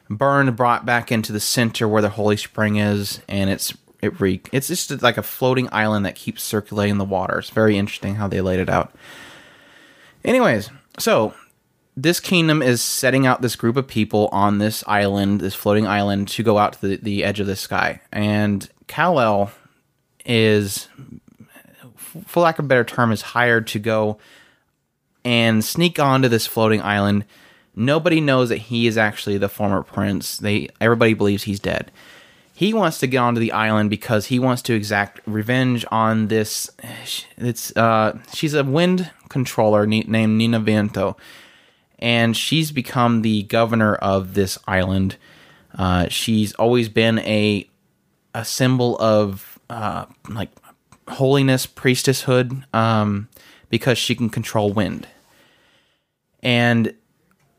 burned, 0.09 0.57
brought 0.57 0.87
back 0.87 1.13
into 1.13 1.31
the 1.31 1.41
center 1.41 1.87
where 1.87 2.01
the 2.01 2.09
holy 2.09 2.39
spring 2.39 2.77
is, 2.77 3.21
and 3.29 3.51
it's 3.51 3.77
it 4.01 4.19
re 4.19 4.41
it's 4.51 4.69
just 4.69 5.03
like 5.03 5.19
a 5.19 5.23
floating 5.23 5.69
island 5.71 6.07
that 6.07 6.15
keeps 6.15 6.43
circulating 6.43 6.97
the 6.97 7.05
water. 7.05 7.41
It's 7.41 7.51
very 7.51 7.77
interesting 7.77 8.15
how 8.15 8.29
they 8.29 8.41
laid 8.41 8.61
it 8.61 8.71
out. 8.71 8.95
Anyways, 10.25 10.71
so 10.99 11.35
this 12.03 12.21
kingdom 12.21 12.63
is 12.63 12.81
setting 12.81 13.27
out 13.27 13.43
this 13.43 13.57
group 13.57 13.77
of 13.77 13.89
people 13.89 14.29
on 14.31 14.59
this 14.59 14.85
island, 14.87 15.41
this 15.41 15.55
floating 15.55 15.87
island, 15.87 16.29
to 16.29 16.45
go 16.45 16.57
out 16.57 16.75
to 16.75 16.87
the, 16.87 16.97
the 16.97 17.25
edge 17.25 17.41
of 17.41 17.49
the 17.49 17.57
sky. 17.57 18.01
And 18.13 18.69
Kal-El 18.87 19.51
is, 20.25 20.87
for 22.25 22.41
lack 22.41 22.61
of 22.61 22.67
a 22.67 22.69
better 22.69 22.85
term, 22.85 23.11
is 23.11 23.23
hired 23.23 23.67
to 23.69 23.81
go 23.81 24.19
and 25.25 25.65
sneak 25.65 25.99
onto 25.99 26.29
this 26.29 26.47
floating 26.47 26.81
island. 26.83 27.25
Nobody 27.75 28.21
knows 28.21 28.49
that 28.51 28.59
he 28.59 28.87
is 28.87 28.97
actually 28.97 29.39
the 29.39 29.49
former 29.49 29.83
prince. 29.83 30.39
They 30.39 30.69
everybody 30.81 31.15
believes 31.15 31.45
he's 31.45 31.61
dead. 31.61 31.91
He 32.55 32.73
wants 32.73 32.99
to 33.01 33.07
get 33.09 33.19
onto 33.19 33.41
the 33.41 33.53
island 33.53 33.91
because 33.91 34.27
he 34.27 34.39
wants 34.39 34.63
to 34.63 34.75
exact 34.75 35.21
revenge 35.27 35.85
on 35.91 36.29
this. 36.29 36.71
It's 37.37 37.77
uh, 37.77 38.19
she's 38.33 38.55
a 38.55 38.65
wind 38.65 39.11
controller 39.29 39.85
named 39.87 40.39
Nina 40.39 40.61
Viento 40.61 41.17
and 41.99 42.37
she's 42.37 42.73
become 42.73 43.23
the 43.23 43.45
governor 43.45 43.95
of 43.97 44.35
this 44.35 44.59
island. 44.67 45.17
Uh, 45.77 46.09
she's 46.09 46.53
always 46.55 46.89
been 46.89 47.19
a 47.21 47.69
a 48.35 48.45
symbol 48.45 48.97
of 48.99 49.59
uh, 49.71 50.07
like 50.29 50.51
holiness, 51.09 51.67
priestesshood. 51.67 52.63
Um, 52.75 53.29
because 53.71 53.99
she 53.99 54.15
can 54.15 54.31
control 54.31 54.73
wind. 54.73 55.07
And 56.43 56.95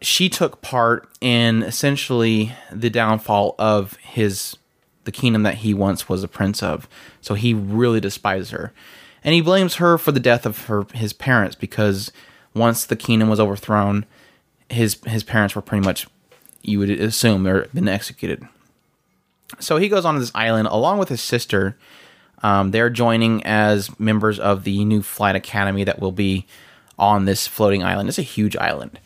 she 0.01 0.29
took 0.29 0.61
part 0.61 1.09
in 1.19 1.63
essentially 1.63 2.53
the 2.71 2.89
downfall 2.89 3.55
of 3.59 3.97
his 3.97 4.55
the 5.05 5.11
kingdom 5.11 5.43
that 5.43 5.55
he 5.55 5.73
once 5.73 6.07
was 6.07 6.23
a 6.23 6.27
prince 6.27 6.61
of. 6.61 6.87
So 7.21 7.33
he 7.33 7.53
really 7.53 7.99
despises 7.99 8.51
her. 8.51 8.73
And 9.23 9.33
he 9.33 9.41
blames 9.41 9.75
her 9.75 9.97
for 9.97 10.11
the 10.11 10.19
death 10.19 10.45
of 10.45 10.65
her 10.65 10.85
his 10.93 11.13
parents 11.13 11.55
because 11.55 12.11
once 12.53 12.85
the 12.85 12.95
kingdom 12.95 13.29
was 13.29 13.39
overthrown, 13.39 14.05
his 14.69 14.97
his 15.05 15.23
parents 15.23 15.55
were 15.55 15.61
pretty 15.61 15.85
much 15.85 16.07
you 16.61 16.79
would 16.79 16.89
assume 16.89 17.43
they're 17.43 17.67
been 17.73 17.87
executed. 17.87 18.47
So 19.59 19.77
he 19.77 19.89
goes 19.89 20.05
on 20.05 20.13
to 20.13 20.19
this 20.19 20.31
island 20.35 20.67
along 20.67 20.99
with 20.99 21.09
his 21.09 21.21
sister. 21.21 21.77
Um, 22.41 22.71
they're 22.71 22.89
joining 22.89 23.43
as 23.45 23.97
members 23.99 24.39
of 24.39 24.63
the 24.63 24.85
new 24.85 25.01
flight 25.01 25.35
academy 25.35 25.83
that 25.83 25.99
will 25.99 26.11
be 26.11 26.45
on 26.97 27.25
this 27.25 27.47
floating 27.47 27.83
island. 27.83 28.09
It's 28.09 28.19
a 28.19 28.23
huge 28.23 28.55
island. 28.57 28.99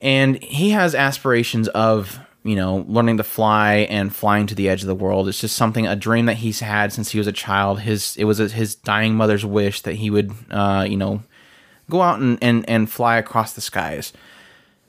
And 0.00 0.42
he 0.42 0.70
has 0.70 0.94
aspirations 0.94 1.68
of, 1.68 2.18
you 2.44 2.56
know, 2.56 2.84
learning 2.88 3.18
to 3.18 3.24
fly 3.24 3.86
and 3.90 4.14
flying 4.14 4.46
to 4.46 4.54
the 4.54 4.68
edge 4.68 4.82
of 4.82 4.86
the 4.86 4.94
world. 4.94 5.28
It's 5.28 5.40
just 5.40 5.56
something, 5.56 5.86
a 5.86 5.96
dream 5.96 6.26
that 6.26 6.36
he's 6.36 6.60
had 6.60 6.92
since 6.92 7.10
he 7.10 7.18
was 7.18 7.26
a 7.26 7.32
child. 7.32 7.80
His 7.80 8.16
It 8.16 8.24
was 8.24 8.38
his 8.38 8.74
dying 8.74 9.14
mother's 9.14 9.44
wish 9.44 9.82
that 9.82 9.96
he 9.96 10.08
would, 10.08 10.32
uh, 10.50 10.86
you 10.88 10.96
know, 10.96 11.22
go 11.90 12.00
out 12.00 12.20
and, 12.20 12.38
and, 12.40 12.68
and 12.68 12.90
fly 12.90 13.16
across 13.16 13.52
the 13.52 13.60
skies. 13.60 14.12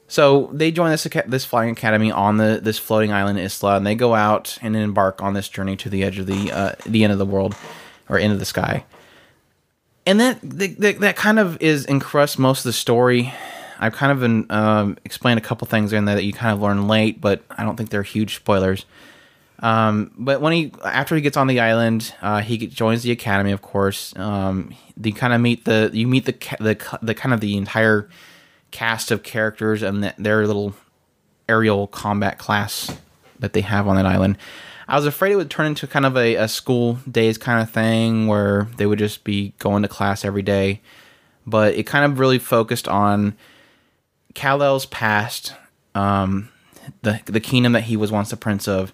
So 0.10 0.50
they 0.52 0.72
join 0.72 0.90
this 0.90 1.08
this 1.28 1.46
flying 1.46 1.70
academy 1.70 2.12
on 2.12 2.38
the 2.38 2.60
this 2.62 2.80
floating 2.80 3.14
island 3.14 3.40
Isla, 3.40 3.78
and 3.78 3.86
they 3.86 3.96
go 3.96 4.16
out 4.16 4.58
and 4.62 4.76
embark 4.76 5.22
on 5.22 5.34
this 5.36 5.48
journey 5.48 5.76
to 5.78 5.90
the 5.90 6.04
edge 6.04 6.18
of 6.18 6.26
the 6.26 6.52
uh, 6.52 6.74
the 6.86 7.04
end 7.04 7.14
of 7.14 7.20
the 7.20 7.28
world 7.28 7.56
or 8.10 8.18
end 8.18 8.34
of 8.34 8.40
the 8.40 8.46
sky. 8.46 8.84
And 10.08 10.20
that 10.20 10.40
that, 10.42 11.00
that 11.00 11.16
kind 11.16 11.38
of 11.38 11.62
is 11.62 11.86
encrusts 11.86 12.40
most 12.40 12.60
of 12.60 12.64
the 12.64 12.74
story. 12.74 13.32
I've 13.82 13.94
kind 13.94 14.12
of 14.12 14.20
been, 14.20 14.46
um, 14.50 14.98
explained 15.06 15.38
a 15.38 15.42
couple 15.42 15.66
things 15.66 15.94
in 15.94 16.04
there 16.04 16.16
that 16.16 16.26
you 16.26 16.34
kind 16.34 16.52
of 16.52 16.62
learn 16.62 16.90
late, 16.90 17.22
but 17.22 17.44
I 17.50 17.64
don't 17.64 17.78
think 17.78 17.92
they're 17.92 18.04
huge 18.04 18.36
spoilers. 18.36 18.86
Um, 19.60 20.12
but 20.18 20.42
when 20.42 20.52
he 20.54 20.74
after 20.84 21.16
he 21.16 21.22
gets 21.22 21.38
on 21.38 21.48
the 21.48 21.60
island, 21.60 22.14
uh, 22.22 22.42
he 22.42 22.58
joins 22.68 23.04
the 23.04 23.12
academy. 23.12 23.52
Of 23.52 23.62
course, 23.62 24.16
um, 24.18 24.74
you 25.02 25.14
kind 25.14 25.34
of 25.34 25.40
meet 25.40 25.66
the 25.66 25.92
you 25.94 26.08
meet 26.08 26.26
the 26.26 26.32
the 26.60 27.00
the 27.02 27.14
kind 27.14 27.34
of 27.34 27.42
the 27.42 27.58
entire 27.58 28.10
cast 28.72 29.12
of 29.12 29.24
characters 29.24 29.82
and 29.82 30.14
their 30.18 30.46
little 30.46 30.76
aerial 31.48 31.88
combat 31.88 32.38
class 32.38 32.98
that 33.40 33.54
they 33.54 33.62
have 33.62 33.88
on 33.88 33.96
that 33.96 34.06
island. 34.06 34.38
I 34.88 34.96
was 34.96 35.06
afraid 35.06 35.32
it 35.32 35.36
would 35.36 35.52
turn 35.52 35.68
into 35.68 35.86
kind 35.88 36.06
of 36.06 36.18
a, 36.18 36.36
a 36.36 36.48
school 36.48 36.94
days 37.10 37.38
kind 37.38 37.62
of 37.62 37.70
thing 37.70 38.28
where 38.28 38.68
they 38.78 38.86
would 38.86 39.00
just 39.00 39.24
be 39.24 39.54
going 39.60 39.84
to 39.84 39.88
class 39.88 40.26
every 40.26 40.42
day. 40.42 40.82
But 41.46 41.76
it 41.76 41.84
kind 41.84 42.12
of 42.12 42.20
really 42.20 42.40
focused 42.40 42.88
on 42.88 43.36
Kal-El's 44.34 44.86
past, 44.88 45.54
um, 45.96 46.50
the 47.02 47.22
the 47.26 47.40
kingdom 47.40 47.74
that 47.74 47.84
he 47.84 47.98
was 47.98 48.12
once 48.12 48.30
the 48.30 48.38
prince 48.38 48.68
of. 48.68 48.94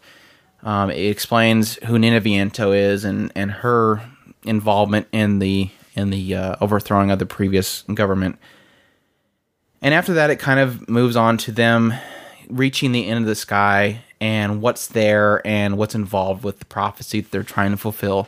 Um, 0.63 0.89
it 0.89 1.09
explains 1.09 1.75
who 1.85 1.99
Nina 1.99 2.19
Viento 2.19 2.71
is 2.71 3.05
and, 3.05 3.31
and 3.35 3.51
her 3.51 4.01
involvement 4.43 5.07
in 5.11 5.39
the 5.39 5.69
in 5.95 6.09
the 6.09 6.35
uh, 6.35 6.55
overthrowing 6.59 7.11
of 7.11 7.19
the 7.19 7.25
previous 7.25 7.83
government. 7.83 8.37
And 9.81 9.93
after 9.93 10.13
that, 10.15 10.29
it 10.29 10.37
kind 10.37 10.59
of 10.59 10.89
moves 10.89 11.15
on 11.15 11.37
to 11.39 11.51
them 11.51 11.93
reaching 12.49 12.91
the 12.91 13.07
end 13.07 13.19
of 13.19 13.25
the 13.25 13.35
sky 13.35 14.01
and 14.21 14.61
what's 14.61 14.87
there 14.87 15.45
and 15.45 15.77
what's 15.77 15.95
involved 15.95 16.43
with 16.43 16.59
the 16.59 16.65
prophecy 16.65 17.21
that 17.21 17.31
they're 17.31 17.43
trying 17.43 17.71
to 17.71 17.77
fulfill. 17.77 18.27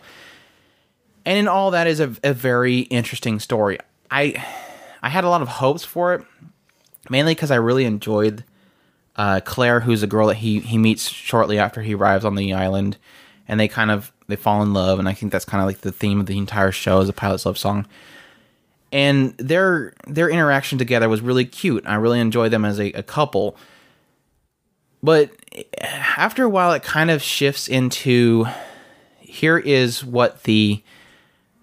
And 1.25 1.37
in 1.37 1.47
all 1.47 1.71
that 1.71 1.87
is 1.87 1.99
a, 1.99 2.15
a 2.23 2.33
very 2.33 2.79
interesting 2.81 3.39
story. 3.39 3.79
I 4.09 4.43
I 5.01 5.09
had 5.09 5.23
a 5.23 5.29
lot 5.29 5.41
of 5.41 5.47
hopes 5.47 5.83
for 5.83 6.13
it, 6.13 6.25
mainly 7.09 7.33
because 7.33 7.51
I 7.51 7.55
really 7.55 7.85
enjoyed 7.85 8.43
uh, 9.15 9.41
Claire, 9.43 9.81
who's 9.81 10.03
a 10.03 10.07
girl 10.07 10.27
that 10.27 10.37
he 10.37 10.59
he 10.59 10.77
meets 10.77 11.09
shortly 11.09 11.59
after 11.59 11.81
he 11.81 11.95
arrives 11.95 12.23
on 12.23 12.35
the 12.35 12.53
island, 12.53 12.97
and 13.47 13.59
they 13.59 13.67
kind 13.67 13.91
of 13.91 14.11
they 14.27 14.35
fall 14.35 14.61
in 14.61 14.73
love, 14.73 14.99
and 14.99 15.09
I 15.09 15.13
think 15.13 15.31
that's 15.31 15.45
kind 15.45 15.61
of 15.61 15.67
like 15.67 15.81
the 15.81 15.91
theme 15.91 16.19
of 16.19 16.27
the 16.27 16.37
entire 16.37 16.71
show 16.71 16.99
is 16.99 17.09
a 17.09 17.13
pilot's 17.13 17.45
love 17.45 17.57
song 17.57 17.85
and 18.91 19.35
their 19.38 19.93
their 20.05 20.29
interaction 20.29 20.77
together 20.77 21.09
was 21.09 21.21
really 21.21 21.45
cute. 21.45 21.83
I 21.85 21.95
really 21.95 22.19
enjoyed 22.19 22.51
them 22.51 22.65
as 22.65 22.79
a, 22.79 22.91
a 22.93 23.03
couple. 23.03 23.57
But 25.03 25.31
eh, 25.53 25.63
after 25.81 26.43
a 26.43 26.49
while, 26.49 26.71
it 26.73 26.83
kind 26.83 27.11
of 27.11 27.21
shifts 27.21 27.67
into 27.67 28.45
here 29.19 29.57
is 29.57 30.03
what 30.03 30.43
the 30.43 30.81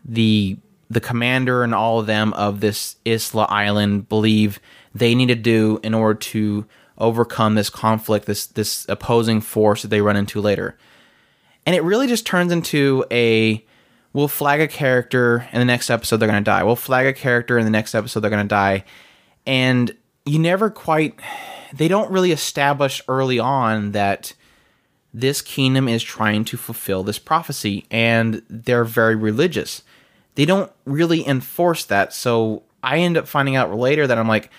the 0.05 0.59
the 0.91 1.01
commander 1.01 1.64
and 1.64 1.75
all 1.75 1.99
of 1.99 2.07
them 2.07 2.33
of 2.35 2.61
this 2.61 2.97
Isla 3.05 3.47
Island 3.49 4.09
believe 4.09 4.61
they 4.95 5.14
need 5.14 5.27
to 5.27 5.35
do 5.35 5.81
in 5.83 5.95
order 5.95 6.18
to 6.18 6.66
overcome 6.99 7.55
this 7.55 7.70
conflict, 7.70 8.27
this 8.27 8.47
this 8.47 8.87
opposing 8.89 9.41
force 9.41 9.83
that 9.83 9.89
they 9.89 10.01
run 10.01 10.16
into 10.16 10.41
later. 10.41 10.77
And 11.66 11.75
it 11.75 11.83
really 11.83 12.07
just 12.07 12.27
turns 12.27 12.53
into 12.53 13.05
a 13.11 13.64
we'll 14.15 14.29
flag 14.29 14.62
a 14.62 14.69
character 14.69 15.47
in 15.53 15.59
the 15.59 15.67
next 15.67 15.91
episode 15.91 16.17
they're 16.17 16.29
going 16.29 16.43
to 16.43 16.51
die. 16.51 16.62
We'll 16.62 16.77
flag 16.77 17.07
a 17.07 17.12
character 17.12 17.59
in 17.59 17.65
the 17.65 17.71
next 17.71 17.95
episode 17.95 18.21
they're 18.21 18.31
going 18.31 18.45
to 18.45 18.49
die. 18.49 18.85
And 19.45 19.95
you 20.25 20.39
never 20.39 20.71
quite 20.71 21.21
they 21.75 21.89
don't 21.89 22.11
really 22.11 22.33
establish 22.33 23.03
early 23.09 23.39
on 23.39 23.93
that 23.93 24.33
this 25.12 25.43
kingdom 25.43 25.89
is 25.89 26.03
trying 26.03 26.45
to 26.45 26.57
fulfill 26.57 27.03
this 27.03 27.19
prophecy 27.19 27.85
and 27.91 28.43
they're 28.49 28.85
very 28.85 29.17
religious. 29.17 29.83
They 30.37 30.45
don't 30.45 30.73
really 30.85 31.27
enforce 31.27 31.85
that. 31.87 32.12
So 32.12 32.62
I 32.83 32.99
end 32.99 33.17
up 33.17 33.29
finding 33.29 33.57
out 33.57 33.75
later 33.75 34.07
that 34.07 34.19
I'm 34.19 34.29
like, 34.29 34.51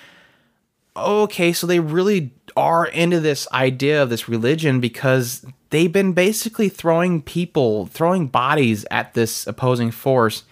okay, 0.95 1.51
so 1.51 1.67
they 1.67 1.79
really 1.79 2.33
are 2.55 2.85
into 2.85 3.19
this 3.19 3.47
idea 3.51 4.01
of 4.01 4.09
this 4.09 4.29
religion 4.29 4.79
because 4.79 5.45
they've 5.75 5.91
been 5.91 6.13
basically 6.13 6.69
throwing 6.69 7.21
people, 7.21 7.87
throwing 7.87 8.27
bodies 8.27 8.85
at 8.89 9.13
this 9.13 9.45
opposing 9.45 9.91
force 9.91 10.43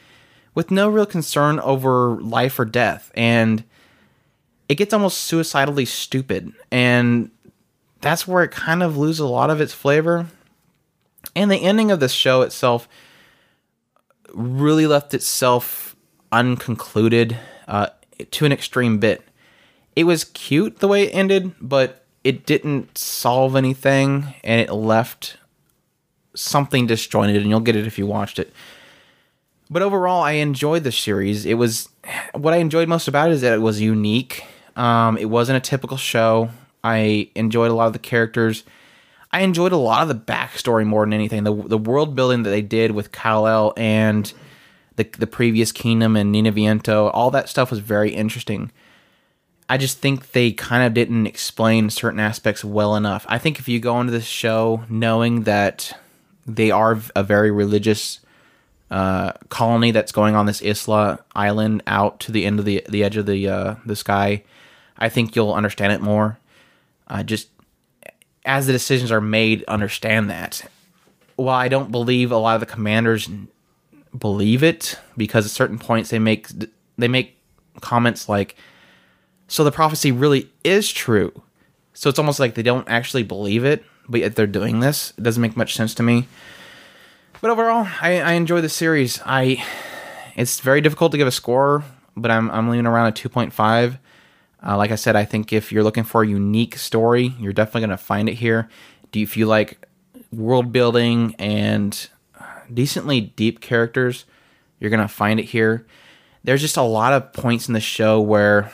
with 0.54 0.70
no 0.70 0.90
real 0.90 1.06
concern 1.06 1.60
over 1.62 2.22
life 2.22 2.60
or 2.60 2.66
death. 2.66 3.10
And 3.16 3.64
it 4.68 4.76
gets 4.76 4.94
almost 4.94 5.22
suicidally 5.22 5.86
stupid. 5.86 6.52
And 6.72 7.32
that's 8.02 8.28
where 8.28 8.44
it 8.44 8.52
kind 8.52 8.84
of 8.84 8.98
loses 8.98 9.22
a 9.22 9.28
lot 9.28 9.50
of 9.50 9.62
its 9.62 9.74
flavor. 9.74 10.28
And 11.36 11.50
the 11.50 11.58
ending 11.58 11.90
of 11.90 12.02
the 12.02 12.10
show 12.10 12.42
itself 12.42 12.90
really 14.34 14.88
left 14.88 15.14
itself 15.14 15.96
unconcluded 16.34 17.38
uh, 17.68 17.88
to 18.32 18.46
an 18.46 18.52
extreme 18.52 19.00
bit 19.00 19.24
it 19.96 20.06
was 20.06 20.24
cute 20.24 20.80
the 20.80 20.88
way 20.88 21.04
it 21.04 21.12
ended, 21.12 21.54
but 21.62 22.03
it 22.24 22.46
didn't 22.46 22.98
solve 22.98 23.56
anything 23.56 24.34
and 24.44 24.62
it 24.62 24.72
left 24.72 25.38
something 26.36 26.88
disjointed 26.88 27.42
and 27.42 27.50
you'll 27.50 27.60
get 27.60 27.76
it 27.76 27.86
if 27.86 27.98
you 27.98 28.08
watched 28.08 28.40
it. 28.40 28.54
But 29.70 29.82
overall, 29.82 30.22
I 30.22 30.34
enjoyed 30.34 30.84
the 30.84 30.92
series. 30.92 31.46
It 31.46 31.56
was 31.56 31.90
what 32.34 32.54
I 32.54 32.58
enjoyed 32.58 32.88
most 32.88 33.08
about 33.08 33.30
it 33.30 33.34
is 33.34 33.42
that 33.42 33.54
it 33.54 33.62
was 33.62 33.82
unique. 33.82 34.44
Um, 34.76 35.18
it 35.18 35.26
wasn't 35.26 35.58
a 35.58 35.62
typical 35.62 35.98
show. 35.98 36.50
I 36.84 37.30
enjoyed 37.36 37.72
a 37.72 37.74
lot 37.74 37.88
of 37.88 37.94
the 37.94 38.00
characters. 38.00 38.64
I 39.32 39.42
enjoyed 39.42 39.72
a 39.72 39.78
lot 39.78 40.04
of 40.04 40.10
the 40.10 40.16
backstory 40.16 40.86
more 40.86 41.06
than 41.06 41.14
anything. 41.14 41.44
The 41.44 41.54
the 41.54 41.78
world 41.78 42.16
building 42.16 42.44
that 42.44 42.50
they 42.52 42.62
did 42.62 42.92
with 42.92 43.12
Kal-El 43.12 43.74
and 43.78 44.32
the 44.96 45.04
the 45.18 45.28
previous 45.28 45.72
kingdom 45.72 46.16
and 46.16 46.32
Nina 46.32 46.52
Viento, 46.52 47.08
all 47.10 47.32
that 47.32 47.50
stuff 47.50 47.72
was 47.72 47.80
very 47.80 48.12
interesting. 48.12 48.72
I 49.74 49.78
just 49.78 49.98
think 49.98 50.34
they 50.34 50.52
kind 50.52 50.84
of 50.84 50.94
didn't 50.94 51.26
explain 51.26 51.90
certain 51.90 52.20
aspects 52.20 52.64
well 52.64 52.96
enough. 52.96 53.26
I 53.28 53.40
think 53.40 53.58
if 53.58 53.68
you 53.68 53.80
go 53.80 54.00
into 54.00 54.12
this 54.12 54.24
show 54.24 54.84
knowing 54.88 55.46
that 55.46 56.00
they 56.46 56.70
are 56.70 57.00
a 57.16 57.24
very 57.24 57.50
religious 57.50 58.20
uh, 58.92 59.32
colony 59.50 59.90
that's 59.90 60.12
going 60.12 60.36
on 60.36 60.46
this 60.46 60.62
Isla 60.62 61.26
island 61.34 61.82
out 61.88 62.20
to 62.20 62.32
the 62.32 62.46
end 62.46 62.60
of 62.60 62.66
the 62.66 62.86
the 62.88 63.04
edge 63.04 63.18
of 63.18 63.26
the 63.26 63.50
uh, 63.50 63.76
the 63.84 63.96
sky, 63.96 64.44
I 65.00 65.10
think 65.10 65.36
you'll 65.36 65.56
understand 65.56 65.92
it 65.92 66.02
more. 66.02 66.38
Uh, 67.08 67.24
just 67.24 67.48
as 68.46 68.68
the 68.68 68.74
decisions 68.74 69.12
are 69.12 69.22
made, 69.22 69.64
understand 69.64 70.30
that. 70.30 70.70
While 71.36 71.58
I 71.58 71.68
don't 71.68 71.92
believe 71.92 72.32
a 72.32 72.38
lot 72.38 72.54
of 72.54 72.60
the 72.60 72.68
commanders 72.68 73.28
believe 74.16 74.62
it, 74.62 75.00
because 75.18 75.46
at 75.46 75.52
certain 75.52 75.80
points 75.80 76.12
they 76.12 76.20
make 76.20 76.50
they 77.00 77.08
make 77.08 77.40
comments 77.82 78.30
like 78.30 78.56
so 79.54 79.64
the 79.64 79.72
prophecy 79.72 80.12
really 80.12 80.50
is 80.64 80.92
true. 80.92 81.32
So 81.94 82.10
it's 82.10 82.18
almost 82.18 82.40
like 82.40 82.56
they 82.56 82.64
don't 82.64 82.90
actually 82.90 83.22
believe 83.22 83.64
it, 83.64 83.86
but 84.10 84.22
yet 84.22 84.36
they're 84.36 84.48
doing 84.48 84.80
this. 84.80 85.14
It 85.16 85.24
doesn't 85.24 85.44
make 85.44 85.56
much 85.56 85.76
sense 85.76 85.94
to 85.94 86.02
me. 86.02 86.28
But 87.40 87.52
overall, 87.52 87.88
I, 88.02 88.20
I 88.20 88.32
enjoy 88.32 88.62
the 88.62 88.70
series. 88.70 89.22
I 89.24 89.64
it's 90.36 90.60
very 90.60 90.82
difficult 90.82 91.12
to 91.12 91.20
give 91.20 91.28
a 91.28 91.32
score, 91.32 91.84
but 92.18 92.32
I'm 92.32 92.50
I'm 92.50 92.68
leaning 92.68 92.88
around 92.88 93.10
a 93.10 93.12
2.5. 93.12 94.00
Uh, 94.66 94.76
like 94.76 94.90
I 94.90 94.96
said, 94.96 95.16
I 95.16 95.24
think 95.24 95.54
if 95.54 95.72
you're 95.72 95.84
looking 95.84 96.04
for 96.04 96.24
a 96.24 96.28
unique 96.28 96.76
story, 96.76 97.36
you're 97.40 97.54
definitely 97.54 97.82
going 97.82 97.90
to 97.92 97.98
find 97.98 98.28
it 98.30 98.34
here. 98.34 98.70
Do 99.12 99.20
you 99.20 99.28
feel 99.28 99.50
like 99.50 99.88
world 100.32 100.72
building 100.72 101.36
and 101.38 102.10
decently 102.74 103.22
deep 103.22 103.62
characters? 103.62 104.26
You're 104.80 104.90
going 104.90 105.00
to 105.00 105.08
find 105.08 105.40
it 105.40 105.44
here 105.44 105.86
there's 106.44 106.62
just 106.62 106.78
a 106.78 106.82
lot 106.82 107.14
of 107.14 107.32
points 107.34 107.68
in 107.68 107.74
the 107.74 107.80
show 107.80 108.20
where 108.20 108.72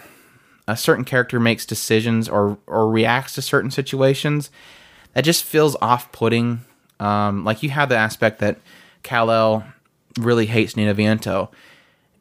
a 0.70 0.78
certain 0.78 1.03
character 1.03 1.39
makes 1.39 1.65
decisions 1.65 2.30
or 2.30 2.57
or 2.67 2.89
reacts 2.89 3.34
to 3.36 3.41
certain 3.41 3.72
situations 3.72 4.51
that 5.13 5.24
just 5.24 5.43
feels 5.43 5.76
off-putting. 5.82 6.61
Um, 6.99 7.43
like 7.43 7.63
you 7.63 7.70
have 7.70 7.89
the 7.89 7.97
aspect 7.97 8.39
that 8.39 8.59
Kal-El 9.03 9.63
really 10.20 10.45
hates 10.45 10.76
Nina 10.76 10.93
Viento, 10.93 11.49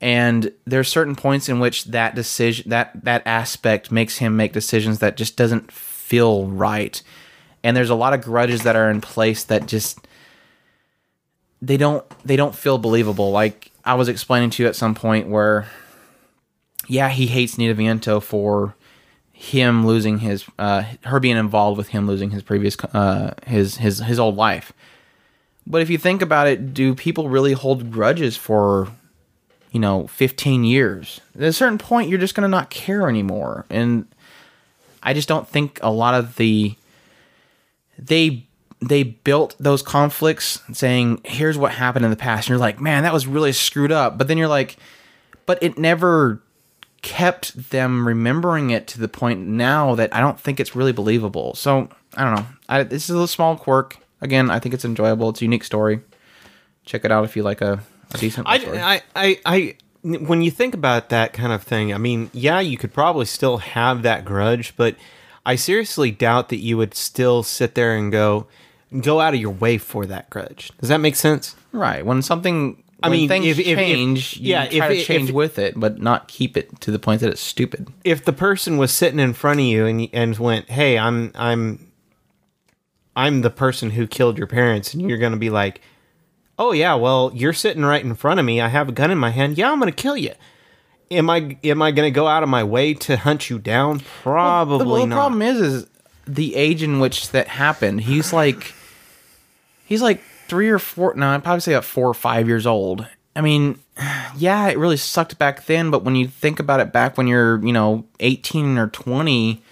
and 0.00 0.52
there's 0.64 0.88
certain 0.88 1.16
points 1.16 1.48
in 1.48 1.60
which 1.60 1.84
that 1.86 2.14
decision 2.14 2.70
that 2.70 3.04
that 3.04 3.22
aspect 3.26 3.92
makes 3.92 4.18
him 4.18 4.36
make 4.36 4.52
decisions 4.52 5.00
that 5.00 5.16
just 5.16 5.36
doesn't 5.36 5.70
feel 5.72 6.46
right. 6.46 7.02
And 7.62 7.76
there's 7.76 7.90
a 7.90 7.94
lot 7.94 8.14
of 8.14 8.22
grudges 8.22 8.62
that 8.62 8.76
are 8.76 8.90
in 8.90 9.00
place 9.00 9.44
that 9.44 9.66
just 9.66 10.06
they 11.60 11.76
don't 11.76 12.04
they 12.24 12.36
don't 12.36 12.54
feel 12.54 12.78
believable. 12.78 13.30
Like 13.30 13.70
I 13.84 13.94
was 13.94 14.08
explaining 14.08 14.50
to 14.50 14.62
you 14.62 14.68
at 14.68 14.76
some 14.76 14.94
point 14.94 15.28
where 15.28 15.68
yeah, 16.88 17.10
he 17.10 17.26
hates 17.26 17.58
Nina 17.58 17.74
Viento 17.74 18.18
for 18.18 18.74
him 19.32 19.86
losing 19.86 20.18
his 20.18 20.44
uh, 20.58 20.82
her 21.04 21.20
being 21.20 21.36
involved 21.36 21.78
with 21.78 21.88
him 21.88 22.08
losing 22.08 22.30
his 22.30 22.42
previous 22.42 22.76
uh, 22.92 23.34
his 23.46 23.76
his 23.76 24.00
his 24.00 24.18
old 24.18 24.36
life. 24.36 24.72
But 25.66 25.82
if 25.82 25.90
you 25.90 25.98
think 25.98 26.22
about 26.22 26.48
it, 26.48 26.72
do 26.72 26.94
people 26.94 27.28
really 27.28 27.52
hold 27.52 27.92
grudges 27.92 28.36
for 28.36 28.88
you 29.70 29.78
know 29.78 30.06
15 30.08 30.64
years? 30.64 31.20
At 31.36 31.42
a 31.42 31.52
certain 31.52 31.78
point, 31.78 32.08
you're 32.08 32.18
just 32.18 32.34
going 32.34 32.42
to 32.42 32.48
not 32.48 32.70
care 32.70 33.08
anymore, 33.08 33.66
and 33.70 34.08
I 35.02 35.12
just 35.12 35.28
don't 35.28 35.46
think 35.46 35.78
a 35.82 35.92
lot 35.92 36.14
of 36.14 36.36
the 36.36 36.74
they 37.98 38.44
they 38.80 39.02
built 39.02 39.56
those 39.58 39.82
conflicts 39.82 40.62
saying 40.72 41.20
here's 41.24 41.58
what 41.58 41.72
happened 41.72 42.04
in 42.04 42.10
the 42.10 42.16
past 42.16 42.46
and 42.46 42.50
you're 42.50 42.58
like 42.58 42.80
man 42.80 43.02
that 43.02 43.12
was 43.12 43.26
really 43.26 43.50
screwed 43.50 43.90
up 43.90 44.16
but 44.16 44.28
then 44.28 44.38
you're 44.38 44.46
like 44.46 44.76
but 45.46 45.60
it 45.60 45.76
never 45.76 46.40
kept 47.02 47.70
them 47.70 48.06
remembering 48.06 48.70
it 48.70 48.86
to 48.88 49.00
the 49.00 49.08
point 49.08 49.46
now 49.46 49.94
that 49.94 50.14
I 50.14 50.20
don't 50.20 50.38
think 50.38 50.60
it's 50.60 50.74
really 50.74 50.92
believable. 50.92 51.54
So 51.54 51.88
I 52.14 52.24
don't 52.24 52.34
know. 52.34 52.46
I, 52.68 52.82
this 52.82 53.08
is 53.08 53.16
a 53.16 53.28
small 53.28 53.56
quirk. 53.56 53.98
Again, 54.20 54.50
I 54.50 54.58
think 54.58 54.74
it's 54.74 54.84
enjoyable. 54.84 55.30
It's 55.30 55.40
a 55.40 55.44
unique 55.44 55.64
story. 55.64 56.00
Check 56.84 57.04
it 57.04 57.12
out 57.12 57.24
if 57.24 57.36
you 57.36 57.42
like 57.42 57.60
a, 57.60 57.80
a 58.12 58.18
decent 58.18 58.48
story. 58.48 58.78
I, 58.78 58.94
I, 58.94 59.02
I, 59.14 59.40
I, 59.46 59.76
when 60.02 60.42
you 60.42 60.50
think 60.50 60.74
about 60.74 61.10
that 61.10 61.32
kind 61.32 61.52
of 61.52 61.62
thing, 61.62 61.92
I 61.92 61.98
mean, 61.98 62.30
yeah, 62.32 62.60
you 62.60 62.76
could 62.76 62.92
probably 62.92 63.26
still 63.26 63.58
have 63.58 64.02
that 64.02 64.24
grudge, 64.24 64.74
but 64.76 64.96
I 65.46 65.54
seriously 65.54 66.10
doubt 66.10 66.48
that 66.48 66.58
you 66.58 66.76
would 66.76 66.94
still 66.94 67.42
sit 67.42 67.74
there 67.74 67.94
and 67.94 68.10
go, 68.10 68.46
go 69.00 69.20
out 69.20 69.34
of 69.34 69.40
your 69.40 69.50
way 69.50 69.78
for 69.78 70.06
that 70.06 70.30
grudge. 70.30 70.72
Does 70.80 70.88
that 70.88 70.98
make 70.98 71.16
sense? 71.16 71.54
right. 71.72 72.04
When 72.04 72.22
something 72.22 72.82
I 73.02 73.08
mean, 73.10 73.28
things 73.28 73.46
if- 73.46 73.58
if- 73.60 73.66
if- 73.66 73.78
change, 73.78 74.36
you 74.38 74.50
yeah, 74.50 74.66
try 74.68 74.90
if- 74.92 74.98
to 75.00 75.04
change 75.04 75.30
with 75.30 75.58
it, 75.58 75.74
but 75.78 76.00
not 76.00 76.26
keep 76.28 76.56
it 76.56 76.80
to 76.80 76.90
the 76.90 76.98
point 76.98 77.20
that 77.20 77.30
it's 77.30 77.40
stupid. 77.40 77.88
if 78.04 78.24
the 78.24 78.32
person 78.32 78.76
was 78.76 78.90
sitting 78.92 79.20
in 79.20 79.32
front 79.34 79.60
of 79.60 79.66
you 79.66 79.86
and 79.86 80.08
and 80.12 80.36
went, 80.38 80.68
"Hey, 80.70 80.98
I'm 80.98 81.30
I'm 81.36 81.86
I'm 83.16 83.42
the 83.42 83.50
person 83.50 83.90
who 83.90 84.06
killed 84.06 84.38
your 84.38 84.46
parents," 84.46 84.94
and 84.94 85.08
you're 85.08 85.18
going 85.18 85.32
to 85.32 85.38
be 85.38 85.50
like, 85.50 85.80
"Oh 86.58 86.72
yeah, 86.72 86.94
well, 86.94 87.30
you're 87.34 87.52
sitting 87.52 87.84
right 87.84 88.04
in 88.04 88.14
front 88.14 88.40
of 88.40 88.46
me. 88.46 88.60
I 88.60 88.68
have 88.68 88.88
a 88.88 88.92
gun 88.92 89.10
in 89.10 89.18
my 89.18 89.30
hand. 89.30 89.58
Yeah, 89.58 89.70
I'm 89.70 89.78
going 89.80 89.92
to 89.92 90.02
kill 90.02 90.16
you." 90.16 90.32
Am 91.10 91.30
I 91.30 91.56
am 91.64 91.80
I 91.80 91.90
going 91.90 92.06
to 92.06 92.14
go 92.14 92.26
out 92.26 92.42
of 92.42 92.48
my 92.50 92.62
way 92.64 92.92
to 92.94 93.16
hunt 93.16 93.48
you 93.48 93.58
down? 93.58 94.00
Probably 94.22 94.78
the, 94.78 94.84
well, 94.84 95.00
the 95.00 95.06
not. 95.06 95.14
problem 95.14 95.40
is, 95.42 95.60
is 95.60 95.86
the 96.26 96.54
age 96.54 96.82
in 96.82 97.00
which 97.00 97.30
that 97.30 97.48
happened. 97.48 98.02
He's 98.02 98.30
like, 98.32 98.74
he's 99.86 100.02
like 100.02 100.22
three 100.48 100.68
or 100.68 100.78
four. 100.78 101.14
No, 101.14 101.28
I'd 101.28 101.44
probably 101.44 101.60
say 101.60 101.74
about 101.74 101.84
four 101.84 102.08
or 102.08 102.14
five 102.14 102.48
years 102.48 102.66
old. 102.66 103.06
I 103.36 103.40
mean, 103.40 103.78
yeah, 104.36 104.68
it 104.68 104.78
really 104.78 104.96
sucked 104.96 105.38
back 105.38 105.66
then. 105.66 105.90
But 105.90 106.02
when 106.04 106.16
you 106.16 106.26
think 106.28 106.58
about 106.60 106.80
it, 106.80 106.92
back 106.92 107.16
when 107.16 107.26
you're, 107.26 107.64
you 107.64 107.72
know, 107.72 108.04
eighteen 108.20 108.78
or 108.78 108.88
twenty, 108.88 109.62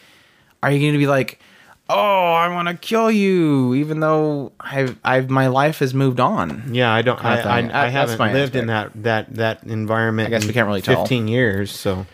are 0.63 0.71
you 0.71 0.79
going 0.81 0.93
to 0.93 0.99
be 0.99 1.07
like, 1.07 1.41
oh, 1.89 2.33
I 2.33 2.49
want 2.53 2.69
to 2.69 2.75
kill 2.75 3.11
you, 3.11 3.75
even 3.75 4.01
though 4.01 4.51
I've, 4.59 4.99
I've, 5.05 5.31
my 5.31 5.47
life 5.47 5.79
has 5.79 5.95
moved 5.95 6.19
on. 6.19 6.65
yeah, 6.75 6.93
I 6.93 7.03
don't. 7.03 7.25
I, 7.25 7.41
I. 7.41 7.59
I 7.59 7.63
That- 7.63 7.93
haven't 7.93 8.33
lived 8.33 8.57
in 8.57 8.67
that 8.67 8.91
that 9.03 9.35
that 9.35 9.65
environment. 9.65 10.27
I 10.29 10.31
guess 10.31 10.47
we 10.47 10.53
can't 10.53 10.67
really 10.67 10.83
tell. 10.83 11.03
Fifteen 11.03 11.29
years, 11.29 11.71
so 11.71 12.07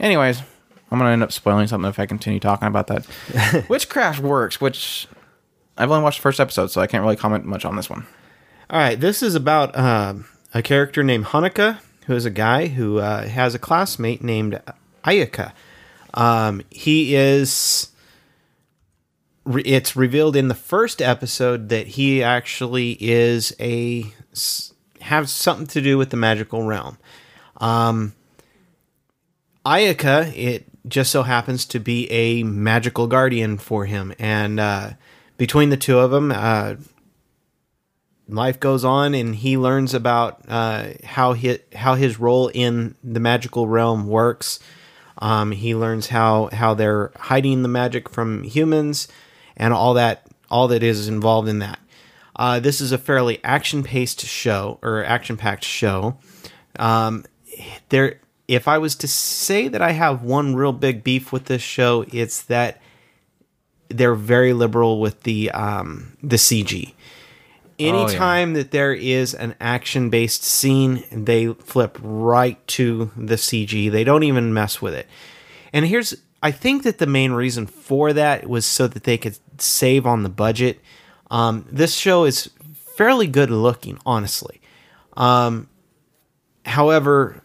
Anyways, 0.00 0.40
I'm 0.90 0.98
gonna 0.98 1.10
end 1.10 1.22
up 1.24 1.32
spoiling 1.32 1.66
something 1.66 1.88
if 1.88 1.98
I 1.98 2.06
continue 2.06 2.38
talking 2.40 2.68
about 2.68 2.86
that. 2.86 3.66
Witchcraft 3.68 4.20
works, 4.20 4.60
which 4.60 5.08
I've 5.78 5.90
only 5.90 6.02
watched 6.02 6.18
the 6.18 6.22
first 6.22 6.40
episode, 6.40 6.70
so 6.70 6.80
I 6.80 6.86
can't 6.86 7.02
really 7.02 7.16
comment 7.16 7.44
much 7.46 7.64
on 7.64 7.76
this 7.76 7.88
one. 7.88 8.04
All 8.68 8.78
right, 8.78 8.98
this 9.00 9.22
is 9.22 9.34
about 9.34 9.76
um 9.78 10.26
a 10.52 10.60
character 10.62 11.02
named 11.02 11.26
Honoka, 11.26 11.78
who 12.06 12.14
is 12.14 12.24
a 12.24 12.30
guy 12.30 12.66
who 12.66 12.98
uh, 12.98 13.26
has 13.28 13.54
a 13.54 13.58
classmate 13.58 14.22
named 14.22 14.60
Ayaka. 15.04 15.52
Um, 16.14 16.62
he 16.70 17.14
is. 17.14 17.90
re- 19.44 19.62
It's 19.62 19.94
revealed 19.94 20.34
in 20.36 20.48
the 20.48 20.54
first 20.54 21.00
episode 21.00 21.68
that 21.68 21.86
he 21.86 22.22
actually 22.22 22.96
is 23.00 23.54
a 23.60 24.12
have 25.00 25.30
something 25.30 25.66
to 25.68 25.80
do 25.80 25.96
with 25.96 26.10
the 26.10 26.16
magical 26.16 26.62
realm. 26.64 26.98
Um, 27.58 28.14
Ayaka, 29.64 30.34
it 30.36 30.64
just 30.86 31.10
so 31.12 31.22
happens 31.22 31.64
to 31.66 31.78
be 31.78 32.10
a 32.10 32.42
magical 32.42 33.06
guardian 33.06 33.58
for 33.58 33.84
him, 33.84 34.14
and 34.18 34.58
uh, 34.58 34.90
between 35.38 35.70
the 35.70 35.76
two 35.76 35.98
of 35.98 36.10
them, 36.10 36.30
uh, 36.30 36.74
life 38.28 38.60
goes 38.60 38.84
on 38.84 39.14
and 39.14 39.34
he 39.36 39.56
learns 39.56 39.94
about 39.94 40.42
uh, 40.48 40.88
how 41.04 41.32
his, 41.32 41.60
how 41.74 41.94
his 41.94 42.20
role 42.20 42.48
in 42.48 42.94
the 43.02 43.20
magical 43.20 43.66
realm 43.66 44.06
works. 44.06 44.60
Um, 45.20 45.52
he 45.52 45.74
learns 45.74 46.08
how 46.08 46.48
how 46.52 46.74
they're 46.74 47.10
hiding 47.16 47.62
the 47.62 47.68
magic 47.68 48.08
from 48.08 48.44
humans 48.44 49.08
and 49.56 49.72
all 49.74 49.94
that 49.94 50.26
all 50.50 50.68
that 50.68 50.82
is 50.82 51.08
involved 51.08 51.48
in 51.48 51.58
that. 51.60 51.80
Uh, 52.36 52.60
this 52.60 52.80
is 52.80 52.92
a 52.92 52.98
fairly 52.98 53.42
action 53.42 53.82
paced 53.82 54.24
show 54.24 54.78
or 54.80 55.04
action 55.04 55.36
packed 55.36 55.64
show. 55.64 56.18
Um, 56.78 57.24
there, 57.88 58.20
if 58.46 58.68
I 58.68 58.78
was 58.78 58.94
to 58.96 59.08
say 59.08 59.66
that 59.66 59.82
I 59.82 59.90
have 59.90 60.22
one 60.22 60.54
real 60.54 60.72
big 60.72 61.02
beef 61.02 61.32
with 61.32 61.46
this 61.46 61.62
show, 61.62 62.04
it's 62.12 62.42
that 62.42 62.80
they're 63.88 64.14
very 64.14 64.52
liberal 64.52 65.00
with 65.00 65.22
the 65.22 65.50
um, 65.50 66.16
the 66.22 66.36
CG 66.36 66.94
anytime 67.78 68.54
that 68.54 68.70
there 68.70 68.92
is 68.92 69.34
an 69.34 69.54
action 69.60 70.10
based 70.10 70.42
scene, 70.42 71.04
they 71.12 71.52
flip 71.54 71.98
right 72.02 72.64
to 72.68 73.10
the 73.16 73.36
CG. 73.36 73.90
They 73.90 74.04
don't 74.04 74.24
even 74.24 74.52
mess 74.52 74.82
with 74.82 74.94
it. 74.94 75.06
And 75.72 75.86
here's 75.86 76.16
I 76.42 76.50
think 76.50 76.82
that 76.84 76.98
the 76.98 77.06
main 77.06 77.32
reason 77.32 77.66
for 77.66 78.12
that 78.12 78.48
was 78.48 78.64
so 78.64 78.86
that 78.88 79.04
they 79.04 79.18
could 79.18 79.38
save 79.58 80.06
on 80.06 80.22
the 80.22 80.28
budget. 80.28 80.80
Um, 81.30 81.66
this 81.70 81.94
show 81.94 82.24
is 82.24 82.50
fairly 82.96 83.26
good 83.26 83.50
looking, 83.50 83.98
honestly. 84.06 84.60
Um, 85.16 85.68
however, 86.64 87.42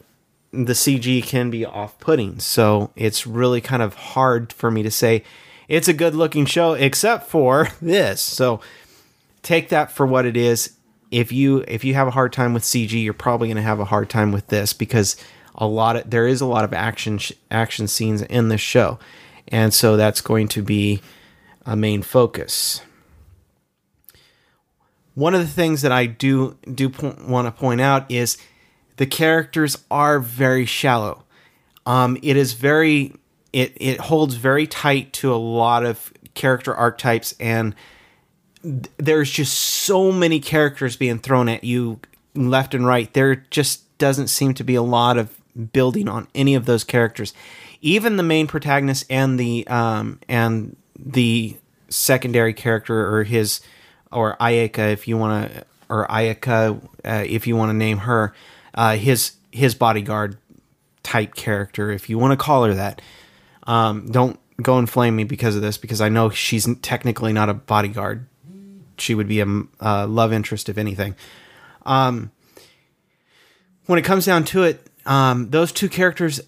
the 0.51 0.73
CG 0.73 1.23
can 1.23 1.49
be 1.49 1.65
off 1.65 1.97
putting, 1.99 2.39
so 2.39 2.91
it's 2.95 3.25
really 3.25 3.61
kind 3.61 3.81
of 3.81 3.95
hard 3.95 4.53
for 4.53 4.69
me 4.69 4.83
to 4.83 4.91
say 4.91 5.23
it's 5.68 5.88
a 5.88 5.93
good 5.93 6.16
looking 6.16 6.45
show, 6.45 6.74
except 6.74 7.28
for 7.28 7.70
this. 7.82 8.22
So 8.22 8.61
take 9.41 9.70
that 9.70 9.91
for 9.91 10.05
what 10.05 10.26
it 10.26 10.38
is. 10.38 10.78
If 11.11 11.32
you 11.32 11.64
if 11.68 11.84
you 11.84 11.93
have 11.93 12.07
a 12.07 12.11
hard 12.11 12.34
time 12.34 12.53
with 12.53 12.64
CG, 12.64 13.03
you're 13.03 13.14
probably 13.14 13.47
going 13.47 13.57
to 13.57 13.61
have 13.61 13.80
a 13.80 13.86
hard 13.86 14.09
time 14.09 14.32
with 14.32 14.47
this 14.47 14.74
because 14.74 15.16
a 15.55 15.68
lot 15.68 15.95
of 15.95 16.09
there 16.09 16.28
is 16.28 16.41
a 16.41 16.45
lot 16.45 16.64
of 16.64 16.74
action 16.74 17.20
sh- 17.20 17.34
action 17.51 17.88
scenes 17.88 18.24
in 18.24 18.49
this 18.49 18.61
show, 18.61 18.97
and 19.47 19.74
so 19.74 19.95
that's 19.95 20.22
going 20.22 20.47
to 20.49 20.64
be 20.64 21.01
a 21.66 21.76
main 21.76 22.01
focus. 22.01 22.82
One 25.14 25.36
of 25.36 25.41
the 25.41 25.47
things 25.47 25.84
that 25.84 25.91
I 25.91 26.07
do 26.07 26.57
do 26.74 26.89
po- 26.89 27.16
want 27.28 27.45
to 27.45 27.51
point 27.51 27.82
out 27.82 28.09
is 28.09 28.38
the 28.97 29.05
characters 29.05 29.78
are 29.91 30.20
very 30.20 30.66
shallow. 30.66 31.24
Um, 31.86 32.18
it 32.24 32.38
is 32.38 32.53
very 32.53 33.14
it 33.53 33.77
it 33.77 33.99
holds 33.99 34.35
very 34.35 34.67
tight 34.67 35.13
to 35.13 35.33
a 35.33 35.37
lot 35.37 35.85
of 35.85 36.11
character 36.33 36.73
archetypes 36.73 37.35
and 37.39 37.75
there's 38.63 39.29
just 39.29 39.53
so 39.53 40.11
many 40.11 40.39
characters 40.39 40.95
being 40.95 41.19
thrown 41.19 41.49
at 41.49 41.63
you 41.63 41.99
left 42.33 42.73
and 42.73 42.85
right. 42.85 43.13
There 43.13 43.35
just 43.35 43.97
doesn't 43.97 44.27
seem 44.27 44.53
to 44.55 44.63
be 44.63 44.75
a 44.75 44.81
lot 44.81 45.17
of 45.17 45.37
building 45.71 46.07
on 46.07 46.27
any 46.33 46.55
of 46.55 46.65
those 46.65 46.83
characters. 46.83 47.33
Even 47.81 48.17
the 48.17 48.23
main 48.23 48.47
protagonist 48.47 49.05
and 49.09 49.39
the 49.39 49.67
um 49.67 50.19
and 50.27 50.75
the 50.97 51.57
secondary 51.89 52.53
character 52.53 53.15
or 53.15 53.23
his 53.23 53.61
or 54.11 54.37
Ayaka 54.37 54.91
if 54.93 55.07
you 55.07 55.17
want 55.17 55.51
to 55.51 55.65
or 55.89 56.07
Ayaka 56.07 56.81
uh, 57.05 57.23
if 57.27 57.45
you 57.45 57.55
want 57.55 57.69
to 57.69 57.73
name 57.73 57.99
her 57.99 58.33
uh, 58.73 58.95
his 58.95 59.33
his 59.51 59.75
bodyguard 59.75 60.37
type 61.03 61.35
character 61.35 61.91
if 61.91 62.09
you 62.09 62.17
want 62.17 62.31
to 62.31 62.37
call 62.37 62.63
her 62.63 62.73
that. 62.73 63.01
Um, 63.66 64.11
don't 64.11 64.39
go 64.61 64.78
and 64.78 64.89
flame 64.89 65.16
me 65.16 65.24
because 65.24 65.55
of 65.55 65.61
this 65.61 65.78
because 65.78 66.01
I 66.01 66.09
know 66.09 66.30
she's 66.30 66.68
technically 66.82 67.34
not 67.34 67.49
a 67.49 67.53
bodyguard 67.53 68.28
she 68.97 69.16
would 69.16 69.28
be 69.28 69.41
a, 69.41 69.47
a 69.80 70.07
love 70.07 70.34
interest 70.34 70.70
if 70.70 70.78
anything. 70.78 71.16
Um, 71.86 72.32
when 73.86 73.99
it 73.99 74.03
comes 74.03 74.26
down 74.26 74.45
to 74.45 74.64
it, 74.64 74.88
um, 75.05 75.49
those 75.49 75.72
two 75.72 75.89
characters, 75.89 76.41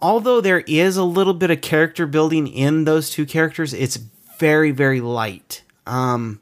although 0.00 0.40
there 0.40 0.60
is 0.60 0.96
a 0.96 1.04
little 1.04 1.34
bit 1.34 1.50
of 1.50 1.60
character 1.60 2.06
building 2.06 2.46
in 2.46 2.84
those 2.84 3.10
two 3.10 3.26
characters, 3.26 3.74
it's 3.74 3.96
very, 4.38 4.70
very 4.70 5.00
light. 5.00 5.62
Um, 5.86 6.40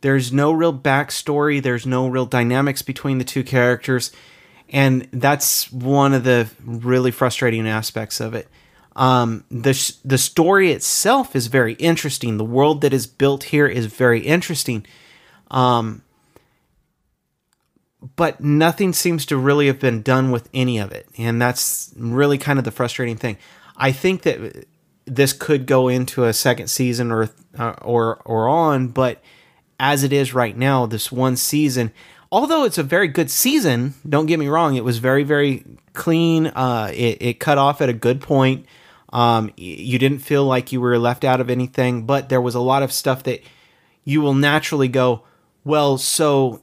there's 0.00 0.32
no 0.32 0.50
real 0.50 0.76
backstory, 0.76 1.62
there's 1.62 1.86
no 1.86 2.08
real 2.08 2.26
dynamics 2.26 2.82
between 2.82 3.18
the 3.18 3.24
two 3.24 3.44
characters, 3.44 4.10
and 4.70 5.06
that's 5.12 5.70
one 5.70 6.14
of 6.14 6.24
the 6.24 6.48
really 6.64 7.10
frustrating 7.10 7.68
aspects 7.68 8.20
of 8.20 8.34
it. 8.34 8.48
Um, 9.00 9.44
the 9.50 9.72
sh- 9.72 9.94
the 10.04 10.18
story 10.18 10.72
itself 10.72 11.34
is 11.34 11.46
very 11.46 11.72
interesting. 11.74 12.36
The 12.36 12.44
world 12.44 12.82
that 12.82 12.92
is 12.92 13.06
built 13.06 13.44
here 13.44 13.66
is 13.66 13.86
very 13.86 14.20
interesting. 14.20 14.86
Um, 15.50 16.02
but 18.14 18.42
nothing 18.42 18.92
seems 18.92 19.24
to 19.26 19.38
really 19.38 19.68
have 19.68 19.80
been 19.80 20.02
done 20.02 20.30
with 20.30 20.50
any 20.52 20.78
of 20.78 20.92
it, 20.92 21.08
and 21.16 21.40
that's 21.40 21.94
really 21.96 22.36
kind 22.36 22.58
of 22.58 22.66
the 22.66 22.70
frustrating 22.70 23.16
thing. 23.16 23.38
I 23.74 23.90
think 23.90 24.20
that 24.22 24.66
this 25.06 25.32
could 25.32 25.64
go 25.64 25.88
into 25.88 26.24
a 26.24 26.34
second 26.34 26.68
season 26.68 27.10
or 27.10 27.30
uh, 27.58 27.76
or 27.80 28.20
or 28.26 28.48
on, 28.48 28.88
but 28.88 29.22
as 29.78 30.04
it 30.04 30.12
is 30.12 30.34
right 30.34 30.56
now, 30.56 30.84
this 30.84 31.10
one 31.10 31.36
season, 31.36 31.90
although 32.30 32.64
it's 32.64 32.76
a 32.76 32.82
very 32.82 33.08
good 33.08 33.30
season, 33.30 33.94
don't 34.06 34.26
get 34.26 34.38
me 34.38 34.48
wrong, 34.48 34.74
it 34.74 34.84
was 34.84 34.98
very 34.98 35.24
very 35.24 35.64
clean. 35.94 36.48
Uh, 36.48 36.90
it, 36.92 37.16
it 37.22 37.40
cut 37.40 37.56
off 37.56 37.80
at 37.80 37.88
a 37.88 37.94
good 37.94 38.20
point. 38.20 38.66
Um, 39.12 39.50
you 39.56 39.98
didn't 39.98 40.20
feel 40.20 40.44
like 40.44 40.72
you 40.72 40.80
were 40.80 40.98
left 40.98 41.24
out 41.24 41.40
of 41.40 41.50
anything, 41.50 42.06
but 42.06 42.28
there 42.28 42.40
was 42.40 42.54
a 42.54 42.60
lot 42.60 42.82
of 42.82 42.92
stuff 42.92 43.24
that 43.24 43.42
you 44.04 44.20
will 44.20 44.34
naturally 44.34 44.88
go, 44.88 45.24
well, 45.64 45.98
so 45.98 46.60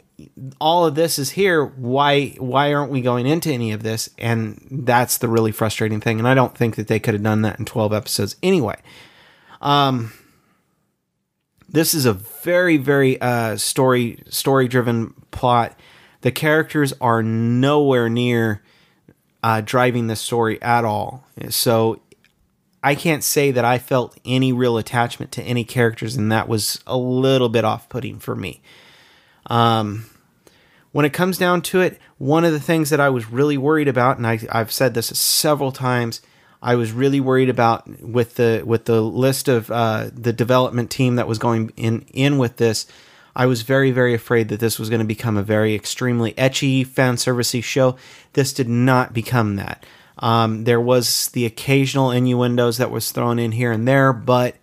all 0.60 0.86
of 0.86 0.95
this 0.95 1.20
is 1.20 1.32
here. 1.32 1.64
Why 1.64 2.30
why 2.39 2.74
aren't 2.74 2.91
we 2.91 3.02
going 3.02 3.28
into 3.28 3.52
any 3.52 3.72
of 3.72 3.84
this? 3.84 4.10
And 4.18 4.66
that's 4.72 5.20
the 5.20 5.28
really 5.28 5.52
frustrating 5.52 6.02
thing. 6.02 6.20
And 6.20 6.28
I 6.28 6.34
don't 6.34 6.58
think 6.58 6.76
that 6.76 6.88
they 6.88 7.00
could 7.00 7.14
have 7.14 7.24
done 7.24 7.43
that 7.43 7.60
in 7.60 7.66
twelve 7.66 7.93
episodes 7.93 8.36
anyway. 8.41 8.78
Um, 9.62 10.12
this 11.70 11.93
is 11.93 12.06
a 12.06 12.14
very 12.14 12.78
very 12.78 13.22
uh, 13.22 13.58
story 13.58 14.24
story 14.30 14.68
driven 14.68 15.14
plot. 15.32 15.78
The 16.22 16.32
characters 16.32 16.93
are 17.00 17.22
nowhere 17.22 18.10
near 18.10 18.64
uh, 19.43 19.62
driving 19.64 20.08
the 20.08 20.16
story 20.16 20.60
at 20.64 20.84
all. 20.84 21.26
So 21.50 22.02
I 22.88 22.96
can't 22.96 23.22
say 23.22 23.52
that 23.52 23.66
I 23.66 23.80
felt 23.80 24.18
any 24.24 24.54
real 24.54 24.78
attachment 24.78 25.34
to 25.34 25.44
any 25.44 25.66
characters, 25.66 26.16
and 26.16 26.32
that 26.32 26.48
was 26.48 26.82
a 26.88 26.96
little 26.96 27.50
bit 27.50 27.66
off 27.66 27.90
putting 27.90 28.18
for 28.18 28.34
me. 28.34 28.62
Um, 29.48 30.06
when 30.94 31.04
it 31.04 31.12
comes 31.12 31.38
down 31.38 31.64
to 31.64 31.82
it, 31.82 32.00
one 32.18 32.46
of 32.46 32.54
the 32.54 32.62
things 32.62 32.90
that 32.92 33.02
I 33.02 33.10
was 33.10 33.30
really 33.30 33.58
worried 33.58 33.90
about, 33.90 34.16
and 34.16 34.26
I, 34.26 34.40
I've 34.50 34.72
said 34.72 34.94
this 34.94 35.08
several 35.08 35.74
times, 35.74 36.22
I 36.62 36.76
was 36.76 36.94
really 36.94 37.20
worried 37.20 37.50
about 37.50 37.90
with 38.00 38.36
the 38.36 38.64
with 38.66 38.86
the 38.86 39.02
list 39.02 39.50
of 39.50 39.70
uh, 39.70 40.10
the 40.14 40.32
development 40.32 40.90
team 40.90 41.18
that 41.18 41.28
was 41.28 41.40
going 41.40 41.74
in 41.76 42.06
in 42.14 42.38
with 42.38 42.56
this. 42.56 42.88
I 43.36 43.48
was 43.48 43.64
very 43.64 43.92
very 43.92 44.14
afraid 44.14 44.48
that 44.48 44.62
this 44.62 44.80
was 44.80 44.90
going 44.90 45.02
to 45.02 45.06
become 45.06 45.36
a 45.36 45.44
very 45.44 45.76
extremely 45.76 46.32
etchy 46.36 46.88
fan 46.88 47.18
servicey 47.18 47.62
show. 47.62 47.98
This 48.32 48.54
did 48.54 48.70
not 48.70 49.14
become 49.14 49.58
that. 49.58 49.86
Um, 50.20 50.63
there 50.63 50.82
was 50.82 51.30
the 51.30 51.45
occasional 51.45 52.11
innuendos 52.11 52.78
that 52.78 52.91
was 52.91 53.11
thrown 53.11 53.39
in 53.39 53.51
here 53.51 53.72
and 53.72 53.88
there, 53.88 54.13
but 54.13 54.55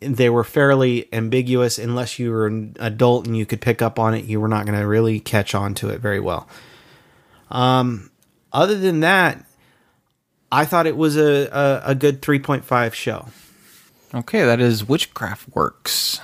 they 0.00 0.30
were 0.30 0.44
fairly 0.44 1.12
ambiguous. 1.12 1.78
Unless 1.78 2.18
you 2.18 2.30
were 2.30 2.46
an 2.46 2.76
adult 2.78 3.26
and 3.26 3.36
you 3.36 3.46
could 3.46 3.60
pick 3.60 3.82
up 3.82 3.98
on 3.98 4.14
it 4.14 4.24
you 4.24 4.40
were 4.40 4.48
not 4.48 4.66
going 4.66 4.78
to 4.78 4.86
really 4.86 5.20
catch 5.20 5.54
on 5.54 5.74
to 5.74 5.88
it 5.88 6.00
very 6.00 6.20
well. 6.20 6.48
Um, 7.50 8.10
other 8.52 8.78
than 8.78 9.00
that 9.00 9.44
i 10.52 10.64
thought 10.64 10.86
it 10.86 10.96
was 10.96 11.16
a, 11.16 11.48
a, 11.52 11.90
a 11.90 11.94
good 11.94 12.22
3.5 12.22 12.92
show. 12.92 13.28
Okay, 14.12 14.44
that 14.44 14.60
is 14.60 14.88
Witchcraft 14.88 15.54
Works. 15.54 16.20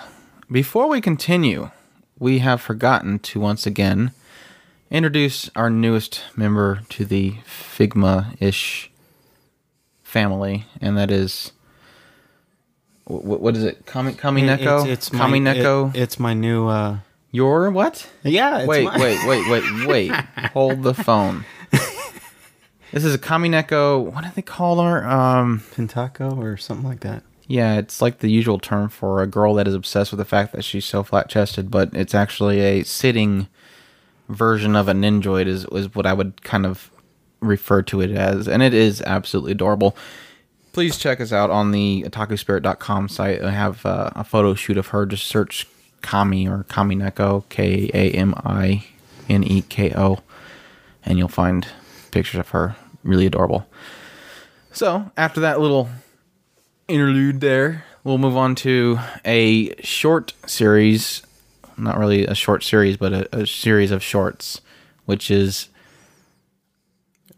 Before 0.51 0.89
we 0.89 1.01
continue, 1.01 1.71
we 2.19 2.41
have 2.41 2.61
forgotten 2.61 3.21
to 3.21 3.39
once 3.39 3.67
again 3.67 4.11
introduce 4.91 5.51
our 5.57 5.71
newest 5.71 6.23
member 6.37 6.83
to 6.91 7.05
the 7.05 7.33
Figma 7.47 8.41
ish 8.41 8.91
family, 10.03 10.67
and 10.81 10.97
that 10.97 11.11
is. 11.11 11.53
wh- 13.07 13.21
wh- 13.21 13.41
What 13.41 13.57
is 13.57 13.65
it? 13.65 13.87
Kami 13.87 14.15
Kami 14.15 14.43
Neko? 14.43 14.83
it's, 14.83 15.09
it's 15.09 15.09
Kami 15.19 15.41
my, 15.41 15.55
Neko? 15.55 15.95
it- 15.95 16.01
it's 16.01 16.19
my 16.19 16.35
new 16.35 16.69
uh 16.69 16.99
Your 17.33 17.71
what? 17.71 18.09
yeah 18.23 18.59
it's 18.59 18.69
wait, 18.69 18.85
my- 18.85 18.99
wait, 18.99 19.27
wait, 19.27 19.49
wait, 19.51 19.87
wait. 19.87 20.11
Hold 20.53 20.83
the 20.83 20.95
phone. 20.95 21.45
This 22.93 23.05
is 23.05 23.15
a 23.15 23.19
Kami 23.19 23.49
Neko. 23.51 24.03
What 24.13 24.25
do 24.25 24.31
they 24.35 24.43
call 24.43 24.81
her? 24.83 25.07
Um, 25.07 25.63
or 26.21 26.57
something 26.57 26.87
like 26.89 27.01
that 27.01 27.23
yeah, 27.49 27.79
it's 27.79 28.03
like 28.03 28.19
the 28.19 28.29
usual 28.29 28.59
term 28.59 28.89
for 28.89 29.23
a 29.23 29.27
girl 29.29 29.55
that 29.55 29.69
is 29.69 29.75
obsessed 29.75 30.11
with 30.11 30.19
the 30.19 30.25
fact 30.25 30.51
that 30.53 30.65
she's 30.65 30.85
so 30.85 31.05
flat 31.05 31.29
chested, 31.29 31.71
but 31.71 31.91
it's 31.95 32.13
actually 32.13 32.59
a 32.61 32.83
sitting 32.83 33.47
version 34.29 34.77
of 34.77 34.89
a 34.89 34.93
ninjoid 34.93 35.47
is, 35.47 35.65
is 35.73 35.95
what 35.95 36.07
I 36.07 36.13
would 36.13 36.43
kind 36.43 36.67
of 36.67 36.91
refer 37.41 37.83
to 37.83 38.01
it 38.01 38.11
as. 38.11 38.49
And 38.49 38.63
it 38.63 38.75
is 38.75 39.03
absolutely 39.03 39.53
adorable. 39.53 39.97
Please 40.73 40.99
check 40.99 41.21
us 41.21 41.33
out 41.33 41.51
on 41.51 41.71
the 41.71 42.05
otakuspirit.com 42.07 43.09
site. 43.09 43.43
I 43.43 43.51
have 43.51 43.87
uh, 43.87 44.11
a 44.15 44.25
photo 44.25 44.55
shoot 44.55 44.77
of 44.77 44.89
her. 44.89 45.07
Just 45.07 45.27
search 45.27 45.67
Kami 46.03 46.47
or 46.47 46.65
Kami 46.65 46.97
Neko, 46.97 47.45
K 47.49 47.91
A 47.95 48.11
M 48.13 48.35
I 48.45 48.85
N 49.29 49.43
E 49.43 49.63
K 49.63 49.93
O, 49.97 50.19
and 51.05 51.19
you'll 51.19 51.29
find 51.29 51.67
pictures 52.11 52.39
of 52.41 52.51
her. 52.51 52.77
Really 53.03 53.27
adorable. 53.27 53.67
So, 54.73 55.11
after 55.17 55.41
that 55.41 55.61
little 55.61 55.89
interlude 56.89 57.41
there, 57.41 57.85
we'll 58.05 58.19
move 58.19 58.37
on 58.37 58.55
to 58.57 58.99
a 59.25 59.75
short 59.83 60.35
series. 60.47 61.23
Not 61.79 61.99
really 61.99 62.27
a 62.27 62.35
short 62.35 62.65
series, 62.65 62.97
but 62.97 63.13
a, 63.13 63.41
a 63.41 63.47
series 63.47 63.91
of 63.91 64.03
shorts, 64.03 64.61
which 65.05 65.31
is 65.31 65.69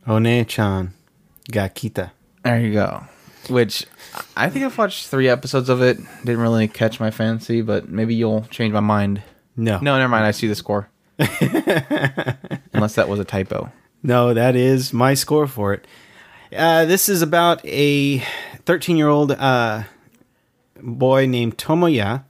one-chan 0.04 0.94
gakita 1.50 2.10
there 2.48 2.60
you 2.60 2.72
go. 2.72 3.04
Which 3.48 3.86
I 4.36 4.48
think 4.48 4.64
I've 4.64 4.76
watched 4.76 5.08
three 5.08 5.28
episodes 5.28 5.68
of 5.68 5.82
it. 5.82 5.98
Didn't 6.24 6.40
really 6.40 6.68
catch 6.68 6.98
my 7.00 7.10
fancy, 7.10 7.60
but 7.60 7.88
maybe 7.88 8.14
you'll 8.14 8.42
change 8.50 8.72
my 8.72 8.80
mind. 8.80 9.22
no 9.56 9.78
No, 9.80 9.96
never 9.98 10.08
mind. 10.08 10.24
I 10.24 10.32
see 10.32 10.48
the 10.48 10.54
score. 10.54 10.88
Unless 11.18 12.94
that 12.94 13.08
was 13.08 13.20
a 13.20 13.24
typo. 13.24 13.70
No, 14.02 14.32
that 14.32 14.56
is 14.56 14.92
my 14.92 15.14
score 15.14 15.46
for 15.46 15.74
it. 15.74 15.86
Uh, 16.56 16.84
this 16.84 17.08
is 17.08 17.20
about 17.20 17.64
a 17.66 18.18
13 18.64 18.96
year 18.96 19.08
old 19.08 19.32
uh, 19.32 19.82
boy 20.80 21.26
named 21.26 21.58
Tomoya. 21.58 22.24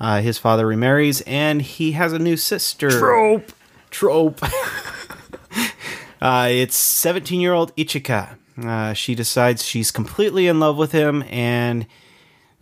Uh, 0.00 0.20
his 0.20 0.38
father 0.38 0.66
remarries, 0.66 1.20
and 1.22 1.62
he 1.62 1.92
has 1.92 2.12
a 2.12 2.18
new 2.18 2.36
sister. 2.36 2.90
Trope. 2.90 3.52
Trope. 3.90 4.40
uh, 6.20 6.48
it's 6.50 6.76
17 6.76 7.40
year 7.40 7.52
old 7.52 7.74
Ichika. 7.76 8.36
Uh, 8.62 8.92
she 8.92 9.14
decides 9.14 9.64
she's 9.64 9.90
completely 9.90 10.46
in 10.46 10.60
love 10.60 10.76
with 10.76 10.92
him, 10.92 11.24
and 11.28 11.86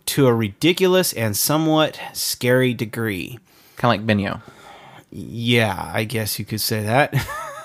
to 0.05 0.27
a 0.27 0.33
ridiculous 0.33 1.13
and 1.13 1.35
somewhat 1.35 1.99
scary 2.13 2.73
degree. 2.73 3.39
Kind 3.77 4.01
of 4.01 4.07
like 4.07 4.17
Benio. 4.17 4.41
Yeah, 5.11 5.91
I 5.93 6.03
guess 6.05 6.39
you 6.39 6.45
could 6.45 6.61
say 6.61 6.83
that. 6.83 7.13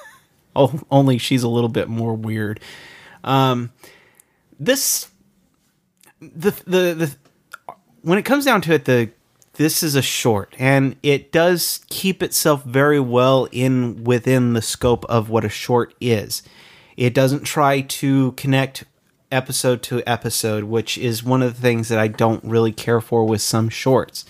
oh, 0.56 0.80
only 0.90 1.18
she's 1.18 1.42
a 1.42 1.48
little 1.48 1.68
bit 1.68 1.88
more 1.88 2.14
weird. 2.14 2.60
Um, 3.24 3.72
this, 4.60 5.08
the 6.20 6.50
the 6.66 6.94
the, 6.94 7.16
when 8.02 8.18
it 8.18 8.24
comes 8.24 8.44
down 8.44 8.60
to 8.62 8.74
it, 8.74 8.84
the 8.84 9.10
this 9.58 9.82
is 9.82 9.96
a 9.96 10.02
short, 10.02 10.54
and 10.56 10.94
it 11.02 11.32
does 11.32 11.80
keep 11.90 12.22
itself 12.22 12.62
very 12.62 13.00
well 13.00 13.48
in 13.50 14.04
within 14.04 14.52
the 14.52 14.62
scope 14.62 15.04
of 15.06 15.28
what 15.28 15.44
a 15.44 15.48
short 15.48 15.92
is. 16.00 16.44
It 16.96 17.12
doesn't 17.12 17.42
try 17.42 17.80
to 17.80 18.32
connect 18.32 18.84
episode 19.32 19.82
to 19.82 20.00
episode, 20.08 20.64
which 20.64 20.96
is 20.96 21.24
one 21.24 21.42
of 21.42 21.56
the 21.56 21.60
things 21.60 21.88
that 21.88 21.98
I 21.98 22.06
don't 22.06 22.42
really 22.44 22.70
care 22.70 23.00
for 23.00 23.24
with 23.24 23.42
some 23.42 23.68
shorts. 23.68 24.24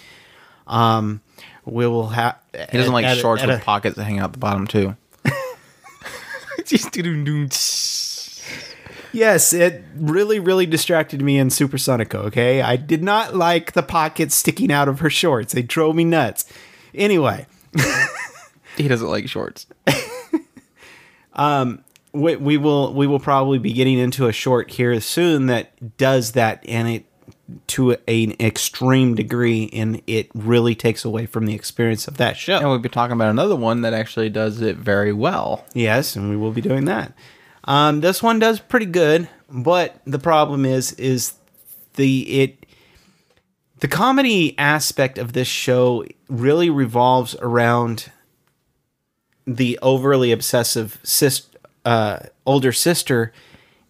Um, 0.66 1.20
we 1.66 1.86
will 1.86 2.08
have. 2.08 2.38
He 2.70 2.78
doesn't 2.78 2.92
like 2.92 3.18
shorts 3.18 3.44
with 3.44 3.62
pockets 3.62 3.96
that 3.96 4.04
hang 4.04 4.18
out 4.18 4.32
the 4.32 4.38
bottom 4.38 4.66
too. 4.66 4.96
Yes, 9.12 9.52
it 9.52 9.82
really, 9.96 10.38
really 10.38 10.66
distracted 10.66 11.22
me 11.22 11.38
in 11.38 11.48
Supersonico. 11.48 12.16
Okay, 12.26 12.60
I 12.62 12.76
did 12.76 13.02
not 13.02 13.34
like 13.34 13.72
the 13.72 13.82
pockets 13.82 14.34
sticking 14.34 14.70
out 14.70 14.88
of 14.88 15.00
her 15.00 15.10
shorts. 15.10 15.52
They 15.52 15.62
drove 15.62 15.94
me 15.96 16.04
nuts. 16.04 16.44
Anyway, 16.94 17.46
He 18.76 18.88
doesn't 18.88 19.08
like 19.08 19.28
shorts. 19.28 19.66
Um, 21.38 21.84
we, 22.12 22.34
we 22.34 22.56
will 22.56 22.92
we 22.92 23.06
will 23.06 23.20
probably 23.20 23.58
be 23.58 23.72
getting 23.72 23.96
into 23.96 24.26
a 24.26 24.32
short 24.32 24.72
here 24.72 25.00
soon 25.00 25.46
that 25.46 25.96
does 25.96 26.32
that, 26.32 26.64
and 26.66 26.88
it 26.88 27.04
to 27.68 27.92
an 27.92 28.34
extreme 28.40 29.14
degree, 29.14 29.70
and 29.72 30.02
it 30.06 30.28
really 30.34 30.74
takes 30.74 31.04
away 31.04 31.26
from 31.26 31.46
the 31.46 31.54
experience 31.54 32.08
of 32.08 32.16
that 32.16 32.36
show. 32.36 32.56
And 32.58 32.68
we'll 32.68 32.78
be 32.78 32.88
talking 32.88 33.12
about 33.12 33.30
another 33.30 33.54
one 33.56 33.82
that 33.82 33.94
actually 33.94 34.30
does 34.30 34.60
it 34.60 34.76
very 34.76 35.12
well. 35.12 35.64
Yes, 35.74 36.16
and 36.16 36.28
we 36.28 36.36
will 36.36 36.50
be 36.50 36.60
doing 36.60 36.86
that. 36.86 37.12
Um, 37.68 38.00
this 38.00 38.22
one 38.22 38.38
does 38.38 38.60
pretty 38.60 38.86
good, 38.86 39.28
but 39.50 40.00
the 40.06 40.18
problem 40.18 40.64
is 40.64 40.92
is 40.92 41.34
the 41.96 42.40
it 42.40 42.66
the 43.80 43.88
comedy 43.88 44.58
aspect 44.58 45.18
of 45.18 45.34
this 45.34 45.48
show 45.48 46.06
really 46.30 46.70
revolves 46.70 47.36
around 47.40 48.10
the 49.46 49.78
overly 49.82 50.32
obsessive 50.32 50.98
sis, 51.02 51.46
uh, 51.84 52.20
older 52.46 52.72
sister 52.72 53.34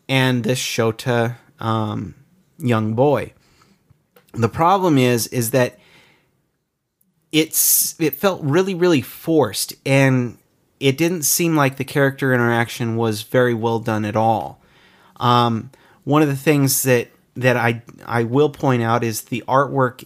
and 0.08 0.42
this 0.42 0.58
Shota 0.58 1.36
um, 1.60 2.16
young 2.58 2.94
boy. 2.94 3.32
The 4.32 4.48
problem 4.48 4.98
is 4.98 5.28
is 5.28 5.52
that 5.52 5.78
it's 7.30 7.94
it 8.00 8.16
felt 8.16 8.42
really 8.42 8.74
really 8.74 9.02
forced 9.02 9.74
and 9.86 10.36
it 10.80 10.96
didn't 10.96 11.22
seem 11.22 11.56
like 11.56 11.76
the 11.76 11.84
character 11.84 12.32
interaction 12.32 12.96
was 12.96 13.22
very 13.22 13.54
well 13.54 13.78
done 13.78 14.04
at 14.04 14.16
all. 14.16 14.60
Um, 15.16 15.70
one 16.04 16.22
of 16.22 16.28
the 16.28 16.36
things 16.36 16.82
that 16.84 17.08
that 17.36 17.56
I 17.56 17.82
I 18.04 18.24
will 18.24 18.50
point 18.50 18.82
out 18.82 19.04
is 19.04 19.22
the 19.22 19.44
artwork 19.48 20.04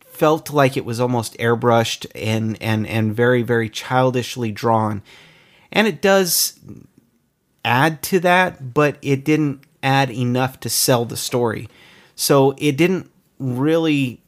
felt 0.00 0.52
like 0.52 0.76
it 0.76 0.84
was 0.84 1.00
almost 1.00 1.36
airbrushed 1.38 2.06
and 2.14 2.60
and 2.62 2.86
and 2.86 3.14
very 3.14 3.42
very 3.42 3.68
childishly 3.68 4.52
drawn, 4.52 5.02
and 5.72 5.86
it 5.86 6.00
does 6.00 6.58
add 7.64 8.02
to 8.02 8.20
that, 8.20 8.74
but 8.74 8.96
it 9.02 9.24
didn't 9.24 9.62
add 9.82 10.10
enough 10.10 10.60
to 10.60 10.68
sell 10.68 11.04
the 11.04 11.16
story. 11.16 11.68
So 12.14 12.54
it 12.58 12.76
didn't 12.76 13.10
really 13.38 14.20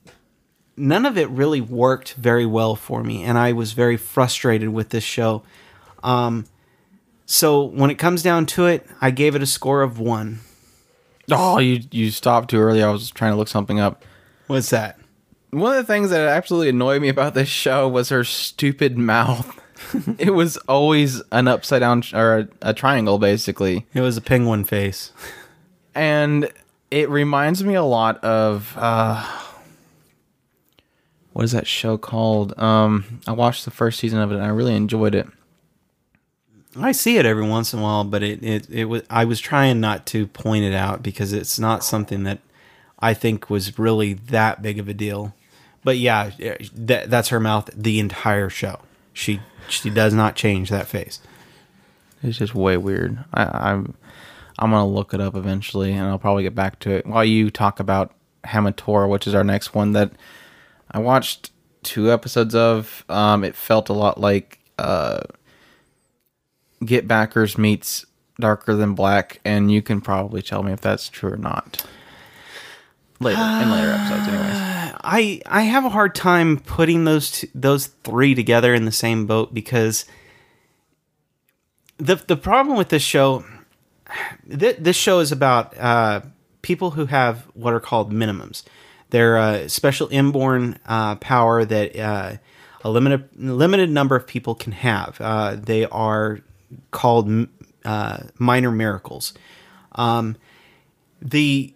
none 0.78 1.04
of 1.06 1.18
it 1.18 1.28
really 1.30 1.60
worked 1.60 2.14
very 2.14 2.46
well 2.46 2.76
for 2.76 3.02
me, 3.02 3.22
and 3.24 3.36
I 3.38 3.52
was 3.52 3.72
very 3.72 3.96
frustrated 3.96 4.70
with 4.70 4.90
this 4.90 5.04
show. 5.04 5.42
Um, 6.02 6.46
so 7.26 7.62
when 7.62 7.90
it 7.90 7.96
comes 7.96 8.22
down 8.22 8.46
to 8.46 8.66
it, 8.66 8.86
I 9.00 9.10
gave 9.10 9.34
it 9.34 9.42
a 9.42 9.46
score 9.46 9.82
of 9.82 9.98
one. 9.98 10.40
Oh, 11.30 11.58
you 11.58 11.80
you 11.90 12.10
stopped 12.10 12.50
too 12.50 12.58
early. 12.58 12.82
I 12.82 12.90
was 12.90 13.10
trying 13.10 13.32
to 13.32 13.36
look 13.36 13.48
something 13.48 13.78
up. 13.80 14.04
What's 14.46 14.70
that? 14.70 14.98
One 15.50 15.76
of 15.76 15.86
the 15.86 15.92
things 15.92 16.10
that 16.10 16.28
absolutely 16.28 16.70
annoyed 16.70 17.02
me 17.02 17.08
about 17.08 17.34
this 17.34 17.48
show 17.48 17.88
was 17.88 18.08
her 18.10 18.24
stupid 18.24 18.96
mouth. 18.98 19.54
it 20.18 20.30
was 20.34 20.56
always 20.68 21.22
an 21.32 21.48
upside 21.48 21.80
down 21.80 22.02
or 22.12 22.38
a, 22.38 22.48
a 22.62 22.74
triangle, 22.74 23.18
basically, 23.18 23.86
It 23.94 24.00
was 24.00 24.16
a 24.16 24.20
penguin 24.20 24.64
face. 24.64 25.12
and 25.94 26.50
it 26.90 27.08
reminds 27.10 27.62
me 27.64 27.74
a 27.74 27.82
lot 27.82 28.22
of 28.24 28.74
uh, 28.76 29.22
what 31.38 31.44
is 31.44 31.52
that 31.52 31.68
show 31.68 31.96
called? 31.96 32.58
Um, 32.58 33.20
I 33.24 33.30
watched 33.30 33.64
the 33.64 33.70
first 33.70 34.00
season 34.00 34.18
of 34.18 34.32
it 34.32 34.34
and 34.34 34.42
I 34.42 34.48
really 34.48 34.74
enjoyed 34.74 35.14
it. 35.14 35.28
I 36.76 36.90
see 36.90 37.16
it 37.16 37.24
every 37.24 37.46
once 37.46 37.72
in 37.72 37.78
a 37.78 37.82
while, 37.82 38.02
but 38.02 38.24
it, 38.24 38.42
it, 38.42 38.68
it 38.68 38.84
was 38.86 39.04
I 39.08 39.24
was 39.24 39.38
trying 39.38 39.78
not 39.78 40.04
to 40.06 40.26
point 40.26 40.64
it 40.64 40.74
out 40.74 41.00
because 41.00 41.32
it's 41.32 41.56
not 41.56 41.84
something 41.84 42.24
that 42.24 42.40
I 42.98 43.14
think 43.14 43.48
was 43.48 43.78
really 43.78 44.14
that 44.14 44.62
big 44.62 44.80
of 44.80 44.88
a 44.88 44.92
deal. 44.92 45.32
But 45.84 45.98
yeah, 45.98 46.32
that, 46.74 47.08
that's 47.08 47.28
her 47.28 47.38
mouth 47.38 47.70
the 47.72 48.00
entire 48.00 48.50
show. 48.50 48.80
She 49.12 49.38
she 49.68 49.90
does 49.90 50.12
not 50.12 50.34
change 50.34 50.70
that 50.70 50.88
face. 50.88 51.20
It's 52.20 52.38
just 52.38 52.52
way 52.52 52.76
weird. 52.76 53.16
I, 53.32 53.70
I'm 53.70 53.94
I'm 54.58 54.72
gonna 54.72 54.88
look 54.88 55.14
it 55.14 55.20
up 55.20 55.36
eventually, 55.36 55.92
and 55.92 56.02
I'll 56.08 56.18
probably 56.18 56.42
get 56.42 56.56
back 56.56 56.80
to 56.80 56.90
it 56.90 57.06
while 57.06 57.24
you 57.24 57.48
talk 57.48 57.78
about 57.78 58.10
Hamatora, 58.44 59.08
which 59.08 59.28
is 59.28 59.36
our 59.36 59.44
next 59.44 59.72
one 59.72 59.92
that 59.92 60.10
I 60.90 60.98
watched 60.98 61.50
two 61.82 62.10
episodes 62.10 62.54
of. 62.54 63.04
Um, 63.08 63.44
it 63.44 63.54
felt 63.54 63.88
a 63.88 63.92
lot 63.92 64.20
like 64.20 64.58
uh, 64.78 65.20
Get 66.84 67.08
Backers 67.08 67.58
meets 67.58 68.06
Darker 68.40 68.74
Than 68.74 68.94
Black, 68.94 69.40
and 69.44 69.70
you 69.70 69.82
can 69.82 70.00
probably 70.00 70.42
tell 70.42 70.62
me 70.62 70.72
if 70.72 70.80
that's 70.80 71.08
true 71.08 71.32
or 71.32 71.36
not. 71.36 71.84
Later 73.20 73.40
in 73.40 73.70
later 73.70 73.90
episodes, 73.90 74.28
anyways. 74.28 74.56
I 75.02 75.42
I 75.46 75.62
have 75.62 75.84
a 75.84 75.88
hard 75.88 76.14
time 76.14 76.58
putting 76.58 77.04
those 77.04 77.30
two, 77.32 77.48
those 77.52 77.88
three 78.04 78.34
together 78.34 78.74
in 78.74 78.84
the 78.84 78.92
same 78.92 79.26
boat 79.26 79.52
because 79.52 80.04
the 81.96 82.14
the 82.14 82.36
problem 82.36 82.76
with 82.76 82.90
this 82.90 83.02
show 83.02 83.44
th- 84.48 84.76
this 84.78 84.96
show 84.96 85.20
is 85.20 85.32
about 85.32 85.76
uh, 85.78 86.20
people 86.62 86.92
who 86.92 87.06
have 87.06 87.46
what 87.54 87.74
are 87.74 87.80
called 87.80 88.12
minimums. 88.12 88.62
They're 89.10 89.36
a 89.36 89.68
special 89.68 90.08
inborn 90.10 90.78
uh, 90.86 91.16
power 91.16 91.64
that 91.64 91.98
uh, 91.98 92.36
a 92.84 92.90
limited 92.90 93.28
limited 93.36 93.90
number 93.90 94.16
of 94.16 94.26
people 94.26 94.54
can 94.54 94.72
have. 94.72 95.20
Uh, 95.20 95.56
they 95.56 95.86
are 95.86 96.40
called 96.90 97.48
uh, 97.84 98.18
minor 98.38 98.70
miracles. 98.70 99.32
Um, 99.92 100.36
the 101.20 101.74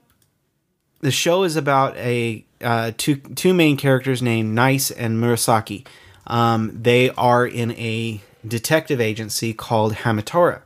the 1.00 1.10
show 1.10 1.42
is 1.42 1.56
about 1.56 1.96
a 1.96 2.44
uh, 2.60 2.92
two 2.96 3.16
two 3.16 3.54
main 3.54 3.76
characters 3.76 4.22
named 4.22 4.54
Nice 4.54 4.90
and 4.90 5.18
Murasaki. 5.22 5.86
Um, 6.26 6.70
they 6.82 7.10
are 7.10 7.46
in 7.46 7.72
a 7.72 8.20
detective 8.46 9.00
agency 9.00 9.52
called 9.52 9.94
Hamatora. 9.94 10.62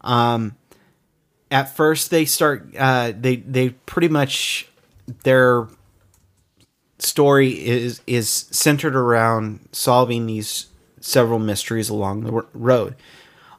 Um, 0.00 0.56
at 1.50 1.74
first, 1.76 2.10
they 2.10 2.24
start 2.24 2.74
uh, 2.76 3.12
they 3.18 3.36
they 3.36 3.70
pretty 3.70 4.08
much 4.08 4.68
their 5.24 5.68
story 7.02 7.50
is 7.50 8.00
is 8.06 8.28
centered 8.28 8.96
around 8.96 9.68
solving 9.72 10.26
these 10.26 10.66
several 11.00 11.38
mysteries 11.38 11.88
along 11.88 12.24
the 12.24 12.46
road. 12.54 12.96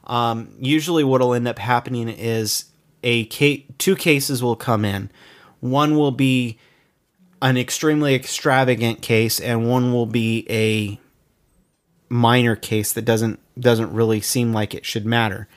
Um, 0.04 0.54
usually, 0.58 1.04
what 1.04 1.20
will 1.20 1.34
end 1.34 1.48
up 1.48 1.58
happening 1.58 2.08
is 2.08 2.66
a 3.02 3.24
two 3.24 3.96
cases 3.96 4.42
will 4.42 4.56
come 4.56 4.84
in. 4.84 5.10
One 5.60 5.96
will 5.96 6.10
be 6.10 6.58
an 7.40 7.56
extremely 7.56 8.14
extravagant 8.14 9.02
case, 9.02 9.40
and 9.40 9.68
one 9.68 9.92
will 9.92 10.06
be 10.06 10.46
a 10.50 10.98
minor 12.08 12.56
case 12.56 12.92
that 12.92 13.04
doesn't 13.04 13.40
doesn't 13.58 13.92
really 13.92 14.20
seem 14.20 14.52
like 14.52 14.74
it 14.74 14.84
should 14.84 15.06
matter. 15.06 15.48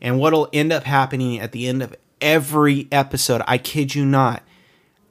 And 0.00 0.18
what'll 0.18 0.48
end 0.52 0.72
up 0.72 0.84
happening 0.84 1.38
at 1.40 1.52
the 1.52 1.66
end 1.68 1.82
of 1.82 1.94
every 2.20 2.88
episode, 2.90 3.42
I 3.46 3.58
kid 3.58 3.94
you 3.94 4.04
not, 4.04 4.42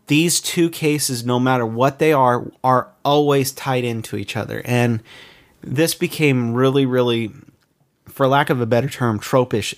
these 0.09 0.41
two 0.41 0.71
cases, 0.71 1.23
no 1.23 1.39
matter 1.39 1.65
what 1.65 1.99
they 1.99 2.11
are, 2.11 2.51
are 2.63 2.89
always 3.05 3.51
tied 3.51 3.83
into 3.83 4.17
each 4.17 4.35
other. 4.35 4.63
And 4.65 5.03
this 5.61 5.93
became 5.93 6.53
really, 6.55 6.87
really, 6.87 7.31
for 8.07 8.27
lack 8.27 8.49
of 8.49 8.59
a 8.59 8.65
better 8.65 8.89
term, 8.89 9.19
tropish 9.19 9.75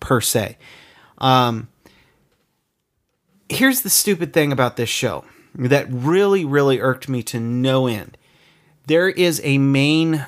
per 0.00 0.20
se. 0.20 0.58
Um, 1.18 1.68
here's 3.48 3.82
the 3.82 3.90
stupid 3.90 4.32
thing 4.32 4.50
about 4.50 4.76
this 4.76 4.88
show 4.88 5.24
that 5.54 5.86
really, 5.88 6.44
really 6.44 6.80
irked 6.80 7.08
me 7.08 7.22
to 7.22 7.38
no 7.38 7.86
end. 7.86 8.18
There 8.88 9.08
is 9.08 9.40
a 9.44 9.58
main, 9.58 10.26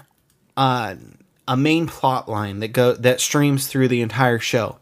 uh, 0.56 0.94
a 1.48 1.56
main 1.56 1.88
plot 1.88 2.28
line 2.28 2.60
that 2.60 2.68
go 2.68 2.94
that 2.94 3.20
streams 3.20 3.66
through 3.66 3.88
the 3.88 4.02
entire 4.02 4.38
show, 4.38 4.78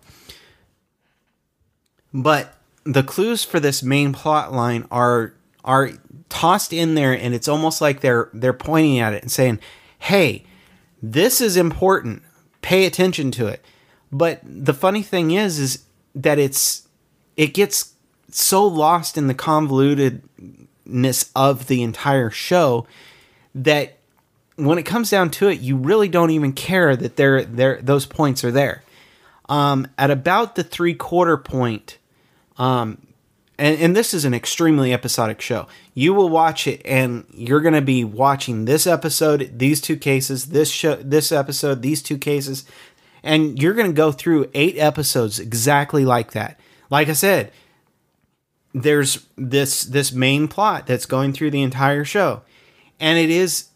but 2.13 2.54
the 2.85 3.03
clues 3.03 3.45
for 3.45 3.61
this 3.61 3.83
main 3.83 4.13
plot 4.13 4.53
line 4.53 4.87
are 4.91 5.35
are 5.65 5.91
tossed 6.29 6.73
in 6.73 6.95
there, 6.95 7.13
and 7.13 7.35
it's 7.35 7.49
almost 7.49 7.81
like 7.81 8.01
they're 8.01 8.31
they're 8.33 8.53
pointing 8.53 8.99
at 8.99 9.15
it 9.15 9.23
and 9.23 9.33
saying, 9.33 9.59
"Hey, 9.99 10.45
this 11.03 11.41
is 11.41 11.57
important. 11.57 12.23
Pay 12.63 12.87
attention 12.87 13.31
to 13.33 13.47
it." 13.47 13.65
But 14.13 14.41
the 14.45 14.75
funny 14.75 15.03
thing 15.03 15.31
is, 15.31 15.59
is 15.59 15.85
that 16.15 16.39
it's 16.39 16.87
it 17.37 17.55
gets 17.55 17.95
so 18.31 18.67
lost 18.67 19.17
in 19.17 19.27
the 19.27 19.35
convolutedness 19.35 21.31
of 21.35 21.67
the 21.67 21.83
entire 21.83 22.31
show 22.31 22.87
that 23.55 23.99
when 24.57 24.79
it 24.79 24.85
comes 24.85 25.11
down 25.11 25.31
to 25.31 25.49
it, 25.49 25.61
you 25.61 25.77
really 25.77 26.09
don't 26.09 26.31
even 26.31 26.53
care 26.53 26.97
that 26.97 27.17
they're, 27.17 27.45
they're, 27.45 27.81
those 27.83 28.07
points 28.07 28.45
are 28.45 28.51
there. 28.51 28.83
Um, 29.49 29.89
at 29.99 30.11
about 30.11 30.55
the 30.55 30.65
three 30.65 30.95
quarter 30.95 31.37
point, 31.37 31.99
um, 32.59 32.99
and, 33.59 33.79
and 33.81 33.97
this 33.97 34.13
is 34.13 34.25
an 34.25 34.35
extremely 34.35 34.93
episodic 34.93 35.41
show. 35.41 35.67
You 35.95 36.13
will 36.13 36.29
watch 36.29 36.67
it, 36.67 36.83
and 36.85 37.25
you're 37.33 37.61
going 37.61 37.75
to 37.75 37.83
be 37.83 38.05
watching 38.05 38.65
this 38.65 38.87
episode, 38.87 39.59
these 39.59 39.81
two 39.81 39.97
cases, 39.97 40.47
this 40.47 40.71
show, 40.71 40.97
this 40.97 41.31
episode, 41.31 41.83
these 41.83 42.03
two 42.03 42.19
cases, 42.19 42.65
and 43.23 43.61
you're 43.61 43.75
going 43.75 43.87
to 43.87 43.93
go 43.93 44.13
through 44.13 44.51
eight 44.55 44.77
episodes 44.77 45.39
exactly 45.39 46.05
like 46.05 46.33
that. 46.33 46.59
Like 46.91 47.09
I 47.09 47.13
said, 47.13 47.53
there's 48.75 49.27
this 49.37 49.85
this 49.85 50.13
main 50.13 50.49
plot 50.49 50.87
that's 50.87 51.07
going 51.07 51.33
through 51.33 51.53
the 51.53 51.63
entire 51.63 52.05
show, 52.05 52.43
and 52.99 53.19
it 53.19 53.31
is 53.31 53.69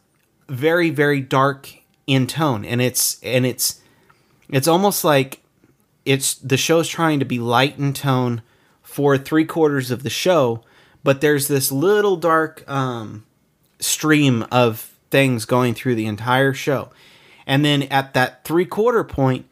very 0.49 0.91
very 0.91 1.21
dark 1.21 1.73
in 2.09 2.27
tone, 2.27 2.65
and 2.65 2.83
it's 2.83 3.23
and 3.23 3.47
it's 3.47 3.81
it's 4.49 4.67
almost 4.67 5.05
like 5.05 5.41
it's 6.05 6.35
the 6.35 6.57
show's 6.57 6.89
trying 6.89 7.21
to 7.21 7.25
be 7.25 7.39
light 7.39 7.79
in 7.79 7.93
tone 7.93 8.43
for 8.89 9.19
three 9.19 9.45
quarters 9.45 9.91
of 9.91 10.03
the 10.03 10.09
show, 10.11 10.65
but 11.05 11.21
there's 11.21 11.47
this 11.47 11.71
little 11.71 12.17
dark 12.17 12.69
um, 12.69 13.27
stream 13.79 14.47
of 14.51 14.95
things 15.11 15.45
going 15.45 15.75
through 15.75 15.95
the 15.95 16.07
entire 16.07 16.55
show. 16.55 16.91
And 17.47 17.63
then 17.63 17.83
at 17.83 18.15
that 18.15 18.45
three 18.45 18.65
quarter 18.65 19.05
point, 19.05 19.45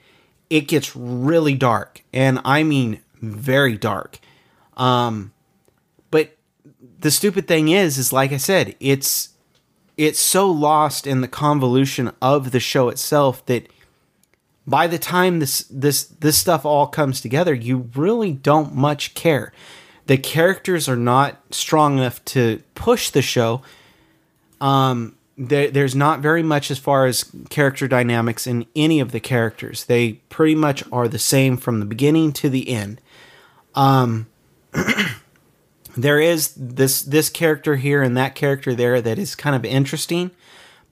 it 0.49 0.62
gets 0.62 0.97
really 0.97 1.55
dark, 1.55 2.03
and 2.14 2.41
I 2.47 2.62
mean 2.62 3.03
very 3.20 3.76
dark. 3.76 4.20
Um, 4.76 5.32
but 6.11 6.37
the 6.99 7.11
stupid 7.11 7.47
thing 7.47 7.68
is, 7.68 7.99
is 7.99 8.12
like 8.12 8.32
I 8.32 8.39
said, 8.39 8.74
it's 8.80 9.34
it's 9.99 10.18
so 10.20 10.51
lost 10.51 11.07
in 11.07 11.20
the 11.20 11.28
convolution 11.28 12.11
of 12.22 12.53
the 12.53 12.61
show 12.61 12.89
itself 12.89 13.45
that 13.47 13.68
by 14.66 14.86
the 14.86 14.98
time 14.98 15.38
this 15.38 15.64
this 15.70 16.04
this 16.04 16.36
stuff 16.36 16.64
all 16.64 16.86
comes 16.86 17.20
together, 17.20 17.54
you 17.54 17.90
really 17.94 18.32
don't 18.32 18.74
much 18.74 19.14
care. 19.14 19.52
The 20.06 20.18
characters 20.18 20.88
are 20.88 20.96
not 20.96 21.40
strong 21.50 21.98
enough 21.98 22.24
to 22.26 22.62
push 22.74 23.10
the 23.10 23.22
show. 23.22 23.62
Um, 24.60 25.16
there, 25.36 25.70
there's 25.70 25.94
not 25.94 26.20
very 26.20 26.42
much 26.42 26.70
as 26.70 26.78
far 26.78 27.06
as 27.06 27.30
character 27.50 27.86
dynamics 27.86 28.46
in 28.46 28.66
any 28.74 29.00
of 29.00 29.12
the 29.12 29.20
characters. 29.20 29.84
They 29.84 30.14
pretty 30.30 30.54
much 30.54 30.82
are 30.90 31.08
the 31.08 31.18
same 31.18 31.56
from 31.56 31.80
the 31.80 31.86
beginning 31.86 32.32
to 32.34 32.48
the 32.48 32.68
end. 32.70 33.00
Um, 33.74 34.28
there 35.96 36.20
is 36.20 36.54
this 36.56 37.02
this 37.02 37.28
character 37.28 37.76
here 37.76 38.02
and 38.02 38.16
that 38.16 38.34
character 38.34 38.74
there 38.74 39.00
that 39.00 39.18
is 39.18 39.34
kind 39.34 39.54
of 39.54 39.64
interesting, 39.64 40.30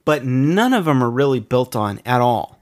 but 0.04 0.24
none 0.24 0.72
of 0.72 0.84
them 0.84 1.02
are 1.02 1.10
really 1.10 1.40
built 1.40 1.74
on 1.74 2.00
at 2.04 2.20
all. 2.20 2.58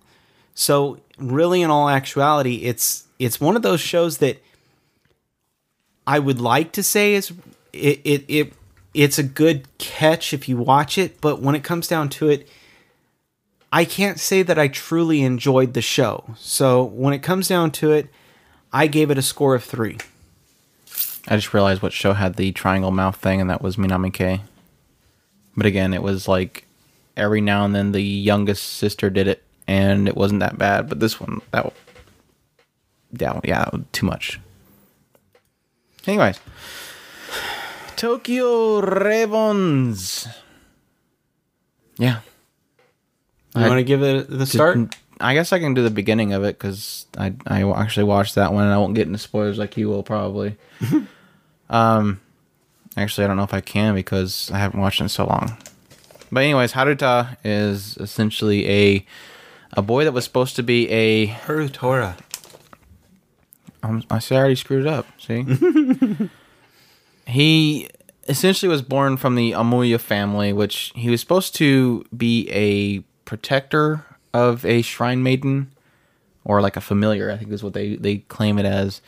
So 0.55 1.01
really, 1.19 1.63
in 1.63 1.71
all 1.71 1.89
actuality, 1.89 2.57
it's 2.65 3.05
it's 3.19 3.41
one 3.41 3.57
of 3.57 3.63
those 3.63 3.81
shows 3.81 4.19
that 4.19 4.43
I 6.07 6.19
would 6.19 6.41
like 6.41 6.73
to 6.73 6.83
say 6.83 7.15
is 7.15 7.33
it 7.73 8.01
it, 8.05 8.25
it 8.29 8.53
it's 8.95 9.19
a 9.19 9.23
good 9.23 9.67
catch 9.79 10.33
if 10.33 10.49
you 10.49 10.57
watch 10.57 10.99
it, 10.99 11.21
but 11.21 11.41
when 11.41 11.55
it 11.55 11.65
comes 11.65 11.89
down 11.89 12.09
to 12.11 12.29
it, 12.29 12.49
I 13.73 13.85
can't 13.85 14.21
say 14.21 14.43
that 14.43 14.59
I 14.59 14.69
truly 14.69 15.23
enjoyed 15.23 15.73
the 15.73 15.81
show. 15.81 16.35
So 16.37 16.85
when 16.85 17.15
it 17.15 17.21
comes 17.21 17.49
down 17.49 17.71
to 17.73 17.93
it, 17.93 18.09
I 18.73 18.87
gave 18.87 19.11
it 19.11 19.19
a 19.19 19.23
score 19.23 19.55
of 19.55 19.65
three. 19.65 19.99
I 21.27 21.37
just 21.37 21.55
realized 21.55 21.83
what 21.83 21.93
show 21.93 22.13
had 22.13 22.35
the 22.35 22.53
triangle 22.53 22.91
mouth 22.91 23.17
thing, 23.17 23.41
and 23.41 23.49
that 23.49 23.63
was 23.63 23.77
Minami-ke. 23.77 24.41
But 25.57 25.67
again, 25.67 25.95
it 25.95 26.03
was 26.03 26.29
like 26.29 26.67
every 27.17 27.41
now 27.41 27.65
and 27.65 27.75
then 27.75 27.93
the 27.93 28.03
youngest 28.03 28.65
sister 28.65 29.09
did 29.09 29.27
it, 29.27 29.43
and 29.73 30.07
it 30.09 30.17
wasn't 30.17 30.41
that 30.41 30.59
bad. 30.59 30.89
But 30.89 31.01
this 31.01 31.19
one, 31.19 31.41
that 31.53 31.73
yeah, 33.19 33.41
yeah, 33.45 33.65
too 33.93 34.05
much. 34.07 34.39
Anyways, 36.07 36.39
Tokyo 37.97 38.81
Ravens. 38.81 40.27
Yeah, 41.99 42.21
You 43.55 43.63
I- 43.63 43.69
want 43.69 43.79
to 43.79 43.85
give 43.85 44.03
it 44.03 44.29
the 44.29 44.47
start? 44.47 44.97
I 45.21 45.35
guess 45.35 45.53
I 45.53 45.61
can 45.61 45.73
do 45.75 45.85
the 45.85 45.91
beginning 45.91 46.33
of 46.33 46.43
it 46.43 46.59
because 46.59 47.07
I 47.17 47.33
I 47.47 47.63
actually 47.81 48.05
watched 48.05 48.35
that 48.35 48.53
one 48.53 48.65
and 48.65 48.73
I 48.73 48.79
won't 48.79 48.95
get 48.97 49.07
into 49.07 49.19
spoilers 49.19 49.57
like 49.59 49.77
you 49.77 49.89
will 49.89 50.03
probably. 50.03 50.57
um, 51.71 52.21
actually, 52.97 53.25
I 53.25 53.29
don't 53.29 53.37
know 53.37 53.45
if 53.45 53.55
I 53.55 53.61
can 53.61 53.95
because 53.95 54.51
I 54.53 54.59
haven't 54.59 54.81
watched 54.81 55.01
it 55.01 55.05
in 55.05 55.09
so 55.09 55.27
long. 55.27 55.57
But 56.33 56.43
anyways, 56.43 56.73
Haruta 56.73 57.37
is 57.45 57.97
essentially 57.99 58.67
a 58.69 59.07
a 59.73 59.83
boy 59.83 60.05
that 60.05 60.13
was 60.13 60.25
supposed 60.25 60.57
to 60.57 60.63
be 60.63 60.89
a. 60.91 61.29
Harutora. 61.29 62.19
Um, 63.83 64.05
I 64.11 64.19
see, 64.19 64.35
I 64.35 64.39
already 64.39 64.55
screwed 64.55 64.87
up. 64.87 65.07
See, 65.21 65.45
he 67.27 67.89
essentially 68.29 68.69
was 68.69 68.83
born 68.83 69.17
from 69.17 69.35
the 69.35 69.53
Amuya 69.53 69.99
family, 69.99 70.53
which 70.53 70.93
he 70.95 71.11
was 71.11 71.21
supposed 71.21 71.55
to 71.57 72.05
be 72.17 72.49
a 72.51 73.01
protector 73.25 74.05
of 74.33 74.65
a 74.65 74.83
shrine 74.83 75.23
maiden, 75.23 75.73
or 76.45 76.61
like 76.61 76.77
a 76.77 76.81
familiar. 76.81 77.31
I 77.31 77.37
think 77.37 77.51
is 77.51 77.65
what 77.65 77.75
they 77.75 77.97
they 77.97 78.19
claim 78.19 78.59
it 78.59 78.67
as. 78.67 79.01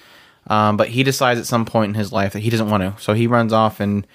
Um, 0.47 0.77
but 0.77 0.89
he 0.89 1.03
decides 1.03 1.41
at 1.41 1.47
some 1.47 1.65
point 1.65 1.91
in 1.91 1.95
his 1.95 2.13
life 2.13 2.35
that 2.35 2.41
he 2.41 2.51
doesn't 2.51 2.69
want 2.69 2.83
to, 2.83 3.03
so 3.03 3.15
he 3.15 3.27
runs 3.27 3.53
off 3.53 3.81
and 3.81 4.07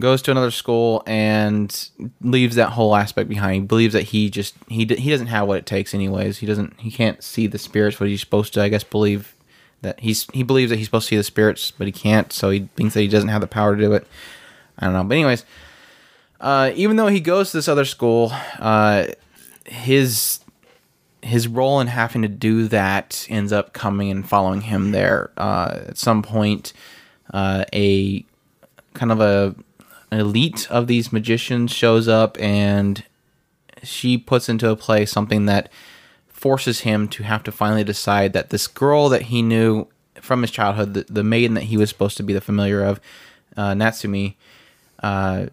goes 0.00 0.22
to 0.22 0.30
another 0.30 0.50
school 0.50 1.02
and 1.06 1.88
leaves 2.20 2.56
that 2.56 2.70
whole 2.70 2.96
aspect 2.96 3.28
behind. 3.28 3.54
He 3.54 3.60
believes 3.60 3.92
that 3.92 4.02
he 4.02 4.28
just 4.28 4.54
he 4.68 4.84
he 4.84 5.10
doesn't 5.10 5.28
have 5.28 5.46
what 5.46 5.58
it 5.58 5.66
takes 5.66 5.94
anyways. 5.94 6.38
He 6.38 6.46
doesn't 6.46 6.80
he 6.80 6.90
can't 6.90 7.22
see 7.22 7.46
the 7.46 7.58
spirits 7.58 8.00
what 8.00 8.08
he's 8.08 8.20
supposed 8.20 8.54
to. 8.54 8.62
I 8.62 8.68
guess 8.68 8.84
believe 8.84 9.34
that 9.82 10.00
he's 10.00 10.26
he 10.32 10.42
believes 10.42 10.70
that 10.70 10.76
he's 10.76 10.86
supposed 10.86 11.06
to 11.06 11.10
see 11.10 11.16
the 11.16 11.22
spirits, 11.22 11.70
but 11.70 11.86
he 11.86 11.92
can't. 11.92 12.32
So 12.32 12.50
he 12.50 12.68
thinks 12.76 12.94
that 12.94 13.00
he 13.00 13.08
doesn't 13.08 13.28
have 13.28 13.40
the 13.40 13.46
power 13.46 13.76
to 13.76 13.80
do 13.80 13.92
it. 13.92 14.06
I 14.78 14.86
don't 14.86 14.94
know. 14.94 15.04
But 15.04 15.14
anyways, 15.14 15.44
uh, 16.40 16.72
even 16.74 16.96
though 16.96 17.06
he 17.06 17.20
goes 17.20 17.52
to 17.52 17.58
this 17.58 17.68
other 17.68 17.84
school, 17.84 18.32
uh, 18.58 19.06
his 19.64 20.40
his 21.22 21.48
role 21.48 21.80
in 21.80 21.86
having 21.86 22.22
to 22.22 22.28
do 22.28 22.68
that 22.68 23.26
ends 23.30 23.52
up 23.52 23.72
coming 23.72 24.10
and 24.10 24.28
following 24.28 24.62
him 24.62 24.90
there. 24.90 25.30
Uh, 25.36 25.80
at 25.88 25.96
some 25.96 26.22
point, 26.22 26.72
uh, 27.32 27.64
a 27.72 28.24
kind 28.92 29.10
of 29.12 29.20
a 29.20 29.54
elite 30.12 30.70
of 30.70 30.86
these 30.86 31.12
magicians 31.12 31.72
shows 31.72 32.08
up, 32.08 32.38
and 32.40 33.04
she 33.82 34.16
puts 34.18 34.48
into 34.48 34.70
a 34.70 34.76
play 34.76 35.06
something 35.06 35.46
that 35.46 35.70
forces 36.28 36.80
him 36.80 37.08
to 37.08 37.22
have 37.22 37.42
to 37.42 37.52
finally 37.52 37.84
decide 37.84 38.32
that 38.32 38.50
this 38.50 38.66
girl 38.66 39.08
that 39.08 39.22
he 39.22 39.40
knew 39.40 39.86
from 40.20 40.42
his 40.42 40.50
childhood, 40.50 40.94
the, 40.94 41.06
the 41.08 41.24
maiden 41.24 41.54
that 41.54 41.64
he 41.64 41.76
was 41.76 41.88
supposed 41.88 42.16
to 42.16 42.22
be 42.22 42.32
the 42.32 42.40
familiar 42.40 42.82
of, 42.82 43.00
uh, 43.56 43.72
Natsumi, 43.72 44.34
uh, 45.02 45.46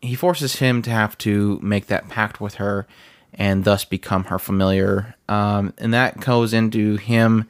he 0.00 0.14
forces 0.14 0.56
him 0.56 0.80
to 0.82 0.90
have 0.90 1.18
to 1.18 1.58
make 1.62 1.86
that 1.86 2.08
pact 2.08 2.40
with 2.40 2.54
her 2.54 2.86
and 3.34 3.64
thus 3.64 3.84
become 3.84 4.24
her 4.24 4.38
familiar. 4.38 5.14
Um, 5.28 5.74
and 5.76 5.92
that 5.92 6.20
goes 6.20 6.52
into 6.52 6.96
him 6.96 7.46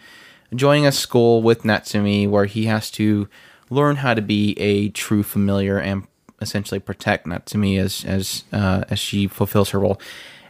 joining 0.55 0.87
a 0.87 0.93
school 0.93 1.43
with 1.43 1.63
Natsumi 1.63 2.29
where 2.29 2.47
he 2.47 2.65
has 2.65 2.91
to 2.93 3.29
learn 3.71 3.97
how 3.97 4.15
to 4.15 4.23
be 4.23 4.59
a 4.59 4.89
true 4.89 5.23
familiar 5.23 5.79
and 5.79 6.07
essentially 6.41 6.80
protect 6.80 7.26
Natsumi 7.26 7.78
as 7.78 8.05
as 8.05 8.45
uh, 8.53 8.84
as 8.91 8.99
she 8.99 9.26
fulfills 9.26 9.70
her 9.70 9.78
role. 9.78 10.01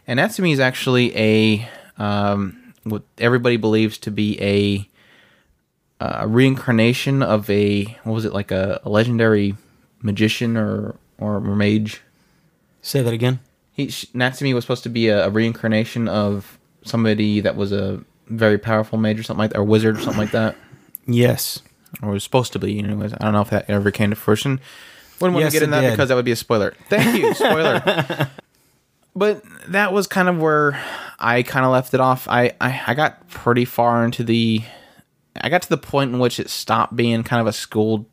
And 0.07 0.19
Natsumi 0.19 0.53
is 0.53 0.59
actually 0.59 1.15
a 1.17 1.67
um, 1.97 2.73
what 2.83 3.03
everybody 3.17 3.57
believes 3.57 3.97
to 3.99 4.11
be 4.11 4.39
a 4.41 4.87
a 6.01 6.27
reincarnation 6.27 7.21
of 7.21 7.49
a 7.49 7.83
what 8.03 8.13
was 8.13 8.25
it 8.25 8.33
like 8.33 8.51
a, 8.51 8.79
a 8.83 8.89
legendary 8.89 9.55
magician 10.01 10.55
or 10.57 10.95
or 11.17 11.39
mage. 11.41 12.01
Say 12.81 13.01
that 13.01 13.13
again. 13.13 13.39
He 13.73 13.87
Natsumi 13.87 14.53
was 14.53 14.63
supposed 14.63 14.83
to 14.83 14.89
be 14.89 15.09
a, 15.09 15.27
a 15.27 15.29
reincarnation 15.29 16.07
of 16.07 16.57
somebody 16.83 17.41
that 17.41 17.55
was 17.57 17.71
a 17.71 18.01
very 18.27 18.57
powerful 18.57 18.97
mage 18.97 19.19
or 19.19 19.23
something 19.23 19.41
like 19.41 19.51
that, 19.51 19.59
or 19.59 19.63
wizard 19.63 19.97
or 19.97 20.01
something 20.01 20.19
like 20.21 20.31
that, 20.31 20.55
Yes. 21.07 21.61
or 22.01 22.11
was 22.11 22.23
supposed 22.23 22.53
to 22.53 22.59
be. 22.59 22.79
Anyways, 22.79 23.13
I 23.13 23.17
don't 23.17 23.33
know 23.33 23.41
if 23.41 23.49
that 23.49 23.69
ever 23.69 23.91
came 23.91 24.11
to 24.11 24.15
fruition. 24.15 24.59
Wouldn't 25.21 25.33
want 25.35 25.43
Yes, 25.43 25.53
to 25.53 25.59
get 25.59 25.63
in 25.63 25.71
that 25.71 25.81
did. 25.81 25.91
because 25.91 26.09
that 26.09 26.15
would 26.15 26.25
be 26.25 26.31
a 26.31 26.35
spoiler. 26.35 26.73
Thank 26.89 27.17
you, 27.21 27.33
spoiler. 27.35 28.29
but 29.15 29.43
that 29.67 29.93
was 29.93 30.07
kind 30.07 30.29
of 30.29 30.37
where 30.39 30.81
I 31.19 31.43
kind 31.43 31.65
of 31.65 31.71
left 31.71 31.93
it 31.93 31.99
off. 31.99 32.27
I, 32.29 32.53
I 32.61 32.81
I 32.87 32.93
got 32.93 33.27
pretty 33.29 33.65
far 33.65 34.03
into 34.05 34.23
the. 34.23 34.61
I 35.41 35.49
got 35.49 35.61
to 35.63 35.69
the 35.69 35.77
point 35.77 36.11
in 36.13 36.19
which 36.19 36.39
it 36.39 36.49
stopped 36.49 36.95
being 36.95 37.23
kind 37.23 37.39
of 37.41 37.47
a 37.47 37.53
school 37.53 38.05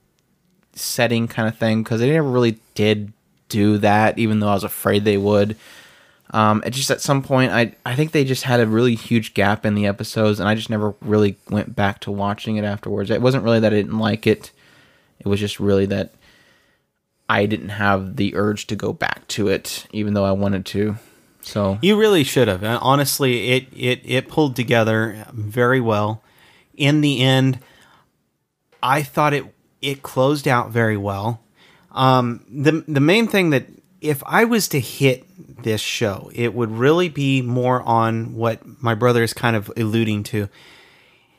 setting 0.74 1.26
kind 1.28 1.48
of 1.48 1.56
thing 1.56 1.82
because 1.82 2.00
they 2.00 2.10
never 2.10 2.28
really 2.28 2.58
did 2.74 3.12
do 3.48 3.78
that, 3.78 4.18
even 4.18 4.40
though 4.40 4.48
I 4.48 4.54
was 4.54 4.64
afraid 4.64 5.04
they 5.04 5.16
would. 5.16 5.56
Um, 6.32 6.62
it 6.66 6.70
just 6.70 6.90
at 6.90 7.00
some 7.00 7.22
point, 7.22 7.52
I 7.52 7.74
I 7.86 7.94
think 7.94 8.10
they 8.12 8.24
just 8.24 8.42
had 8.42 8.60
a 8.60 8.66
really 8.66 8.96
huge 8.96 9.32
gap 9.34 9.64
in 9.64 9.74
the 9.74 9.86
episodes, 9.86 10.40
and 10.40 10.48
I 10.48 10.54
just 10.56 10.70
never 10.70 10.94
really 11.00 11.36
went 11.50 11.76
back 11.76 12.00
to 12.00 12.10
watching 12.10 12.56
it 12.56 12.64
afterwards. 12.64 13.10
It 13.10 13.22
wasn't 13.22 13.44
really 13.44 13.60
that 13.60 13.72
I 13.72 13.76
didn't 13.76 13.98
like 13.98 14.26
it; 14.26 14.50
it 15.20 15.28
was 15.28 15.38
just 15.40 15.60
really 15.60 15.86
that 15.86 16.14
I 17.28 17.46
didn't 17.46 17.70
have 17.70 18.16
the 18.16 18.36
urge 18.36 18.66
to 18.68 18.76
go 18.76 18.92
back 18.92 19.26
to 19.28 19.48
it, 19.48 19.86
even 19.92 20.14
though 20.14 20.24
I 20.24 20.32
wanted 20.32 20.64
to. 20.66 20.96
So 21.40 21.78
You 21.80 21.96
really 21.96 22.24
should 22.24 22.48
have. 22.48 22.64
Honestly, 22.64 23.50
it, 23.50 23.68
it 23.72 24.00
it 24.04 24.28
pulled 24.28 24.56
together 24.56 25.26
very 25.32 25.80
well. 25.80 26.22
In 26.76 27.00
the 27.00 27.22
end, 27.22 27.60
I 28.82 29.02
thought 29.02 29.32
it 29.32 29.44
it 29.80 30.02
closed 30.02 30.48
out 30.48 30.70
very 30.70 30.96
well. 30.96 31.40
Um, 31.92 32.44
the 32.50 32.84
the 32.86 33.00
main 33.00 33.28
thing 33.28 33.50
that 33.50 33.66
if 34.00 34.22
I 34.26 34.44
was 34.44 34.68
to 34.68 34.80
hit 34.80 35.24
this 35.62 35.80
show, 35.80 36.30
it 36.34 36.54
would 36.54 36.70
really 36.70 37.08
be 37.08 37.42
more 37.42 37.82
on 37.82 38.34
what 38.34 38.60
my 38.82 38.94
brother 38.94 39.22
is 39.22 39.32
kind 39.32 39.56
of 39.56 39.70
alluding 39.76 40.24
to. 40.24 40.48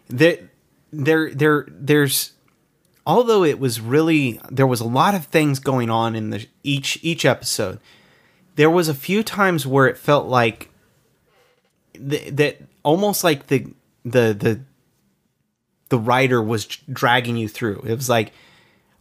That 0.09 0.41
there 0.91 1.33
there 1.33 1.67
there's 1.69 2.31
although 3.07 3.43
it 3.43 3.57
was 3.57 3.79
really 3.79 4.39
there 4.51 4.67
was 4.67 4.81
a 4.81 4.87
lot 4.87 5.15
of 5.15 5.25
things 5.25 5.57
going 5.57 5.89
on 5.89 6.15
in 6.15 6.29
the 6.29 6.45
each 6.61 6.99
each 7.01 7.25
episode 7.25 7.79
there 8.55 8.69
was 8.69 8.89
a 8.89 8.93
few 8.93 9.23
times 9.23 9.65
where 9.65 9.87
it 9.87 9.97
felt 9.97 10.27
like 10.27 10.69
th- 11.93 12.35
that 12.35 12.61
almost 12.83 13.23
like 13.23 13.47
the 13.47 13.65
the 14.03 14.35
the 14.37 14.59
the 15.89 15.97
writer 15.97 16.43
was 16.43 16.65
dragging 16.65 17.37
you 17.37 17.47
through 17.47 17.81
it 17.87 17.95
was 17.95 18.09
like 18.09 18.33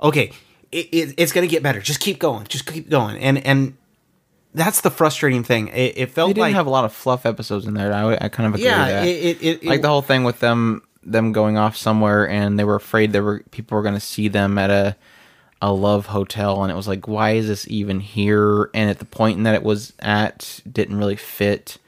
okay 0.00 0.30
it, 0.70 0.86
it, 0.92 1.14
it's 1.16 1.32
gonna 1.32 1.46
get 1.48 1.62
better 1.62 1.80
just 1.80 2.00
keep 2.00 2.20
going 2.20 2.46
just 2.46 2.64
keep 2.64 2.88
going 2.88 3.18
and 3.18 3.44
and 3.44 3.76
that's 4.54 4.80
the 4.80 4.90
frustrating 4.90 5.44
thing. 5.44 5.68
It, 5.68 5.98
it 5.98 6.10
felt 6.10 6.28
They 6.28 6.32
didn't 6.32 6.42
like 6.44 6.54
have 6.54 6.66
a 6.66 6.70
lot 6.70 6.86
of 6.86 6.92
fluff 6.94 7.26
episodes 7.26 7.66
in 7.66 7.74
there. 7.74 7.92
I, 7.92 8.14
I 8.18 8.28
kind 8.30 8.46
of 8.46 8.54
agree 8.54 8.64
yeah, 8.64 8.78
with 8.78 8.88
that. 8.88 9.06
it, 9.06 9.42
it, 9.42 9.62
it, 9.62 9.64
like 9.66 9.82
the 9.82 9.88
whole 9.88 10.00
thing 10.00 10.24
with 10.24 10.40
them 10.40 10.80
them 11.10 11.32
going 11.32 11.56
off 11.56 11.76
somewhere 11.76 12.28
and 12.28 12.58
they 12.58 12.64
were 12.64 12.74
afraid 12.74 13.12
there 13.12 13.22
were 13.22 13.42
people 13.50 13.76
were 13.76 13.82
going 13.82 13.94
to 13.94 14.00
see 14.00 14.28
them 14.28 14.58
at 14.58 14.70
a 14.70 14.96
a 15.62 15.72
love 15.72 16.06
hotel 16.06 16.62
and 16.62 16.70
it 16.70 16.74
was 16.74 16.86
like 16.86 17.08
why 17.08 17.30
is 17.32 17.48
this 17.48 17.66
even 17.68 18.00
here? 18.00 18.70
And 18.74 18.90
at 18.90 18.98
the 18.98 19.04
point 19.04 19.42
that 19.44 19.54
it 19.54 19.62
was 19.62 19.92
at 20.00 20.60
didn't 20.70 20.98
really 20.98 21.16
fit. 21.16 21.78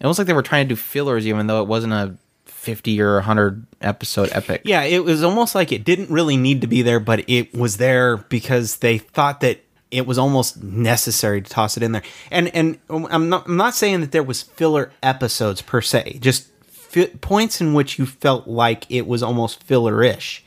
It 0.00 0.06
was 0.06 0.16
like 0.16 0.26
they 0.26 0.32
were 0.32 0.42
trying 0.42 0.66
to 0.66 0.74
do 0.74 0.76
fillers 0.76 1.26
even 1.26 1.46
though 1.46 1.60
it 1.60 1.68
wasn't 1.68 1.92
a 1.92 2.16
50 2.46 3.00
or 3.00 3.14
100 3.14 3.66
episode 3.80 4.28
epic. 4.32 4.62
Yeah, 4.64 4.82
it 4.82 5.02
was 5.04 5.22
almost 5.22 5.54
like 5.54 5.72
it 5.72 5.84
didn't 5.84 6.10
really 6.10 6.36
need 6.36 6.60
to 6.60 6.66
be 6.66 6.82
there, 6.82 7.00
but 7.00 7.28
it 7.28 7.54
was 7.54 7.78
there 7.78 8.18
because 8.18 8.76
they 8.76 8.98
thought 8.98 9.40
that 9.40 9.60
it 9.90 10.06
was 10.06 10.18
almost 10.18 10.62
necessary 10.62 11.42
to 11.42 11.50
toss 11.50 11.76
it 11.76 11.82
in 11.82 11.92
there. 11.92 12.02
And 12.30 12.48
and 12.54 12.78
um, 12.88 13.08
I'm 13.10 13.28
not 13.28 13.46
I'm 13.46 13.56
not 13.56 13.74
saying 13.74 14.02
that 14.02 14.12
there 14.12 14.22
was 14.22 14.42
filler 14.42 14.92
episodes 15.02 15.62
per 15.62 15.80
se, 15.80 16.18
just 16.20 16.48
fi- 16.90 17.06
points 17.20 17.60
in 17.60 17.72
which 17.72 17.98
you 17.98 18.06
felt 18.06 18.48
like 18.48 18.90
it 18.90 19.06
was 19.06 19.22
almost 19.22 19.62
filler-ish. 19.62 20.44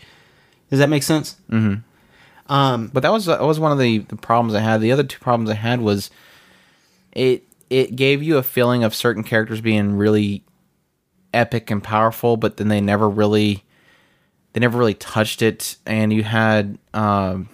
Does 0.70 0.80
that 0.80 0.90
make 0.90 1.04
sense? 1.04 1.38
but 2.94 3.02
that 3.02 3.12
was 3.12 3.26
that 3.26 3.42
was 3.42 3.60
one 3.60 3.72
of 3.72 3.80
the, 3.80 4.00
the 4.00 4.18
problems 4.18 4.54
I 4.54 4.60
had. 4.60 4.82
The 4.82 4.92
other 4.92 5.04
two 5.04 5.20
problems 5.20 5.50
I 5.50 5.56
had 5.56 5.80
was 5.82 6.12
it 7.14 7.44
it 7.70 7.96
gave 7.96 8.22
you 8.22 8.38
a 8.38 8.44
feeling 8.44 8.84
of 8.84 8.94
certain 8.94 9.24
characters 9.24 9.62
being 9.62 9.98
really 9.98 10.44
epic 11.34 11.72
and 11.72 11.82
powerful, 11.84 12.38
but 12.38 12.58
then 12.58 12.68
they 12.68 12.82
never 12.82 13.10
really 13.10 13.64
they 14.52 14.60
never 14.60 14.78
really 14.78 14.94
touched 14.94 15.42
it. 15.42 15.78
And 15.86 16.12
you 16.12 16.24
had 16.24 16.78
um, 16.94 17.50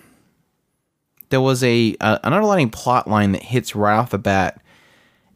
there 1.29 1.41
was 1.41 1.63
a, 1.63 1.95
a 2.01 2.19
an 2.23 2.33
underlying 2.33 2.69
plot 2.69 3.07
line 3.07 3.33
that 3.33 3.43
hits 3.43 3.75
right 3.75 3.97
off 3.97 4.09
the 4.09 4.17
bat, 4.17 4.61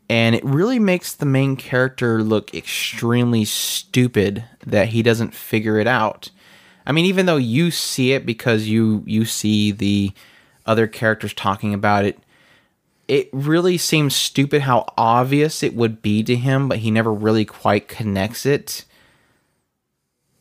and 0.10 0.36
it 0.36 0.43
really 0.43 0.80
makes 0.80 1.14
the 1.14 1.26
main 1.26 1.56
character 1.56 2.22
look 2.24 2.54
extremely 2.54 3.45
stupid 3.45 4.43
that 4.66 4.89
he 4.89 5.01
doesn't 5.01 5.34
figure 5.34 5.80
it 5.80 5.88
out. 5.88 6.30
I 6.86 6.91
mean, 6.91 7.06
even 7.06 7.26
though 7.26 7.38
you 7.38 7.72
see 7.72 8.12
it 8.12 8.26
because 8.26 8.68
you 8.68 9.04
you 9.06 9.26
see 9.26 9.72
the 9.72 10.12
other 10.66 10.88
characters 10.88 11.34
talking 11.34 11.74
about 11.74 12.06
it, 12.06 12.20
it 13.08 13.30
really 13.32 13.78
seems 13.78 14.16
stupid 14.16 14.64
how 14.64 14.86
obvious 14.97 15.64
it 15.64 15.76
would 15.76 16.01
be 16.01 16.24
to 16.24 16.36
him, 16.36 16.68
but 16.68 16.80
he 16.80 16.91
never 16.91 17.14
really 17.14 17.45
quite 17.45 17.88
connects 17.88 18.45
it. 18.45 18.86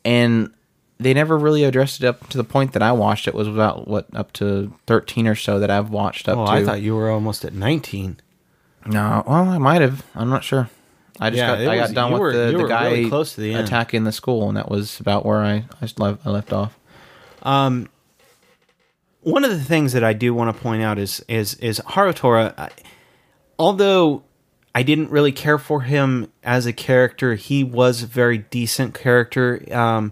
And 0.05 0.53
they 0.99 1.13
never 1.13 1.37
really 1.37 1.63
addressed 1.63 2.01
it 2.01 2.07
up 2.07 2.27
to 2.29 2.37
the 2.37 2.43
point 2.43 2.73
that 2.73 2.81
I 2.81 2.91
watched. 2.91 3.27
It 3.27 3.33
was 3.33 3.47
about 3.47 3.87
what 3.87 4.07
up 4.13 4.33
to 4.33 4.73
thirteen 4.87 5.27
or 5.27 5.35
so 5.35 5.59
that 5.59 5.71
I've 5.71 5.89
watched 5.89 6.27
up 6.27 6.37
Oh, 6.37 6.45
to. 6.45 6.51
I 6.51 6.63
thought 6.65 6.81
you 6.81 6.95
were 6.95 7.09
almost 7.09 7.45
at 7.45 7.53
19. 7.53 8.17
No, 8.85 9.23
well, 9.27 9.49
I 9.49 9.57
might 9.57 9.81
have. 9.81 10.03
I'm 10.15 10.29
not 10.29 10.43
sure. 10.43 10.69
I 11.19 11.29
just 11.29 11.37
Yeah, 11.37 11.47
got 11.47 11.61
I 11.61 11.81
was- 11.81 11.91
got 11.91 11.95
done 11.95 12.11
with 12.11 12.21
were- 12.21 12.33
the, 12.51 12.57
the 12.57 12.67
guy 12.67 12.87
really 12.89 13.09
close 13.09 13.35
to 13.35 13.41
the 13.41 13.53
end. 13.53 13.67
attacking 13.67 14.03
the 14.03 14.11
school, 14.11 14.47
and 14.47 14.57
that 14.57 14.69
was 14.69 14.99
about 14.99 15.25
where 15.25 15.41
I 15.41 15.65
I 15.81 15.87
left, 15.97 16.25
I 16.25 16.29
left 16.29 16.51
off. 16.53 16.77
one 19.21 19.43
of 19.45 19.51
the 19.51 19.59
things 19.63 19.93
that 19.93 20.03
I 20.03 20.13
do 20.13 20.33
want 20.33 20.55
to 20.55 20.61
point 20.61 20.81
out 20.83 20.97
is 20.99 21.23
is 21.27 21.55
is 21.55 21.79
Harutora. 21.87 22.53
I- 22.57 22.69
Although 23.59 24.23
I 24.73 24.81
didn't 24.81 25.11
really 25.11 25.31
care 25.31 25.59
for 25.59 25.81
him 25.81 26.31
as 26.43 26.65
a 26.65 26.73
character, 26.73 27.35
he 27.35 27.63
was 27.63 28.01
a 28.03 28.07
very 28.07 28.39
decent 28.39 28.95
character, 28.95 29.63
um, 29.71 30.11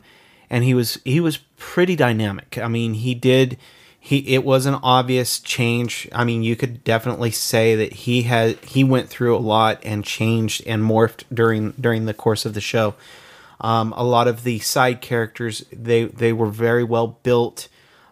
and 0.50 0.64
he 0.64 0.74
was 0.76 1.00
he 1.04 1.20
was 1.20 1.38
pretty 1.58 1.96
dynamic. 1.96 2.60
I 2.62 2.68
mean, 2.68 2.94
he 2.94 3.16
did 3.16 3.58
he 4.04 4.34
it 4.34 4.44
was 4.44 4.66
an 4.66 4.74
obvious 4.82 5.40
change. 5.40 6.10
I 6.12 6.24
mean, 6.24 6.42
you 6.42 6.56
could 6.56 6.84
definitely 6.84 7.30
say 7.30 7.76
that 7.76 7.94
he 7.94 8.24
had 8.24 8.58
he 8.66 8.84
went 8.84 9.10
through 9.10 9.38
a 9.38 9.40
lot 9.40 9.80
and 9.84 10.04
changed 10.04 10.64
and 10.66 10.82
morphed 10.82 11.24
during 11.32 11.74
during 11.80 12.08
the 12.08 12.14
course 12.16 12.44
of 12.44 12.56
the 12.56 12.62
show. 12.62 12.96
Um, 13.62 13.94
a 13.96 14.04
lot 14.04 14.28
of 14.28 14.42
the 14.42 14.58
side 14.58 15.02
characters 15.02 15.64
they 15.72 16.06
they 16.06 16.34
were 16.34 16.50
very 16.50 16.84
well 16.84 17.20
built. 17.22 17.68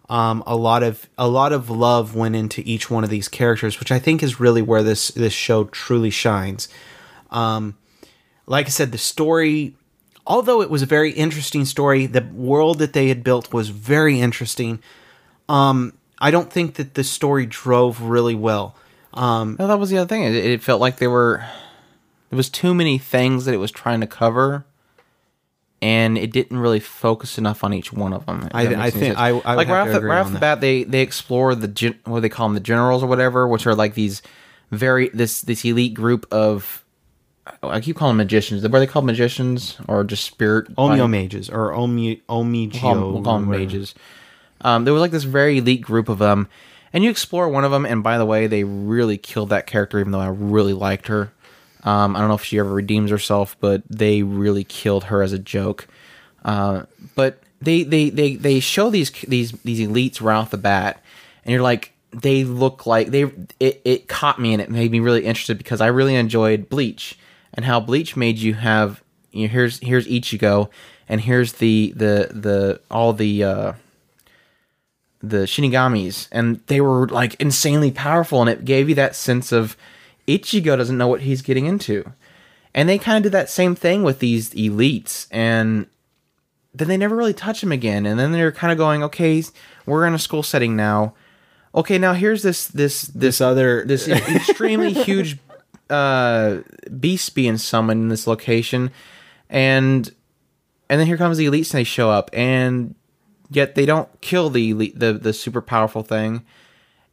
Um, 0.09 0.43
a 0.45 0.55
lot 0.55 0.83
of 0.83 1.09
a 1.17 1.27
lot 1.27 1.53
of 1.53 1.71
love 1.71 2.15
went 2.15 2.35
into 2.35 2.61
each 2.65 2.91
one 2.91 3.03
of 3.03 3.09
these 3.09 3.27
characters, 3.27 3.79
which 3.79 3.91
I 3.91 3.97
think 3.97 4.21
is 4.21 4.39
really 4.39 4.61
where 4.61 4.83
this 4.83 5.07
this 5.09 5.33
show 5.33 5.63
truly 5.65 6.11
shines. 6.11 6.69
Um, 7.31 7.75
like 8.45 8.67
I 8.67 8.69
said, 8.69 8.91
the 8.91 8.99
story, 8.99 9.75
although 10.27 10.61
it 10.61 10.69
was 10.69 10.83
a 10.83 10.87
very 10.87 11.13
interesting 11.13 11.65
story, 11.65 12.05
the 12.05 12.21
world 12.31 12.77
that 12.77 12.93
they 12.93 13.07
had 13.07 13.23
built 13.23 13.51
was 13.51 13.69
very 13.69 14.19
interesting. 14.19 14.83
Um, 15.49 15.93
I 16.19 16.31
don't 16.31 16.51
think 16.51 16.75
that 16.75 16.93
the 16.93 17.03
story 17.03 17.45
drove 17.45 18.01
really 18.01 18.35
well. 18.35 18.75
Um, 19.13 19.55
No, 19.59 19.67
that 19.67 19.79
was 19.79 19.89
the 19.89 19.97
other 19.97 20.07
thing. 20.07 20.23
It, 20.23 20.35
it 20.35 20.61
felt 20.61 20.79
like 20.79 20.97
there 20.97 21.09
were 21.09 21.43
there 22.29 22.37
was 22.37 22.49
too 22.49 22.73
many 22.75 22.97
things 22.99 23.45
that 23.45 23.53
it 23.53 23.57
was 23.57 23.71
trying 23.71 24.01
to 24.01 24.07
cover, 24.07 24.63
and 25.81 26.17
it 26.17 26.31
didn't 26.31 26.57
really 26.59 26.79
focus 26.79 27.37
enough 27.37 27.63
on 27.63 27.73
each 27.73 27.91
one 27.91 28.13
of 28.13 28.25
them. 28.25 28.47
I- 28.53 28.65
I 28.75 28.89
think. 28.91 29.17
I- 29.17 29.29
I 29.29 29.55
like 29.55 29.67
right 29.69 29.79
off 29.81 29.87
the, 29.87 29.93
right 30.07 30.19
off 30.19 30.27
the 30.33 30.39
bat, 30.39 30.61
they 30.61 30.83
they 30.83 31.01
explore 31.01 31.55
the 31.55 31.67
gen, 31.67 31.95
what 32.05 32.17
do 32.17 32.21
they 32.21 32.29
call 32.29 32.47
them, 32.47 32.53
the 32.53 32.59
generals 32.59 33.01
or 33.01 33.07
whatever, 33.07 33.47
which 33.47 33.65
are 33.65 33.73
like 33.75 33.95
these 33.95 34.21
very 34.71 35.09
this 35.13 35.41
this 35.41 35.65
elite 35.65 35.93
group 35.95 36.27
of 36.31 36.83
I 37.63 37.79
keep 37.79 37.95
calling 37.95 38.11
them 38.17 38.25
magicians. 38.25 38.61
Were 38.67 38.79
they 38.79 38.85
called 38.85 39.05
magicians 39.05 39.77
or 39.87 40.03
just 40.03 40.23
spirit? 40.25 40.67
Omeo 40.75 41.07
mages 41.09 41.49
or 41.49 41.73
Omi 41.73 42.21
Omigio. 42.29 42.73
We'll 42.73 42.81
call 42.81 42.93
them, 42.95 43.13
we'll 43.13 43.23
call 43.23 43.39
them 43.39 43.49
mages. 43.49 43.95
Um, 44.61 44.85
there 44.85 44.93
was 44.93 45.01
like 45.01 45.11
this 45.11 45.23
very 45.23 45.57
elite 45.57 45.81
group 45.81 46.09
of 46.09 46.19
them, 46.19 46.47
and 46.91 47.03
you 47.03 47.09
explore 47.09 47.49
one 47.49 47.63
of 47.63 47.71
them. 47.71 47.85
And 47.85 48.03
by 48.03 48.17
the 48.17 48.25
way, 48.25 48.47
they 48.47 48.63
really 48.63 49.17
killed 49.17 49.49
that 49.49 49.67
character, 49.67 49.99
even 49.99 50.11
though 50.11 50.19
I 50.19 50.27
really 50.27 50.73
liked 50.73 51.07
her. 51.07 51.31
Um, 51.83 52.15
I 52.15 52.19
don't 52.19 52.27
know 52.27 52.35
if 52.35 52.43
she 52.43 52.59
ever 52.59 52.71
redeems 52.73 53.09
herself, 53.11 53.55
but 53.59 53.83
they 53.89 54.23
really 54.23 54.63
killed 54.63 55.05
her 55.05 55.21
as 55.21 55.31
a 55.31 55.39
joke. 55.39 55.87
Uh, 56.43 56.83
but 57.15 57.41
they, 57.61 57.83
they 57.83 58.09
they 58.09 58.35
they 58.35 58.59
show 58.59 58.89
these 58.89 59.11
these 59.11 59.51
these 59.63 59.87
elites 59.87 60.21
right 60.21 60.35
off 60.35 60.51
the 60.51 60.57
bat, 60.57 61.01
and 61.43 61.53
you're 61.53 61.61
like, 61.61 61.93
they 62.11 62.43
look 62.43 62.85
like 62.85 63.09
they. 63.09 63.31
It, 63.59 63.81
it 63.85 64.07
caught 64.07 64.39
me 64.39 64.53
and 64.53 64.61
it 64.61 64.69
made 64.69 64.91
me 64.91 64.99
really 64.99 65.25
interested 65.25 65.57
because 65.57 65.81
I 65.81 65.87
really 65.87 66.15
enjoyed 66.15 66.69
Bleach 66.69 67.17
and 67.53 67.65
how 67.65 67.79
Bleach 67.79 68.15
made 68.15 68.39
you 68.39 68.55
have. 68.55 69.01
You 69.31 69.47
know, 69.47 69.51
here's 69.51 69.79
here's 69.79 70.07
Ichigo, 70.07 70.69
and 71.07 71.21
here's 71.21 71.53
the 71.53 71.93
the 71.95 72.29
the 72.33 72.81
all 72.91 73.13
the. 73.13 73.43
Uh, 73.43 73.73
the 75.21 75.39
Shinigamis, 75.39 76.27
and 76.31 76.61
they 76.67 76.81
were 76.81 77.07
like 77.07 77.35
insanely 77.35 77.91
powerful, 77.91 78.41
and 78.41 78.49
it 78.49 78.65
gave 78.65 78.89
you 78.89 78.95
that 78.95 79.15
sense 79.15 79.51
of 79.51 79.75
Ichigo 80.27 80.77
doesn't 80.77 80.97
know 80.97 81.07
what 81.07 81.21
he's 81.21 81.41
getting 81.41 81.65
into. 81.65 82.11
And 82.73 82.87
they 82.87 82.97
kind 82.97 83.17
of 83.17 83.23
did 83.23 83.31
that 83.31 83.49
same 83.49 83.75
thing 83.75 84.03
with 84.03 84.19
these 84.19 84.51
elites, 84.51 85.27
and 85.31 85.87
then 86.73 86.87
they 86.87 86.97
never 86.97 87.15
really 87.15 87.33
touch 87.33 87.63
him 87.63 87.71
again. 87.71 88.05
And 88.05 88.19
then 88.19 88.31
they're 88.31 88.51
kind 88.51 88.71
of 88.71 88.77
going, 88.77 89.03
okay, 89.03 89.43
we're 89.85 90.05
in 90.05 90.13
a 90.13 90.19
school 90.19 90.43
setting 90.43 90.75
now. 90.75 91.13
Okay, 91.73 91.97
now 91.97 92.13
here's 92.13 92.43
this 92.43 92.67
this 92.67 93.03
this 93.03 93.13
This 93.13 93.41
other 93.41 93.83
this 93.87 94.07
extremely 94.07 94.93
huge 95.03 95.37
uh, 95.89 96.59
beast 96.99 97.35
being 97.35 97.57
summoned 97.57 98.03
in 98.03 98.09
this 98.09 98.27
location, 98.27 98.91
and 99.49 100.09
and 100.89 100.99
then 100.99 101.07
here 101.07 101.17
comes 101.17 101.37
the 101.37 101.47
elites 101.47 101.71
and 101.71 101.79
they 101.79 101.83
show 101.83 102.09
up, 102.09 102.29
and 102.33 102.95
yet 103.49 103.75
they 103.75 103.85
don't 103.85 104.09
kill 104.21 104.49
the 104.49 104.69
elite, 104.71 104.99
the 104.99 105.13
the 105.13 105.33
super 105.33 105.61
powerful 105.61 106.03
thing, 106.03 106.43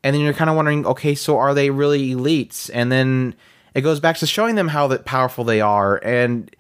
and 0.05 0.15
then 0.15 0.23
you're 0.23 0.33
kind 0.35 0.51
of 0.51 0.57
wondering, 0.57 0.87
okay, 0.87 1.15
so 1.15 1.39
are 1.39 1.55
they 1.55 1.71
really 1.71 2.11
elites? 2.15 2.71
And 2.73 2.91
then 2.93 3.35
it 3.75 3.81
goes 3.83 4.01
back 4.01 4.17
to 4.19 4.27
showing 4.27 4.55
them 4.55 4.69
how 4.69 4.87
that 4.89 5.05
powerful 5.05 5.45
they 5.45 5.61
are, 5.61 5.97
and 6.05 6.51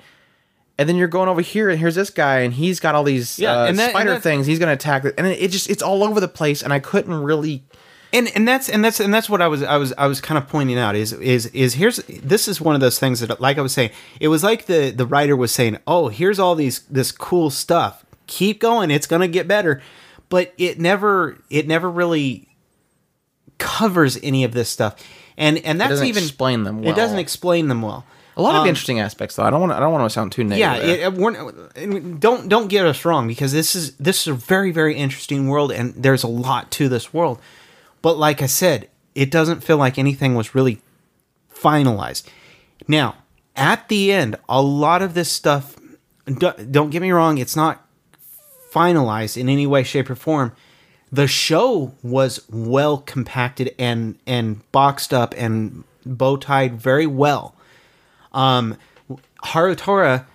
and 0.79 0.89
then 0.89 0.97
you're 0.97 1.09
going 1.09 1.29
over 1.29 1.41
here, 1.41 1.71
and 1.71 1.79
here's 1.79 1.95
this 1.95 2.11
guy, 2.11 2.41
and 2.41 2.53
he's 2.53 2.81
got 2.81 2.95
all 2.95 3.05
these 3.05 3.39
Yeah, 3.39 3.63
uh, 3.63 3.67
and 3.67 3.79
that- 3.79 3.85
and 3.85 3.91
spider 3.93 4.11
that- 4.11 4.23
things. 4.23 4.47
He's 4.47 4.59
gonna 4.59 4.73
attack 4.73 5.05
it, 5.05 5.15
and 5.17 5.27
it 5.27 5.51
just 5.51 5.71
it's 5.71 5.83
all 5.83 6.05
over 6.05 6.21
the 6.21 6.29
place, 6.29 6.63
and 6.63 6.73
I 6.73 6.79
couldn't 6.81 7.15
really. 7.23 7.63
and 8.13 8.29
and 8.37 8.47
that's 8.47 8.69
and 8.69 8.85
that's 8.85 9.01
and 9.01 9.13
that's 9.13 9.29
what 9.29 9.43
I 9.43 9.49
was 9.49 9.63
I 9.63 9.77
was 9.79 9.93
I 9.99 10.07
was 10.07 10.21
kind 10.21 10.39
of 10.39 10.49
pointing 10.49 10.79
out 10.79 10.95
is 10.95 11.13
is 11.15 11.47
is 11.47 11.75
here's 11.75 11.97
this 12.23 12.47
is 12.47 12.61
one 12.61 12.75
of 12.75 12.81
those 12.81 12.99
things 12.99 13.21
that 13.21 13.41
like 13.41 13.59
I 13.59 13.63
was 13.63 13.73
saying 13.73 13.91
it 14.21 14.29
was 14.29 14.45
like 14.45 14.67
the 14.67 14.91
the 14.91 15.05
writer 15.05 15.35
was 15.37 15.51
saying 15.53 15.79
oh 15.89 16.09
here's 16.09 16.39
all 16.39 16.55
these 16.55 16.81
this 16.89 17.11
cool 17.11 17.51
stuff 17.51 18.06
keep 18.27 18.61
going 18.61 18.91
it's 18.91 19.07
gonna 19.07 19.29
get 19.29 19.47
better 19.49 19.81
but 20.29 20.53
it 20.59 20.79
never 20.81 21.37
it 21.51 21.67
never 21.69 21.91
really 21.91 22.49
covers 23.59 24.19
any 24.23 24.45
of 24.45 24.53
this 24.53 24.69
stuff 24.69 24.97
and 25.37 25.59
and 25.59 25.81
that's 25.81 25.91
doesn't 25.91 26.07
even 26.07 26.23
explain 26.23 26.65
them 26.65 26.83
well. 26.83 26.93
it 26.93 26.97
doesn't 26.97 27.19
explain 27.19 27.69
them 27.69 27.83
well 27.83 28.05
A 28.37 28.43
lot 28.43 28.55
of 28.55 28.63
Um, 28.63 28.69
interesting 28.69 29.01
aspects, 29.01 29.37
though. 29.37 29.45
I 29.45 29.51
don't 29.51 29.61
want. 29.61 29.73
I 29.73 29.81
don't 29.81 29.93
want 29.93 30.05
to 30.05 30.11
sound 30.13 30.31
too 30.33 30.43
yeah, 30.43 30.73
negative. 30.75 30.91
it, 30.91 31.01
it- 31.01 31.87
we're, 31.87 32.01
don't 32.19 32.49
don't 32.51 32.69
get 32.69 32.85
us 32.85 33.05
wrong 33.07 33.27
because 33.27 33.51
this 33.53 33.75
is 33.75 33.97
this 33.97 34.21
is 34.21 34.27
a 34.29 34.35
very 34.35 34.73
very 34.73 34.95
interesting 34.95 35.49
world 35.49 35.73
and 35.73 35.95
there's 35.95 36.23
a 36.23 36.29
lot 36.29 36.71
to 36.73 36.91
this 36.91 37.15
world. 37.15 37.41
But 38.03 38.19
like 38.19 38.43
I 38.43 38.47
said, 38.47 38.91
it 39.15 39.31
doesn't 39.31 39.65
feel 39.65 39.79
like 39.79 39.97
anything 39.99 40.35
was 40.35 40.55
really 40.55 40.83
finalized. 41.51 42.25
Now, 42.87 43.15
at 43.57 43.89
the 43.89 44.13
end, 44.13 44.37
a 44.51 44.61
lot 44.61 45.01
of 45.01 45.15
this 45.15 45.31
stuff 45.33 45.77
do- 46.27 46.53
don't 46.71 46.91
get 46.91 47.01
me 47.01 47.13
wrong, 47.13 47.39
it's 47.39 47.57
not 47.57 47.86
finalized 48.77 49.39
in 49.39 49.49
any 49.49 49.67
way 49.67 49.83
shape 49.83 50.11
or 50.11 50.15
form. 50.15 50.53
The 51.11 51.27
show 51.27 51.95
was 52.03 52.45
well 52.51 52.99
compacted 52.99 53.75
and 53.79 54.19
and 54.27 54.71
boxed 54.71 55.15
up 55.15 55.35
and 55.37 55.85
bow 56.05 56.37
tied 56.37 56.81
very 56.81 57.07
well. 57.07 57.55
Um, 58.33 58.77
Harutora, 59.45 60.27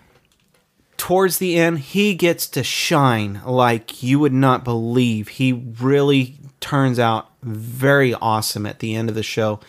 towards 0.97 1.37
the 1.37 1.57
end, 1.57 1.79
he 1.79 2.15
gets 2.15 2.47
to 2.47 2.63
shine 2.63 3.41
like 3.45 4.01
you 4.01 4.19
would 4.19 4.33
not 4.33 4.63
believe. 4.63 5.27
He 5.27 5.53
really 5.53 6.37
turns 6.59 6.97
out 6.97 7.29
very 7.43 8.13
awesome 8.15 8.65
at 8.65 8.79
the 8.79 8.95
end 8.95 9.09
of 9.09 9.15
the 9.15 9.23
show. 9.23 9.59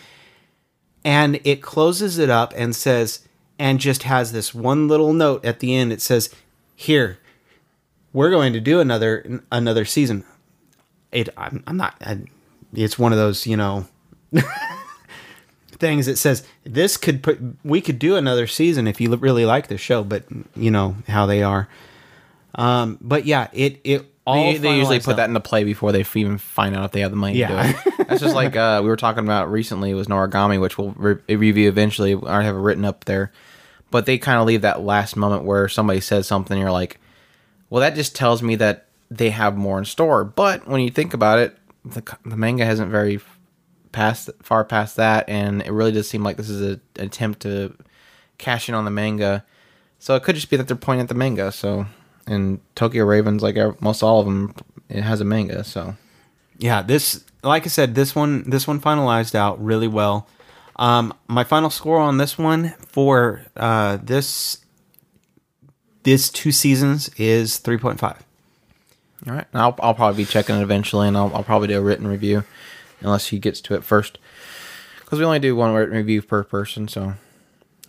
And 1.04 1.40
it 1.44 1.62
closes 1.62 2.18
it 2.18 2.30
up 2.30 2.54
and 2.56 2.76
says, 2.76 3.26
and 3.58 3.80
just 3.80 4.04
has 4.04 4.32
this 4.32 4.54
one 4.54 4.88
little 4.88 5.12
note 5.12 5.44
at 5.44 5.58
the 5.60 5.74
end. 5.74 5.92
It 5.92 6.00
says, 6.00 6.30
"Here, 6.76 7.18
we're 8.12 8.30
going 8.30 8.52
to 8.54 8.60
do 8.60 8.80
another 8.80 9.42
another 9.50 9.84
season." 9.84 10.24
It, 11.10 11.28
I'm, 11.36 11.62
I'm 11.66 11.76
not. 11.76 11.94
I, 12.00 12.20
it's 12.72 12.98
one 12.98 13.12
of 13.12 13.18
those, 13.18 13.46
you 13.46 13.56
know, 13.56 13.86
things 15.72 16.06
that 16.06 16.16
says 16.16 16.44
this 16.64 16.96
could 16.96 17.22
put. 17.22 17.38
We 17.64 17.80
could 17.80 17.98
do 17.98 18.16
another 18.16 18.46
season 18.46 18.86
if 18.86 19.00
you 19.00 19.14
really 19.16 19.44
like 19.44 19.68
the 19.68 19.78
show, 19.78 20.04
but 20.04 20.24
you 20.56 20.70
know 20.70 20.96
how 21.08 21.26
they 21.26 21.42
are. 21.42 21.68
Um, 22.54 22.98
but 23.00 23.24
yeah, 23.26 23.48
it 23.52 23.80
it 23.84 24.06
all 24.26 24.52
They, 24.52 24.58
they 24.58 24.76
usually 24.76 25.00
put 25.00 25.12
up. 25.12 25.16
that 25.16 25.28
into 25.28 25.40
play 25.40 25.64
before 25.64 25.90
they 25.92 26.04
even 26.14 26.38
find 26.38 26.76
out 26.76 26.84
if 26.84 26.92
they 26.92 27.00
have 27.00 27.10
the 27.10 27.16
money 27.16 27.36
Yeah. 27.38 27.72
to 27.72 27.72
do 27.72 27.78
it. 28.02 28.06
That's 28.08 28.20
just 28.20 28.34
like 28.36 28.54
uh, 28.56 28.80
we 28.82 28.88
were 28.88 28.96
talking 28.96 29.24
about 29.24 29.50
recently 29.50 29.92
was 29.94 30.06
Noragami, 30.06 30.60
which 30.60 30.78
we'll 30.78 30.92
re- 30.92 31.18
review 31.28 31.68
eventually. 31.68 32.16
I 32.26 32.42
have 32.42 32.54
it 32.54 32.58
written 32.60 32.84
up 32.84 33.04
there, 33.06 33.32
but 33.90 34.06
they 34.06 34.18
kind 34.18 34.38
of 34.40 34.46
leave 34.46 34.62
that 34.62 34.82
last 34.82 35.16
moment 35.16 35.44
where 35.44 35.68
somebody 35.68 36.00
says 36.00 36.26
something, 36.26 36.54
and 36.54 36.60
you're 36.60 36.70
like, 36.70 37.00
well, 37.72 37.80
that 37.80 37.94
just 37.94 38.14
tells 38.14 38.42
me 38.42 38.56
that 38.56 38.86
they 39.10 39.30
have 39.30 39.56
more 39.56 39.78
in 39.78 39.86
store. 39.86 40.24
But 40.24 40.68
when 40.68 40.82
you 40.82 40.90
think 40.90 41.14
about 41.14 41.38
it, 41.38 41.56
the, 41.86 42.02
the 42.24 42.36
manga 42.36 42.66
hasn't 42.66 42.90
very 42.90 43.18
past 43.92 44.28
far 44.42 44.62
past 44.62 44.96
that, 44.96 45.26
and 45.26 45.62
it 45.62 45.72
really 45.72 45.92
does 45.92 46.08
seem 46.08 46.22
like 46.22 46.36
this 46.36 46.50
is 46.50 46.60
a, 46.60 46.80
an 47.00 47.06
attempt 47.06 47.40
to 47.40 47.74
cash 48.36 48.68
in 48.68 48.74
on 48.74 48.84
the 48.84 48.90
manga. 48.90 49.44
So 49.98 50.14
it 50.16 50.22
could 50.22 50.34
just 50.34 50.50
be 50.50 50.58
that 50.58 50.68
they're 50.68 50.76
pointing 50.76 51.02
at 51.02 51.08
the 51.08 51.14
manga. 51.14 51.50
So 51.50 51.86
and 52.26 52.60
Tokyo 52.74 53.04
Ravens, 53.04 53.42
like 53.42 53.56
most 53.80 54.02
all 54.02 54.20
of 54.20 54.26
them, 54.26 54.54
it 54.90 55.00
has 55.00 55.22
a 55.22 55.24
manga. 55.24 55.64
So 55.64 55.96
yeah 56.62 56.80
this 56.80 57.24
like 57.42 57.64
i 57.64 57.68
said 57.68 57.94
this 57.94 58.14
one 58.14 58.48
this 58.48 58.66
one 58.66 58.80
finalized 58.80 59.34
out 59.34 59.62
really 59.62 59.88
well 59.88 60.28
um 60.76 61.12
my 61.26 61.42
final 61.42 61.70
score 61.70 61.98
on 61.98 62.18
this 62.18 62.38
one 62.38 62.72
for 62.86 63.44
uh 63.56 63.98
this 64.02 64.61
this 66.05 66.30
two 66.30 66.53
seasons 66.53 67.09
is 67.16 67.59
3.5 67.61 68.18
all 69.26 69.34
right, 69.34 69.46
I'll 69.55 69.76
I'll 69.80 69.94
probably 69.94 70.24
be 70.24 70.28
checking 70.28 70.57
it 70.57 70.62
eventually, 70.62 71.07
and 71.07 71.16
I'll 71.16 71.32
I'll 71.34 71.44
probably 71.44 71.68
do 71.68 71.78
a 71.78 71.80
written 71.80 72.09
review, 72.09 72.42
unless 73.00 73.28
he 73.28 73.38
gets 73.38 73.61
to 73.61 73.74
it 73.74 73.84
first, 73.84 74.18
because 74.98 75.20
we 75.20 75.24
only 75.24 75.38
do 75.38 75.55
one 75.55 75.72
written 75.72 75.94
review 75.94 76.22
per 76.22 76.42
person. 76.42 76.88
So 76.88 77.14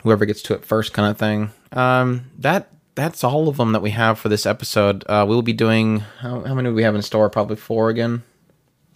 whoever 0.04 0.26
gets 0.26 0.44
to 0.44 0.54
it 0.54 0.64
first, 0.64 0.94
kind 0.94 1.10
of 1.10 1.18
thing. 1.18 1.50
Um, 1.72 2.26
that 2.38 2.70
that's 2.94 3.24
all 3.24 3.50
of 3.50 3.58
them 3.58 3.72
that 3.72 3.82
we 3.82 3.90
have 3.92 4.20
for 4.20 4.30
this 4.30 4.46
episode. 4.46 5.04
Uh, 5.08 5.26
we'll 5.28 5.42
be 5.42 5.54
doing 5.54 6.02
how, 6.20 6.42
how 6.42 6.54
many 6.54 6.70
do 6.70 6.76
we 6.76 6.84
have 6.84 6.94
in 6.94 7.02
store? 7.02 7.32
Probably 7.32 7.56
four 7.56 7.90
again. 7.90 8.22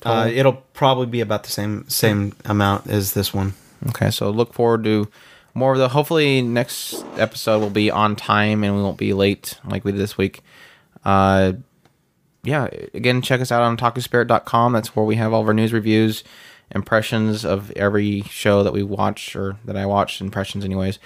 uh 0.05 0.29
it'll 0.31 0.61
probably 0.73 1.07
be 1.07 1.21
about 1.21 1.43
the 1.43 1.49
same 1.49 1.89
same 1.89 2.33
amount 2.45 2.87
as 2.87 3.13
this 3.13 3.33
one 3.33 3.53
Okay, 3.89 4.11
so 4.11 4.29
look 4.29 4.53
forward 4.53 4.83
to 4.83 5.07
more 5.57 5.73
of 5.73 5.79
the. 5.79 5.89
Hopefully, 5.89 6.41
next 6.41 7.03
episode 7.17 7.59
will 7.59 7.71
be 7.71 7.89
on 7.89 8.15
time 8.15 8.63
and 8.63 8.75
we 8.75 8.81
won't 8.81 8.97
be 8.97 9.13
late 9.13 9.59
like 9.65 9.83
we 9.83 9.91
did 9.91 9.99
this 9.99 10.17
week. 10.17 10.41
Uh, 11.03 11.53
yeah, 12.43 12.67
again, 12.93 13.23
check 13.23 13.41
us 13.41 13.51
out 13.51 13.63
on 13.63 13.75
talkingspirit.com. 13.75 14.71
That's 14.71 14.95
where 14.95 15.03
we 15.05 15.15
have 15.15 15.33
all 15.33 15.41
of 15.41 15.47
our 15.47 15.55
news 15.55 15.73
reviews, 15.73 16.23
impressions 16.69 17.43
of 17.43 17.71
every 17.71 18.21
show 18.21 18.61
that 18.63 18.71
we 18.71 18.83
watch 18.83 19.35
or 19.35 19.57
that 19.65 19.75
I 19.75 19.87
watch, 19.87 20.21
impressions, 20.21 20.63
anyways, 20.63 20.99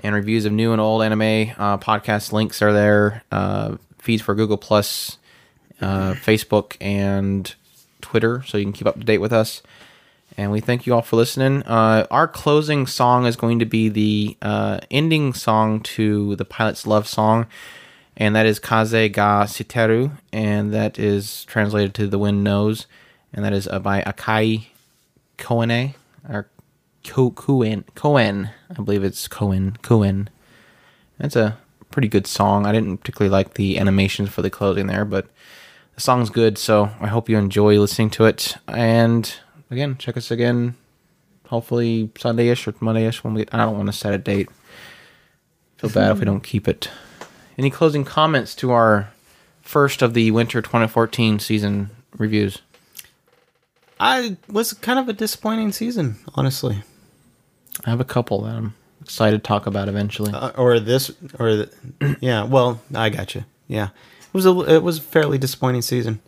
and 0.00 0.14
reviews 0.14 0.44
of 0.44 0.52
new 0.52 0.72
and 0.72 0.80
old 0.80 1.02
anime. 1.02 1.52
Uh, 1.56 1.78
podcast 1.78 2.32
links 2.32 2.60
are 2.62 2.72
there, 2.72 3.22
uh, 3.30 3.76
feeds 3.98 4.22
for 4.22 4.34
Google 4.34 4.56
Plus, 4.56 5.18
uh, 5.80 6.14
Facebook, 6.14 6.76
and 6.80 7.54
Twitter, 8.00 8.42
so 8.44 8.58
you 8.58 8.64
can 8.64 8.72
keep 8.72 8.88
up 8.88 8.98
to 8.98 9.04
date 9.04 9.18
with 9.18 9.32
us. 9.32 9.62
And 10.36 10.50
we 10.50 10.60
thank 10.60 10.86
you 10.86 10.94
all 10.94 11.02
for 11.02 11.16
listening. 11.16 11.62
Uh, 11.62 12.06
our 12.10 12.26
closing 12.26 12.86
song 12.86 13.24
is 13.24 13.36
going 13.36 13.60
to 13.60 13.64
be 13.64 13.88
the 13.88 14.36
uh, 14.42 14.80
ending 14.90 15.32
song 15.32 15.80
to 15.80 16.34
the 16.36 16.44
pilot's 16.44 16.86
love 16.86 17.06
song, 17.06 17.46
and 18.16 18.34
that 18.34 18.44
is 18.44 18.58
Kaze 18.58 18.90
ga 19.12 19.44
Shitteru, 19.44 20.10
and 20.32 20.74
that 20.74 20.98
is 20.98 21.44
translated 21.44 21.94
to 21.94 22.08
The 22.08 22.18
Wind 22.18 22.42
Knows, 22.42 22.86
and 23.32 23.44
that 23.44 23.52
is 23.52 23.68
uh, 23.68 23.78
by 23.78 24.02
Akai 24.02 24.66
Koene, 25.38 25.94
or 26.28 26.48
Ko- 27.04 27.30
Koen, 27.30 27.84
Koen, 27.94 28.50
I 28.70 28.82
believe 28.82 29.04
it's 29.04 29.28
Koen, 29.28 29.76
Koen. 29.82 30.28
That's 31.18 31.36
a 31.36 31.58
pretty 31.90 32.08
good 32.08 32.26
song. 32.26 32.66
I 32.66 32.72
didn't 32.72 32.98
particularly 32.98 33.30
like 33.30 33.54
the 33.54 33.78
animations 33.78 34.30
for 34.30 34.42
the 34.42 34.50
closing 34.50 34.88
there, 34.88 35.04
but 35.04 35.28
the 35.94 36.00
song's 36.00 36.28
good, 36.28 36.58
so 36.58 36.90
I 37.00 37.06
hope 37.06 37.28
you 37.28 37.38
enjoy 37.38 37.78
listening 37.78 38.10
to 38.10 38.24
it. 38.24 38.56
And 38.66 39.32
again, 39.74 39.96
check 39.98 40.16
us 40.16 40.30
again, 40.30 40.76
hopefully 41.48 42.10
Sunday-ish 42.18 42.66
or 42.66 42.74
Monday-ish 42.80 43.22
when 43.22 43.34
we. 43.34 43.46
I 43.52 43.58
don't 43.58 43.76
want 43.76 43.86
to 43.88 43.92
set 43.92 44.14
a 44.14 44.18
date. 44.18 44.48
Feel 45.76 45.90
bad 45.90 46.12
if 46.12 46.18
we 46.18 46.24
don't 46.24 46.42
keep 46.42 46.66
it. 46.66 46.88
Any 47.58 47.70
closing 47.70 48.04
comments 48.04 48.54
to 48.56 48.70
our 48.72 49.10
first 49.60 50.02
of 50.02 50.14
the 50.14 50.30
winter 50.30 50.62
2014 50.62 51.38
season 51.38 51.90
reviews? 52.16 52.62
i 54.00 54.36
was 54.48 54.72
kind 54.72 54.98
of 54.98 55.08
a 55.08 55.12
disappointing 55.12 55.70
season 55.70 56.16
honestly 56.34 56.82
I 57.86 57.90
have 57.90 58.00
a 58.00 58.04
couple 58.04 58.42
that 58.42 58.56
I'm 58.56 58.74
excited 59.00 59.38
to 59.42 59.46
talk 59.46 59.66
about 59.68 59.88
eventually. 59.88 60.32
uh, 60.32 60.50
or 60.56 60.80
this 60.80 61.12
or 61.38 61.54
the, 61.54 62.16
yeah 62.20 62.42
well 62.42 62.80
i 62.92 63.08
got 63.08 63.36
you 63.36 63.44
yeah 63.68 63.90
it 64.20 64.34
was 64.34 64.46
a 64.46 64.50
it 64.62 64.82
was 64.82 64.98
a 64.98 65.00
fairly 65.00 65.38
disappointing 65.38 65.82
season 65.82 66.20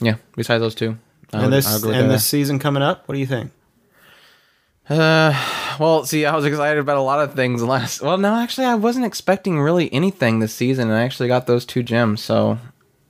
yeah, 0.00 0.16
besides 0.36 0.60
those 0.60 0.74
two. 0.74 0.98
And 1.34 1.44
would- 1.44 1.52
this 1.52 1.66
I 1.66 1.74
would 1.74 1.82
go 1.82 1.88
with 1.88 1.96
and 1.98 2.10
this 2.10 2.24
season 2.24 2.58
coming 2.58 2.82
up 2.82 3.06
what 3.06 3.14
do 3.14 3.20
you 3.20 3.26
think 3.26 3.50
Uh, 4.88 5.32
well, 5.80 6.04
see, 6.04 6.26
I 6.26 6.36
was 6.36 6.44
excited 6.44 6.78
about 6.78 6.98
a 6.98 7.00
lot 7.02 7.20
of 7.20 7.34
things 7.34 7.62
last. 7.62 8.02
Well, 8.02 8.18
no, 8.18 8.34
actually, 8.36 8.66
I 8.66 8.74
wasn't 8.74 9.06
expecting 9.06 9.58
really 9.60 9.90
anything 9.94 10.40
this 10.40 10.52
season, 10.54 10.88
and 10.88 10.96
I 10.98 11.02
actually 11.02 11.28
got 11.28 11.46
those 11.46 11.64
two 11.64 11.82
gems. 11.82 12.22
So, 12.22 12.58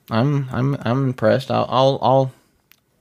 I'm 0.09 0.47
I'm 0.53 0.77
I'm 0.83 1.03
impressed. 1.07 1.51
I'll 1.51 1.65
I'll 1.69 1.99
I'll 2.01 2.31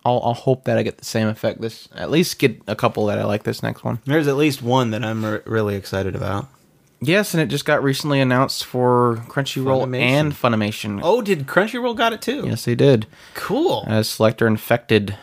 I'll, 0.04 0.20
I'll 0.24 0.34
hope 0.34 0.64
that 0.64 0.76
I 0.76 0.82
get 0.82 0.98
the 0.98 1.04
same 1.04 1.28
effect 1.28 1.60
this. 1.60 1.88
At 1.94 2.10
least 2.10 2.38
get 2.40 2.60
a 2.66 2.74
couple 2.74 3.06
that 3.06 3.18
I 3.18 3.24
like 3.24 3.44
this 3.44 3.62
next 3.62 3.84
one. 3.84 4.00
there's 4.06 4.26
at 4.26 4.36
least 4.36 4.60
one 4.60 4.90
that 4.90 5.02
i'm 5.04 5.24
re- 5.24 5.40
really 5.46 5.76
excited 5.76 6.14
about 6.16 6.48
Yes, 7.06 7.34
and 7.34 7.42
it 7.42 7.46
just 7.46 7.64
got 7.64 7.82
recently 7.82 8.20
announced 8.20 8.64
for 8.64 9.16
Crunchyroll 9.28 9.84
Funimation. 9.86 10.00
and 10.00 10.32
Funimation. 10.32 11.00
oh 11.02 11.20
did 11.22 11.46
crunchyroll 11.46 11.96
got 11.96 12.12
it 12.12 12.22
too 12.22 12.44
Yes, 12.46 12.64
they 12.64 12.74
did. 12.74 13.06
cool 13.34 13.84
As 13.86 14.08
Selector 14.08 14.46
Infected, 14.46 15.16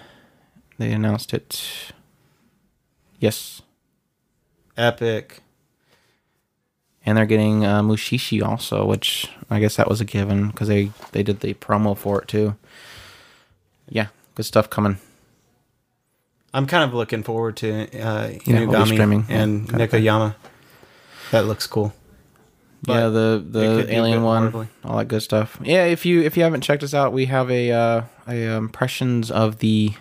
they 0.78 0.92
announced 0.92 1.34
it. 1.34 1.64
Yes. 3.20 3.62
epic 4.78 5.40
and 7.06 7.18
they're 7.18 7.26
getting 7.26 7.66
uh, 7.66 7.82
Mushishi 7.82 8.44
also, 8.48 8.86
which 8.86 9.28
I 9.50 9.60
guess 9.60 9.76
that 9.78 9.90
was 9.90 10.02
a 10.02 10.06
given 10.06 10.50
because 10.50 10.68
they 10.68 10.92
they 11.14 11.24
did 11.24 11.40
the 11.40 11.54
promo 11.56 11.98
for 11.98 12.22
it 12.22 12.28
too. 12.28 12.56
Yeah, 13.90 14.08
good 14.36 14.46
stuff 14.46 14.70
coming. 14.70 14.98
I'm 16.54 16.68
kind 16.68 16.84
of 16.84 16.94
looking 16.94 17.24
forward 17.24 17.58
to 17.58 17.84
uh, 18.00 18.28
Yeah, 18.46 18.66
we'll 18.66 18.70
Inugami 18.70 18.88
streaming. 18.94 19.26
and 19.30 19.68
Yeah, 19.72 19.86
okay. 19.86 20.00
Nekoyama. 21.32 21.42
That 21.42 21.46
looks 21.48 21.68
cool. 21.68 21.94
But 22.84 22.94
yeah, 22.94 23.10
the 23.10 23.46
the 23.48 23.94
alien 23.94 24.24
one, 24.24 24.52
horribly. 24.52 24.68
all 24.84 24.98
that 24.98 25.08
good 25.08 25.22
stuff. 25.22 25.60
Yeah, 25.64 25.86
if 25.86 26.06
you 26.06 26.22
if 26.22 26.36
you 26.36 26.44
haven't 26.44 26.62
checked 26.62 26.82
us 26.84 26.94
out, 26.96 27.14
we 27.14 27.26
have 27.28 27.52
a 27.52 27.72
uh, 27.72 28.02
a 28.28 28.48
uh, 28.48 28.58
impressions 28.58 29.30
of 29.30 29.60
the 29.60 29.92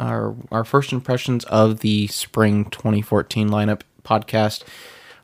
our 0.00 0.34
our 0.50 0.64
first 0.64 0.92
impressions 0.92 1.44
of 1.44 1.80
the 1.80 2.06
spring 2.06 2.64
2014 2.70 3.50
lineup 3.50 3.82
podcast, 4.02 4.64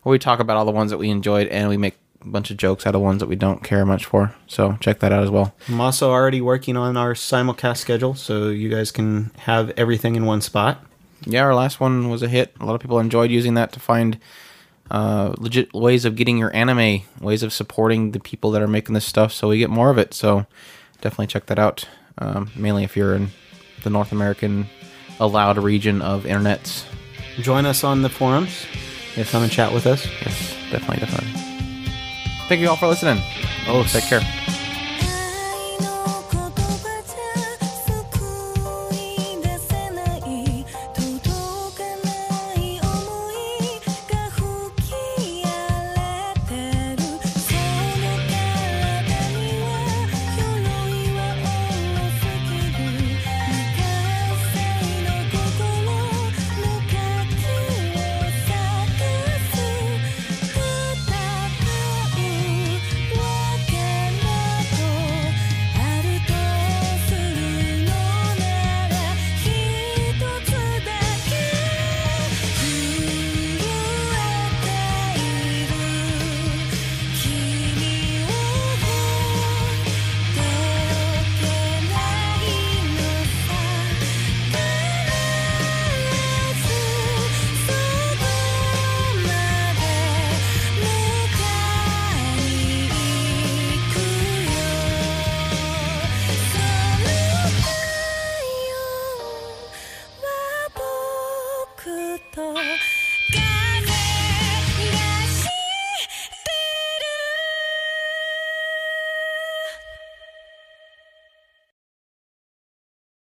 where 0.02 0.10
we 0.10 0.18
talk 0.18 0.38
about 0.38 0.58
all 0.58 0.66
the 0.66 0.70
ones 0.70 0.90
that 0.90 0.98
we 0.98 1.08
enjoyed 1.08 1.46
and 1.48 1.70
we 1.70 1.78
make 1.78 1.96
a 2.20 2.28
bunch 2.28 2.50
of 2.50 2.58
jokes 2.58 2.86
out 2.86 2.94
of 2.94 3.00
ones 3.00 3.20
that 3.20 3.26
we 3.26 3.36
don't 3.36 3.64
care 3.64 3.86
much 3.86 4.04
for. 4.04 4.34
So 4.46 4.76
check 4.80 5.00
that 5.00 5.12
out 5.12 5.22
as 5.24 5.30
well. 5.30 5.54
I'm 5.68 5.80
also 5.80 6.10
already 6.10 6.42
working 6.42 6.76
on 6.76 6.98
our 6.98 7.14
simulcast 7.14 7.78
schedule, 7.78 8.14
so 8.14 8.48
you 8.50 8.68
guys 8.68 8.90
can 8.92 9.30
have 9.38 9.70
everything 9.78 10.14
in 10.14 10.26
one 10.26 10.42
spot. 10.42 10.84
yeah, 11.24 11.40
our 11.42 11.54
last 11.54 11.80
one 11.80 12.10
was 12.10 12.22
a 12.22 12.28
hit. 12.28 12.54
A 12.60 12.66
lot 12.66 12.74
of 12.74 12.82
people 12.82 12.98
enjoyed 13.00 13.30
using 13.30 13.54
that 13.54 13.72
to 13.72 13.80
find 13.80 14.18
uh, 14.92 15.34
legit 15.38 15.72
ways 15.72 16.04
of 16.04 16.14
getting 16.14 16.38
your 16.38 16.54
anime, 16.54 17.00
ways 17.20 17.42
of 17.42 17.52
supporting 17.52 18.12
the 18.12 18.20
people 18.20 18.50
that 18.52 18.62
are 18.62 18.68
making 18.68 18.94
this 18.94 19.06
stuff, 19.06 19.32
so 19.32 19.48
we 19.48 19.58
get 19.58 19.70
more 19.70 19.90
of 19.90 19.98
it. 19.98 20.14
So 20.14 20.46
definitely 21.00 21.26
check 21.28 21.46
that 21.46 21.58
out. 21.58 21.88
Um, 22.18 22.50
mainly 22.54 22.84
if 22.84 22.96
you're 22.96 23.14
in 23.14 23.30
the 23.82 23.90
North 23.90 24.12
American 24.12 24.66
allowed 25.18 25.58
region 25.58 26.02
of 26.02 26.24
internets. 26.24 26.84
Join 27.38 27.64
us 27.64 27.82
on 27.82 28.02
the 28.02 28.10
forums. 28.10 28.66
Yes, 29.16 29.30
Come 29.30 29.42
and 29.42 29.50
chat 29.50 29.72
with 29.72 29.86
us. 29.86 30.06
Yes, 30.06 30.54
definitely, 30.70 30.98
definitely. 30.98 31.40
Thank 32.48 32.60
you 32.60 32.68
all 32.68 32.76
for 32.76 32.88
listening. 32.88 33.22
Oh, 33.66 33.84
take 33.84 34.04
care. 34.04 34.41